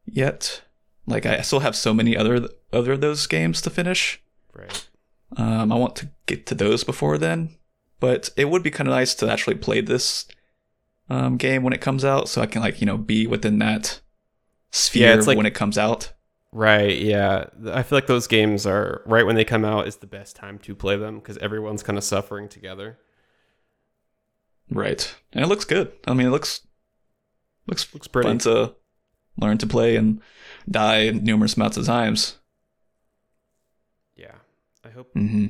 [0.07, 0.63] yet.
[1.07, 4.23] Like I still have so many other other of those games to finish.
[4.55, 4.89] Right.
[5.37, 7.57] Um, I want to get to those before then,
[8.01, 10.27] but it would be kind of nice to actually play this
[11.11, 14.01] um, game when it comes out, so I can like you know be within that
[14.71, 16.13] sphere it's like- when it comes out.
[16.57, 16.97] Right.
[16.99, 17.47] Yeah.
[17.73, 20.61] I feel like those games are right when they come out is the best time
[20.61, 22.97] to play them because everyone's kind of suffering together.
[24.71, 25.93] Right, and it looks good.
[26.07, 26.67] I mean, it looks
[27.67, 28.29] looks Looks pretty.
[28.29, 28.75] fun to
[29.37, 30.21] learn to play and
[30.71, 32.39] die numerous amounts of times.
[34.17, 34.35] Yeah.
[34.85, 35.47] I hope hmm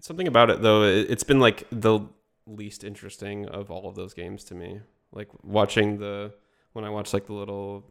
[0.00, 0.82] something about it though.
[0.84, 2.00] It's been like the
[2.46, 4.80] least interesting of all of those games to me.
[5.12, 6.32] Like watching the
[6.72, 7.84] when I watch like the little,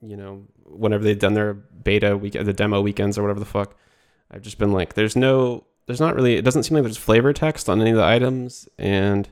[0.00, 3.76] you know, whenever they've done their beta week, the demo weekends or whatever the fuck.
[4.30, 6.36] I've just been like, there's no, there's not really.
[6.36, 9.28] It doesn't seem like there's flavor text on any of the items, and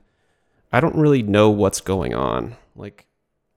[0.77, 2.57] I don't really know what's going on.
[2.75, 3.07] Like,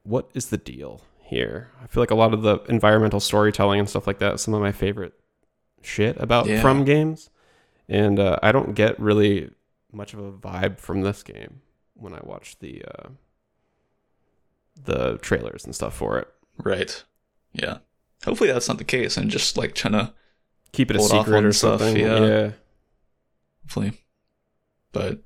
[0.03, 1.69] what is the deal here?
[1.83, 4.35] I feel like a lot of the environmental storytelling and stuff like that.
[4.35, 5.13] is Some of my favorite
[5.81, 6.61] shit about Yeah.
[6.61, 7.29] from games,
[7.89, 9.49] and uh, I don't get really
[9.91, 11.61] much of a vibe from this game
[11.95, 13.09] when I watch the uh,
[14.81, 16.27] the trailers and stuff for it.
[16.63, 17.03] Right.
[17.53, 17.79] Yeah.
[18.23, 20.13] Hopefully that's not the case, and just like trying to
[20.71, 21.97] Keep it a secret or stuff, something.
[21.97, 22.19] yeah.
[22.25, 22.51] yeah.
[23.63, 23.93] hopefully,
[24.91, 25.19] but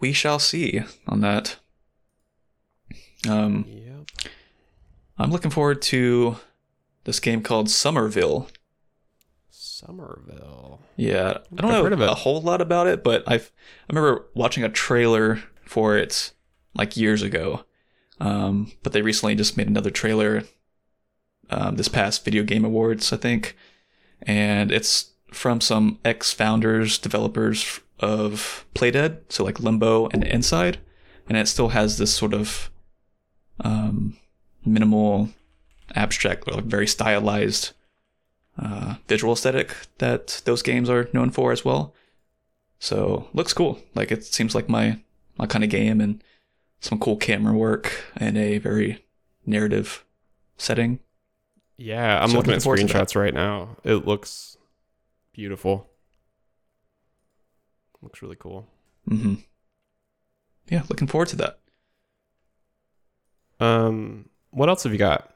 [0.00, 1.56] we shall see on that.
[3.28, 4.30] Um, Yep.
[5.18, 6.36] I'm looking forward to
[7.04, 8.48] this game called Somerville.
[9.50, 10.80] Somerville.
[10.96, 13.50] Yeah, I don't I've know a whole lot about it, but I've
[13.88, 16.32] I remember watching a trailer for it
[16.74, 17.64] like years ago.
[18.20, 20.44] Um, but they recently just made another trailer
[21.50, 23.56] um, this past Video Game Awards, I think,
[24.22, 30.78] and it's from some ex-founders, developers of Playdead, so like Limbo and Inside,
[31.28, 32.70] and it still has this sort of
[33.60, 34.16] um,
[34.64, 35.30] minimal,
[35.94, 37.72] abstract, or like very stylized
[38.58, 41.94] uh, visual aesthetic that those games are known for as well.
[42.78, 43.80] So looks cool.
[43.94, 45.00] Like it seems like my
[45.38, 46.22] my kind of game and
[46.80, 49.04] some cool camera work and a very
[49.46, 50.04] narrative
[50.58, 51.00] setting.
[51.78, 53.08] Yeah, I'm So looking at forward to that.
[53.08, 53.76] screenshots right now.
[53.84, 54.56] It looks
[55.32, 55.90] Beautiful.
[58.06, 58.68] Looks really cool.
[59.08, 59.34] hmm
[60.70, 61.58] Yeah, looking forward to that.
[63.58, 65.34] Um, what else have you got?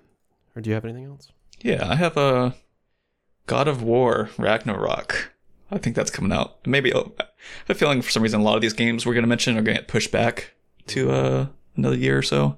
[0.55, 1.33] Or do you have anything else?
[1.63, 2.55] Yeah, I have a
[3.49, 5.33] God of War Ragnarok.
[5.69, 6.65] I think that's coming out.
[6.65, 7.25] Maybe oh, I
[7.67, 9.63] have a feeling for some reason a lot of these games we're gonna mention are
[9.63, 10.53] gonna get pushed back
[10.87, 12.57] to uh, another year or so.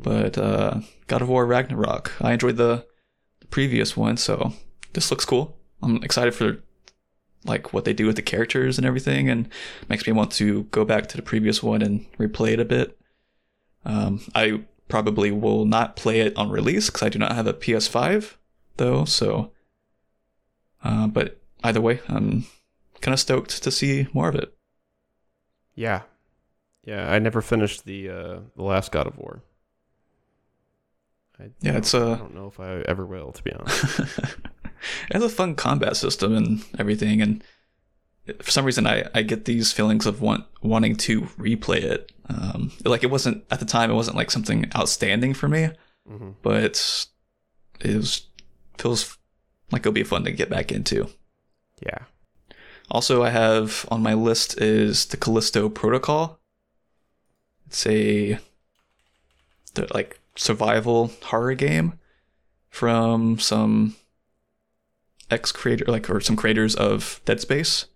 [0.00, 2.86] But uh, God of War Ragnarok, I enjoyed the,
[3.40, 4.54] the previous one, so
[4.94, 5.58] this looks cool.
[5.82, 6.62] I'm excited for
[7.44, 9.48] like what they do with the characters and everything, and
[9.88, 12.98] makes me want to go back to the previous one and replay it a bit.
[13.84, 17.54] Um, I probably will not play it on release because I do not have a
[17.54, 18.34] PS5
[18.76, 19.04] though.
[19.04, 19.52] So,
[20.84, 22.46] uh, but either way, I'm
[23.00, 24.54] kind of stoked to see more of it.
[25.74, 26.02] Yeah.
[26.84, 29.42] Yeah, I never finished the uh the last God of War.
[31.38, 34.00] I Yeah, it's, uh, I don't know if I ever will, to be honest.
[35.08, 37.42] it has a fun combat system and everything, and
[38.40, 42.12] for some reason, I, I get these feelings of want wanting to replay it.
[42.28, 45.70] Um, like it wasn't at the time, it wasn't like something outstanding for me,
[46.06, 47.06] hmm but
[47.80, 48.26] it was
[48.78, 49.18] feels
[49.70, 51.08] like it'll be fun to get back into.
[51.84, 52.04] Yeah.
[52.90, 56.38] Also, I have on my list is the Callisto Protocol.
[57.66, 58.38] It's a
[59.74, 61.98] the, like survival horror game
[62.68, 63.96] from some
[65.32, 67.86] ex creator like or some creators of Dead Space.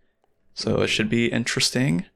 [0.55, 2.07] So it should be interesting.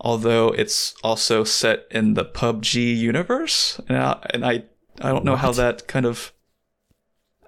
[0.00, 4.64] Although it's also set in the PUBG universe, and I, and I
[5.00, 6.32] I don't know how that kind of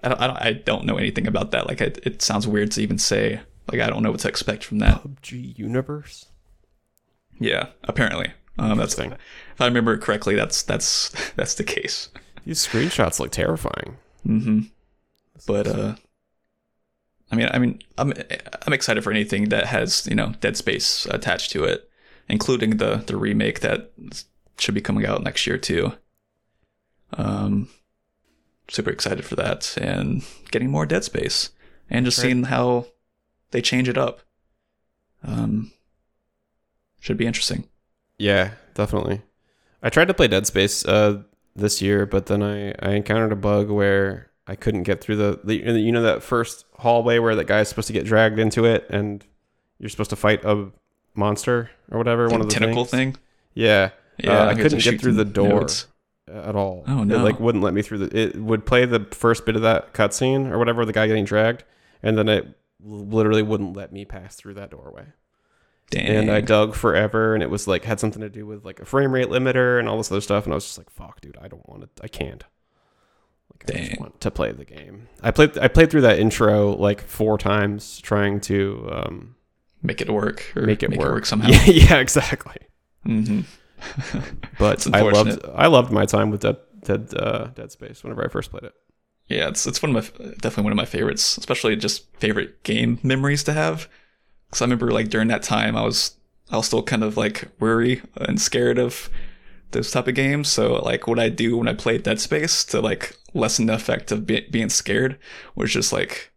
[0.03, 1.67] I don't, I don't I don't know anything about that.
[1.67, 3.41] Like it, it sounds weird to even say.
[3.71, 5.03] Like I don't know what to expect from that.
[5.03, 6.27] PUBG Universe.
[7.39, 8.31] Yeah, apparently.
[8.59, 9.13] Um, that's if
[9.59, 10.35] I remember correctly.
[10.35, 12.09] That's that's that's the case.
[12.45, 13.97] These screenshots look terrifying.
[14.23, 14.61] hmm
[15.45, 15.95] But uh,
[17.31, 18.13] I mean, I mean, I'm
[18.65, 21.89] I'm excited for anything that has you know Dead Space attached to it,
[22.29, 23.91] including the the remake that
[24.57, 25.93] should be coming out next year too.
[27.13, 27.69] Um,
[28.69, 31.51] super excited for that and getting more Dead Space
[31.89, 32.23] and just Right.
[32.23, 32.87] seeing how
[33.51, 34.21] they change it up.
[35.23, 35.71] Um,
[36.99, 37.67] should be interesting.
[38.17, 39.21] Yeah, definitely.
[39.83, 41.23] I tried to play Dead Space uh
[41.55, 45.39] this year, but then I I encountered a bug where I couldn't get through the,
[45.43, 48.85] the you know that first hallway where that guy's supposed to get dragged into it
[48.89, 49.25] and
[49.79, 50.69] you're supposed to fight a
[51.15, 53.15] monster or whatever, one of the tentacle things.
[53.15, 53.23] thing.
[53.53, 53.89] Yeah.
[54.17, 55.87] Yeah, Uh, I couldn't get through the door nodes.
[56.31, 56.83] at all.
[56.87, 57.23] Oh, It no.
[57.23, 58.17] like wouldn't let me through the.
[58.19, 61.63] It would play the first bit of that cutscene or whatever, the guy getting dragged,
[62.01, 62.47] and then it
[62.83, 65.05] literally wouldn't let me pass through that doorway.
[65.91, 66.07] Dang.
[66.07, 68.85] And I dug forever, and it was like had something to do with like a
[68.85, 71.37] frame rate limiter and all this other stuff, and I was just like, "Fuck, dude,
[71.41, 72.03] I don't want to.
[72.03, 72.43] I can't."
[73.67, 73.97] Dang.
[73.99, 75.07] want to play the game.
[75.21, 75.57] I played.
[75.57, 79.35] I played through that intro like four times, trying to um,
[79.81, 81.25] make it work or make it work.
[81.31, 81.49] somehow.
[81.49, 82.57] Yeah, yeah, exactly.
[83.03, 83.41] hmm
[84.59, 85.45] But I loved.
[85.53, 88.73] I loved my time with Dead Dead uh, Dead Space whenever I first played it.
[89.27, 92.99] yeah, it's it's one of my definitely one of my favorites, especially just favorite game
[93.03, 93.87] memories to have.
[94.47, 96.15] Because I remember like during that time, I was
[96.49, 99.09] I was still kind of like worry and scared of
[99.71, 100.47] those type of games.
[100.47, 104.11] So like what I do when I play Dead Space to like lessen the effect
[104.11, 105.17] of be- being scared
[105.55, 106.31] was just like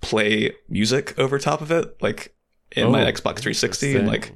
[0.00, 2.34] play music over top of it, like
[2.72, 4.32] in my Oh, Xbox 360, and like.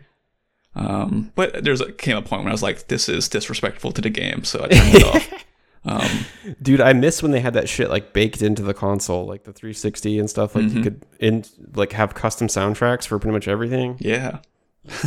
[0.74, 4.00] Um, but there's a, came a point when I was like, this is disrespectful to
[4.00, 5.44] the game, so I turned it off.
[5.84, 9.44] Um, Dude, I miss when they had that shit like baked into the console, like
[9.44, 10.54] the 360 and stuff.
[10.54, 10.82] Like you Mhm.
[10.84, 11.44] could in
[11.74, 13.96] like have custom soundtracks for pretty much everything.
[14.00, 14.38] yeah.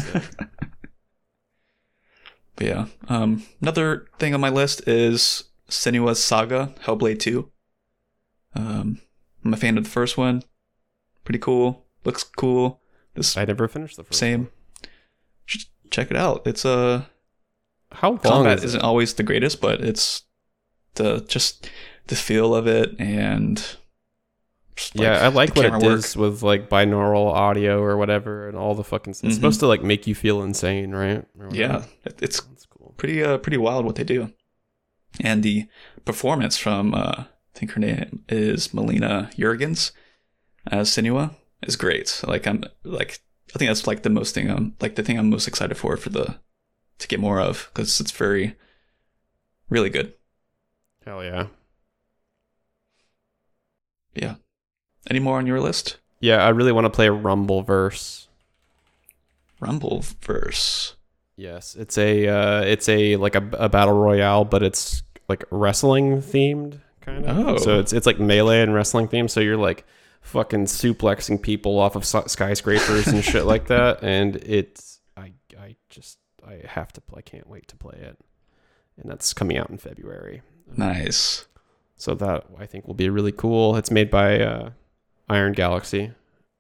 [2.62, 2.86] But yeah.
[3.10, 7.50] Um, another thing on my list is Senua's Saga Hellblade 2.
[8.56, 9.02] Um,
[9.44, 10.44] I'm a fan of the first one.
[11.26, 11.86] Pretty cool.
[12.04, 12.80] Looks cool.
[13.16, 14.20] This I never finished the first.
[14.20, 14.50] same.
[15.48, 16.44] Just check it out.
[16.46, 17.06] It's uh,
[17.94, 18.68] How long combat is it?
[18.68, 20.24] isn't always the greatest, but it's
[20.96, 21.68] the just
[22.08, 23.76] the feel of it and
[24.82, 28.76] just, yeah, I like what it does with like binaural audio or whatever, and all
[28.76, 29.14] the fucking.
[29.14, 29.28] Stuff.
[29.28, 31.24] It's supposed to like make you feel insane, right?
[31.52, 32.94] Yeah, it's that's cool.
[32.98, 34.34] pretty uh pretty wild what they do,
[35.20, 35.68] and the
[36.04, 39.92] performance from uh, I think her name is Melina Jurgens
[40.68, 42.22] as Senua is great.
[42.26, 43.20] Like I'm like
[43.54, 45.98] I think that's like the most thing I'm like the thing I'm most excited for
[45.98, 46.40] for the
[47.00, 48.56] to get more of because it's very
[49.70, 50.14] really good.
[51.06, 51.48] Hell yeah.
[54.14, 54.36] Yeah.
[55.10, 55.98] Any more on your list?
[56.20, 58.28] Yeah, I really want to play Rumbleverse.
[59.62, 60.94] Rumbleverse.
[61.36, 66.22] Yes, it's a uh, it's a like a, a battle royale, but it's like wrestling
[66.22, 67.48] themed kind of.
[67.48, 67.58] Oh.
[67.58, 69.30] So it's it's like melee and wrestling themed.
[69.32, 69.86] So you're like
[70.22, 74.04] fucking suplexing people off of skyscrapers and shit like that.
[74.04, 78.20] And it's I I just I have to play, I can't wait to play it,
[78.98, 80.42] and that's coming out in February.
[80.76, 81.48] Nice.
[81.96, 83.76] So that I think will be really cool.
[83.76, 84.70] It's made by uh,
[85.32, 86.12] Iron Galaxy,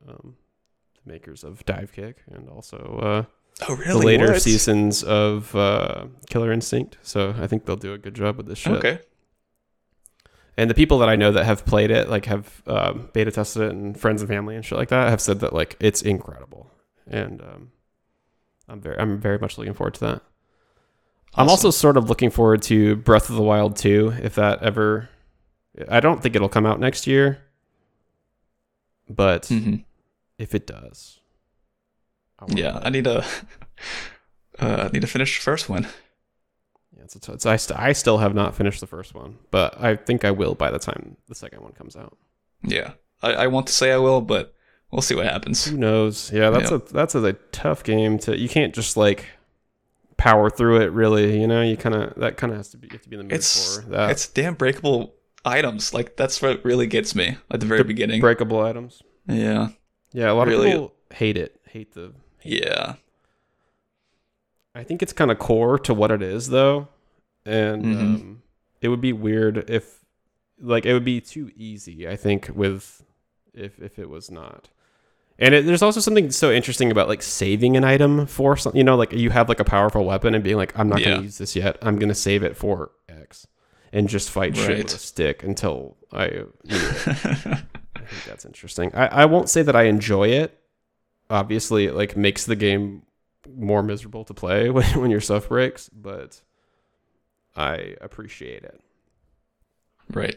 [0.08, 0.36] um,
[1.04, 3.00] the makers of Divekick, and also
[3.30, 3.92] uh, Oh, really?
[3.92, 4.42] the later What?
[4.42, 6.98] seasons of uh, Killer Instinct.
[7.02, 8.74] So I think they'll do a good job with this shit.
[8.78, 9.00] Okay.
[10.58, 13.64] And the people that I know that have played it, like have um, beta tested
[13.64, 16.70] it, and friends and family and shit like that, have said that like it's incredible.
[17.08, 17.72] And um,
[18.68, 20.22] I'm very, I'm very much looking forward to that.
[21.36, 25.10] I'm also sort of looking forward to Breath of the Wild 2, if that ever.
[25.88, 27.40] I don't think it'll come out next year,
[29.16, 29.84] but Mhm.
[30.38, 31.20] if it does,
[32.40, 33.26] I Yeah, I need to.
[34.60, 35.88] Uh, I need to finish the first one.
[36.96, 39.96] Yeah, it's, it's, I, st- I still have not finished the first one, but I
[39.96, 42.16] think I will by the time the second one comes out.
[42.62, 42.92] Yeah,
[43.24, 44.54] I, I want to say I will, but
[44.92, 45.66] we'll see what happens.
[45.66, 46.32] Who knows?
[46.32, 48.38] Yeah, that's a that's a, tough game to.
[48.38, 49.26] You can't just like
[50.18, 50.92] power through it.
[50.92, 53.10] Really, you know, you kind of that kind of has to be you have to
[53.10, 54.12] be in the mood It's for that.
[54.12, 55.16] it's damn breakable
[55.46, 55.94] items.
[55.94, 58.22] Like that's what really gets me at the very The beginning.
[58.22, 59.02] breakable items.
[59.28, 59.70] yeah,
[60.14, 61.60] Yeah, a lot Really- of people hate it.
[61.70, 62.14] Hate the.
[62.44, 62.96] yeah,
[64.74, 66.88] I think it's kind of core to what it is, though,
[67.46, 68.00] and Mhm.
[68.00, 68.42] um,
[68.82, 70.06] it would be weird if,
[70.62, 72.08] like, it would be too easy.
[72.08, 73.04] I think with
[73.54, 74.70] if if it was not.
[75.40, 78.78] And it, there's also something so interesting about like saving an item for something.
[78.78, 81.06] You know, like you have like a powerful weapon and being like, I'm not Yeah.
[81.08, 81.78] going to use this yet.
[81.82, 82.92] I'm going to save it for
[83.92, 86.26] and just fight shit with a stick until I.
[86.26, 88.92] You know, I think that's interesting.
[88.94, 90.58] I, I won't say that I enjoy it.
[91.30, 93.04] Obviously, it like makes the game
[93.56, 96.42] more miserable to play when, when your stuff breaks, but
[97.56, 98.80] I appreciate it.
[100.14, 100.36] right.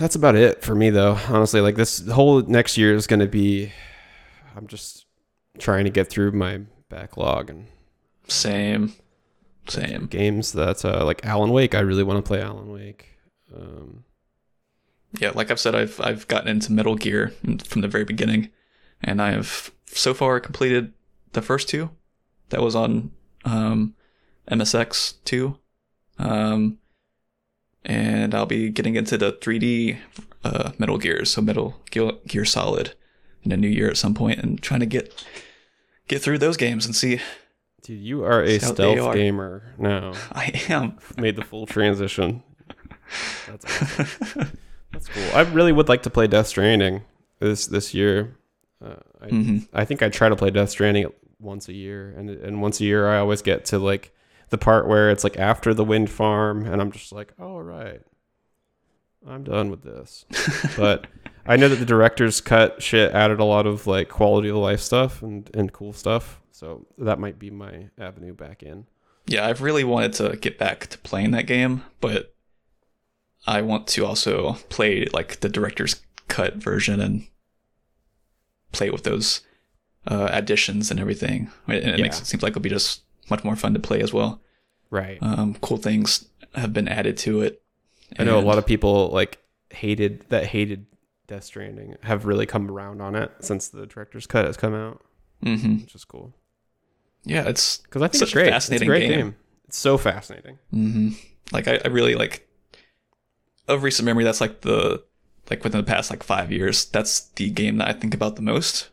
[0.00, 1.16] That's about it for me though.
[1.28, 3.70] Honestly, like this whole next year is going to be
[4.56, 5.06] I'm just
[5.58, 7.66] trying to get through my backlog and
[8.26, 8.94] Same,
[9.68, 10.06] same.
[10.06, 11.74] games that uh, like Alan Wake.
[11.74, 13.18] I really want to play Alan Wake.
[13.54, 14.04] Um,
[15.18, 17.32] Yeah, like I've said, I've I've gotten into Metal Gear
[17.64, 18.50] from the very beginning,
[19.02, 20.92] and I have so far completed
[21.32, 21.90] the first two.
[22.50, 23.10] That was on
[23.44, 23.94] um,
[24.50, 25.58] MSX two,
[26.18, 26.78] um,
[27.84, 29.98] and I'll be getting into the 3D
[30.44, 32.94] uh, Metal Gears, so Metal Gear, Gear Solid,
[33.42, 35.24] in a new year at some point, and trying to get
[36.08, 37.20] get through those games and see.
[37.86, 39.14] Dude, you are a See how they stealth are.
[39.14, 40.12] gamer now.
[40.32, 40.98] I am.
[41.16, 42.42] Made the full transition.
[43.46, 44.58] That's awesome.
[44.92, 45.28] That's cool.
[45.34, 47.02] I really would like to play Death Stranding
[47.38, 48.36] this this year.
[48.84, 51.06] Uh, I, hmm I think I try to play Death Stranding
[51.38, 54.12] once a year, and and once a year I always get to like
[54.50, 58.00] the part where it's like after the wind farm, and I'm just like, all right,
[59.26, 60.24] I'm done with this.
[60.76, 61.06] but
[61.46, 64.80] I know that the director's cut shit added a lot of like quality of life
[64.80, 68.86] stuff and and cool stuff, so that might be my avenue back in.
[69.26, 72.34] Yeah, I've really wanted to get back to playing that game, but
[73.46, 77.26] I want to also play like the director's cut version and
[78.72, 79.42] play with those
[80.06, 81.50] uh, additions and everything.
[81.66, 84.14] And it makes it seems like it'll be just much more fun to play as
[84.14, 84.40] well.
[84.88, 85.18] Right.
[85.20, 87.62] Um, cool things have been added to it.
[88.18, 90.86] I know a lot of people like hated that hated
[91.26, 95.02] Death Stranding have really come around on it since the director's cut has come out,
[95.44, 95.82] mm-hmm.
[95.82, 96.32] which is cool.
[97.26, 98.50] Yeah, it's Because I think Such a great.
[98.50, 99.18] fascinating it's a great game.
[99.20, 99.36] game.
[99.68, 100.58] It's so fascinating.
[100.70, 101.10] hmm
[101.52, 102.48] Like I, I really like
[103.68, 104.24] of recent memory.
[104.24, 105.02] That's like the
[105.50, 106.84] like within the past like five years.
[106.86, 108.90] That's the game that I think about the most.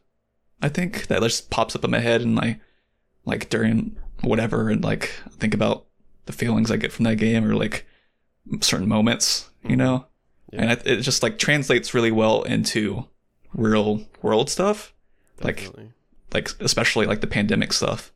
[0.62, 2.60] I think that just pops up in my head and I
[3.26, 5.86] like during whatever and like think about
[6.26, 7.86] the feelings I get from that game or like
[8.62, 10.08] certain moments, you know.
[10.52, 10.62] Yeah.
[10.64, 13.08] And it, it just like translates really well into
[13.54, 14.94] real world stuff,
[15.42, 15.70] Like,
[16.34, 18.12] like especially like the pandemic stuff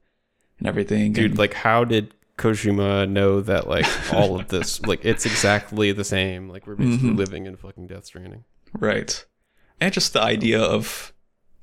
[0.59, 1.13] and everything.
[1.13, 5.91] dude, and- like how did Kojima know that like all of this like it's exactly
[5.91, 6.49] the same?
[6.49, 7.17] Like we're basically Mhm.
[7.17, 8.43] living in fucking Death Stranding.
[8.73, 9.25] Right.
[9.79, 11.13] And just the idea of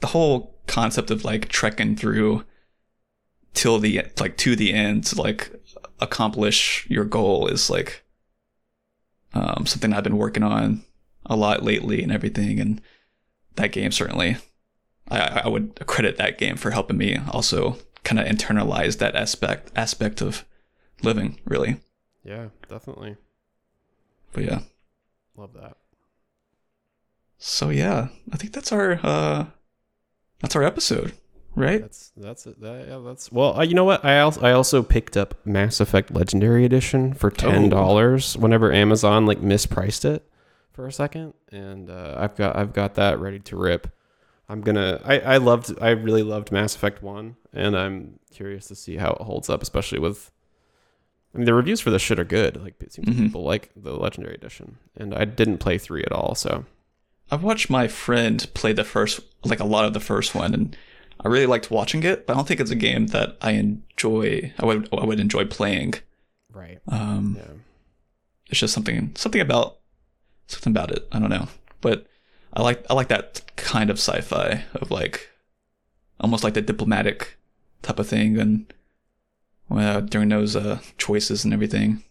[0.01, 2.45] the whole concept of like trekking through
[3.55, 5.51] till the like to the end to like
[6.01, 8.03] accomplish your goal is like
[9.33, 10.83] um something I've been working on
[11.27, 12.81] a lot lately and everything and
[13.57, 14.37] that game certainly
[15.09, 19.73] I I would credit that game for helping me also kind of internalize that aspect
[19.75, 20.45] aspect of
[21.03, 21.81] living really.
[22.23, 23.17] Yeah, definitely.
[24.33, 24.61] But yeah.
[25.37, 25.77] Love that.
[27.39, 29.47] So yeah, I think that's our uh
[30.41, 31.13] that's our episode,
[31.55, 31.81] right?
[31.81, 32.61] That's that's it.
[32.61, 33.59] That, yeah, that's well.
[33.59, 34.05] Uh, you know what?
[34.05, 38.37] I also I also picked up Mass Effect Legendary Edition for ten dollars.
[38.37, 40.27] Whenever Amazon like mispriced it
[40.73, 43.89] for a second, and uh, I've got I've got that ready to rip.
[44.49, 45.01] I'm gonna.
[45.05, 45.73] I, I loved.
[45.81, 49.63] I really loved Mass Effect One, and I'm curious to see how it holds up,
[49.63, 50.31] especially with.
[51.35, 52.63] I mean, the reviews for this shit are good.
[52.63, 53.23] Like, it seems like Mhm.
[53.27, 56.35] people like the Legendary Edition, and I didn't play three at all.
[56.37, 56.65] So
[57.31, 60.77] I've watched my friend play the first, like a lot of the first one, and
[61.19, 62.27] I really liked watching it.
[62.27, 64.53] But I don't think it's a game that I enjoy.
[64.59, 65.95] I would I would enjoy playing.
[66.53, 67.55] right, Um, yeah,
[68.51, 69.79] it's just something something about
[70.47, 71.09] something about it.
[71.11, 71.49] I don't know,
[71.81, 72.07] but
[72.55, 75.31] I like I like that kind of sci-fi of like
[76.21, 77.37] almost like the diplomatic
[77.83, 78.73] type of thing, and
[79.69, 82.05] well, during those uh, choices and everything.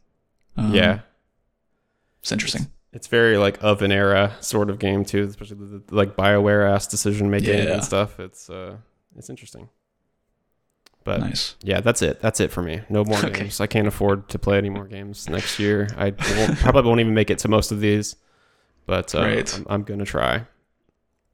[0.57, 0.99] Um, yeah.
[2.21, 2.67] it's interesting.
[2.91, 6.69] It's very like of an era sort of game too, especially the, the, like Bioware
[6.69, 7.73] ass decision making Yeah.
[7.73, 8.19] and stuff.
[8.19, 8.75] It's uh,
[9.17, 9.69] it's interesting.
[11.03, 11.55] But Nice.
[11.63, 12.21] yeah, that's it.
[12.21, 12.81] That's it for me.
[12.89, 13.31] No more Okay.
[13.43, 13.59] games.
[13.59, 15.87] I can't afford to play any more games next year.
[15.97, 18.15] I won't, probably won't even make it to most of these,
[18.85, 19.55] but uh, Right.
[19.57, 20.45] I'm, I'm gonna try.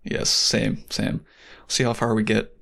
[0.03, 1.25] Yes, same, same.
[1.67, 2.55] see how far we get.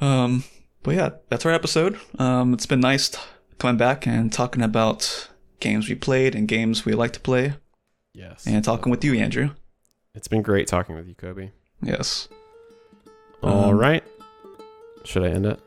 [0.00, 0.44] Um,
[0.82, 1.98] but yeah, that's our episode.
[2.18, 3.18] Um, it's been nice t-
[3.58, 5.28] coming back and talking about
[5.60, 7.54] games we played and games we like to play,
[8.14, 8.46] Yes.
[8.46, 9.50] and talking with you, Andrew.
[10.14, 11.50] It's been great talking with you, Kobe.
[11.82, 12.28] Yes.
[13.42, 14.04] All Um, right.
[15.04, 15.60] Should I end it?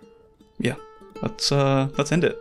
[0.60, 0.76] Yeah.
[1.22, 2.38] Let's uh, let's end it.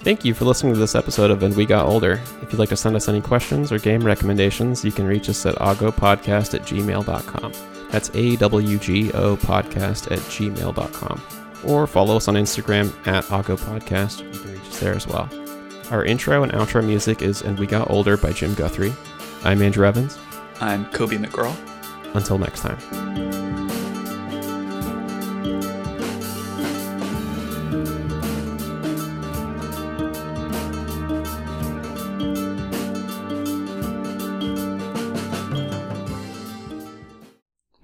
[0.00, 2.20] Thank you for listening to this episode of And We Got Older.
[2.42, 5.46] If you'd like to send us any questions or game recommendations, you can reach us
[5.46, 7.52] at awgopodcast at gmail.com.
[7.90, 11.22] That's A W G O podcast at gmail.com.
[11.64, 14.22] Or follow us on Instagram at awgopodcast.
[14.34, 15.28] You can reach us there as well.
[15.90, 18.92] Our intro and outro music is And We Got Older by Jim Guthrie.
[19.42, 20.18] I'm Andrew Evans.
[20.60, 21.54] I'm Kobe McGraw.
[22.14, 23.43] Until next time.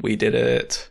[0.00, 0.89] We did it.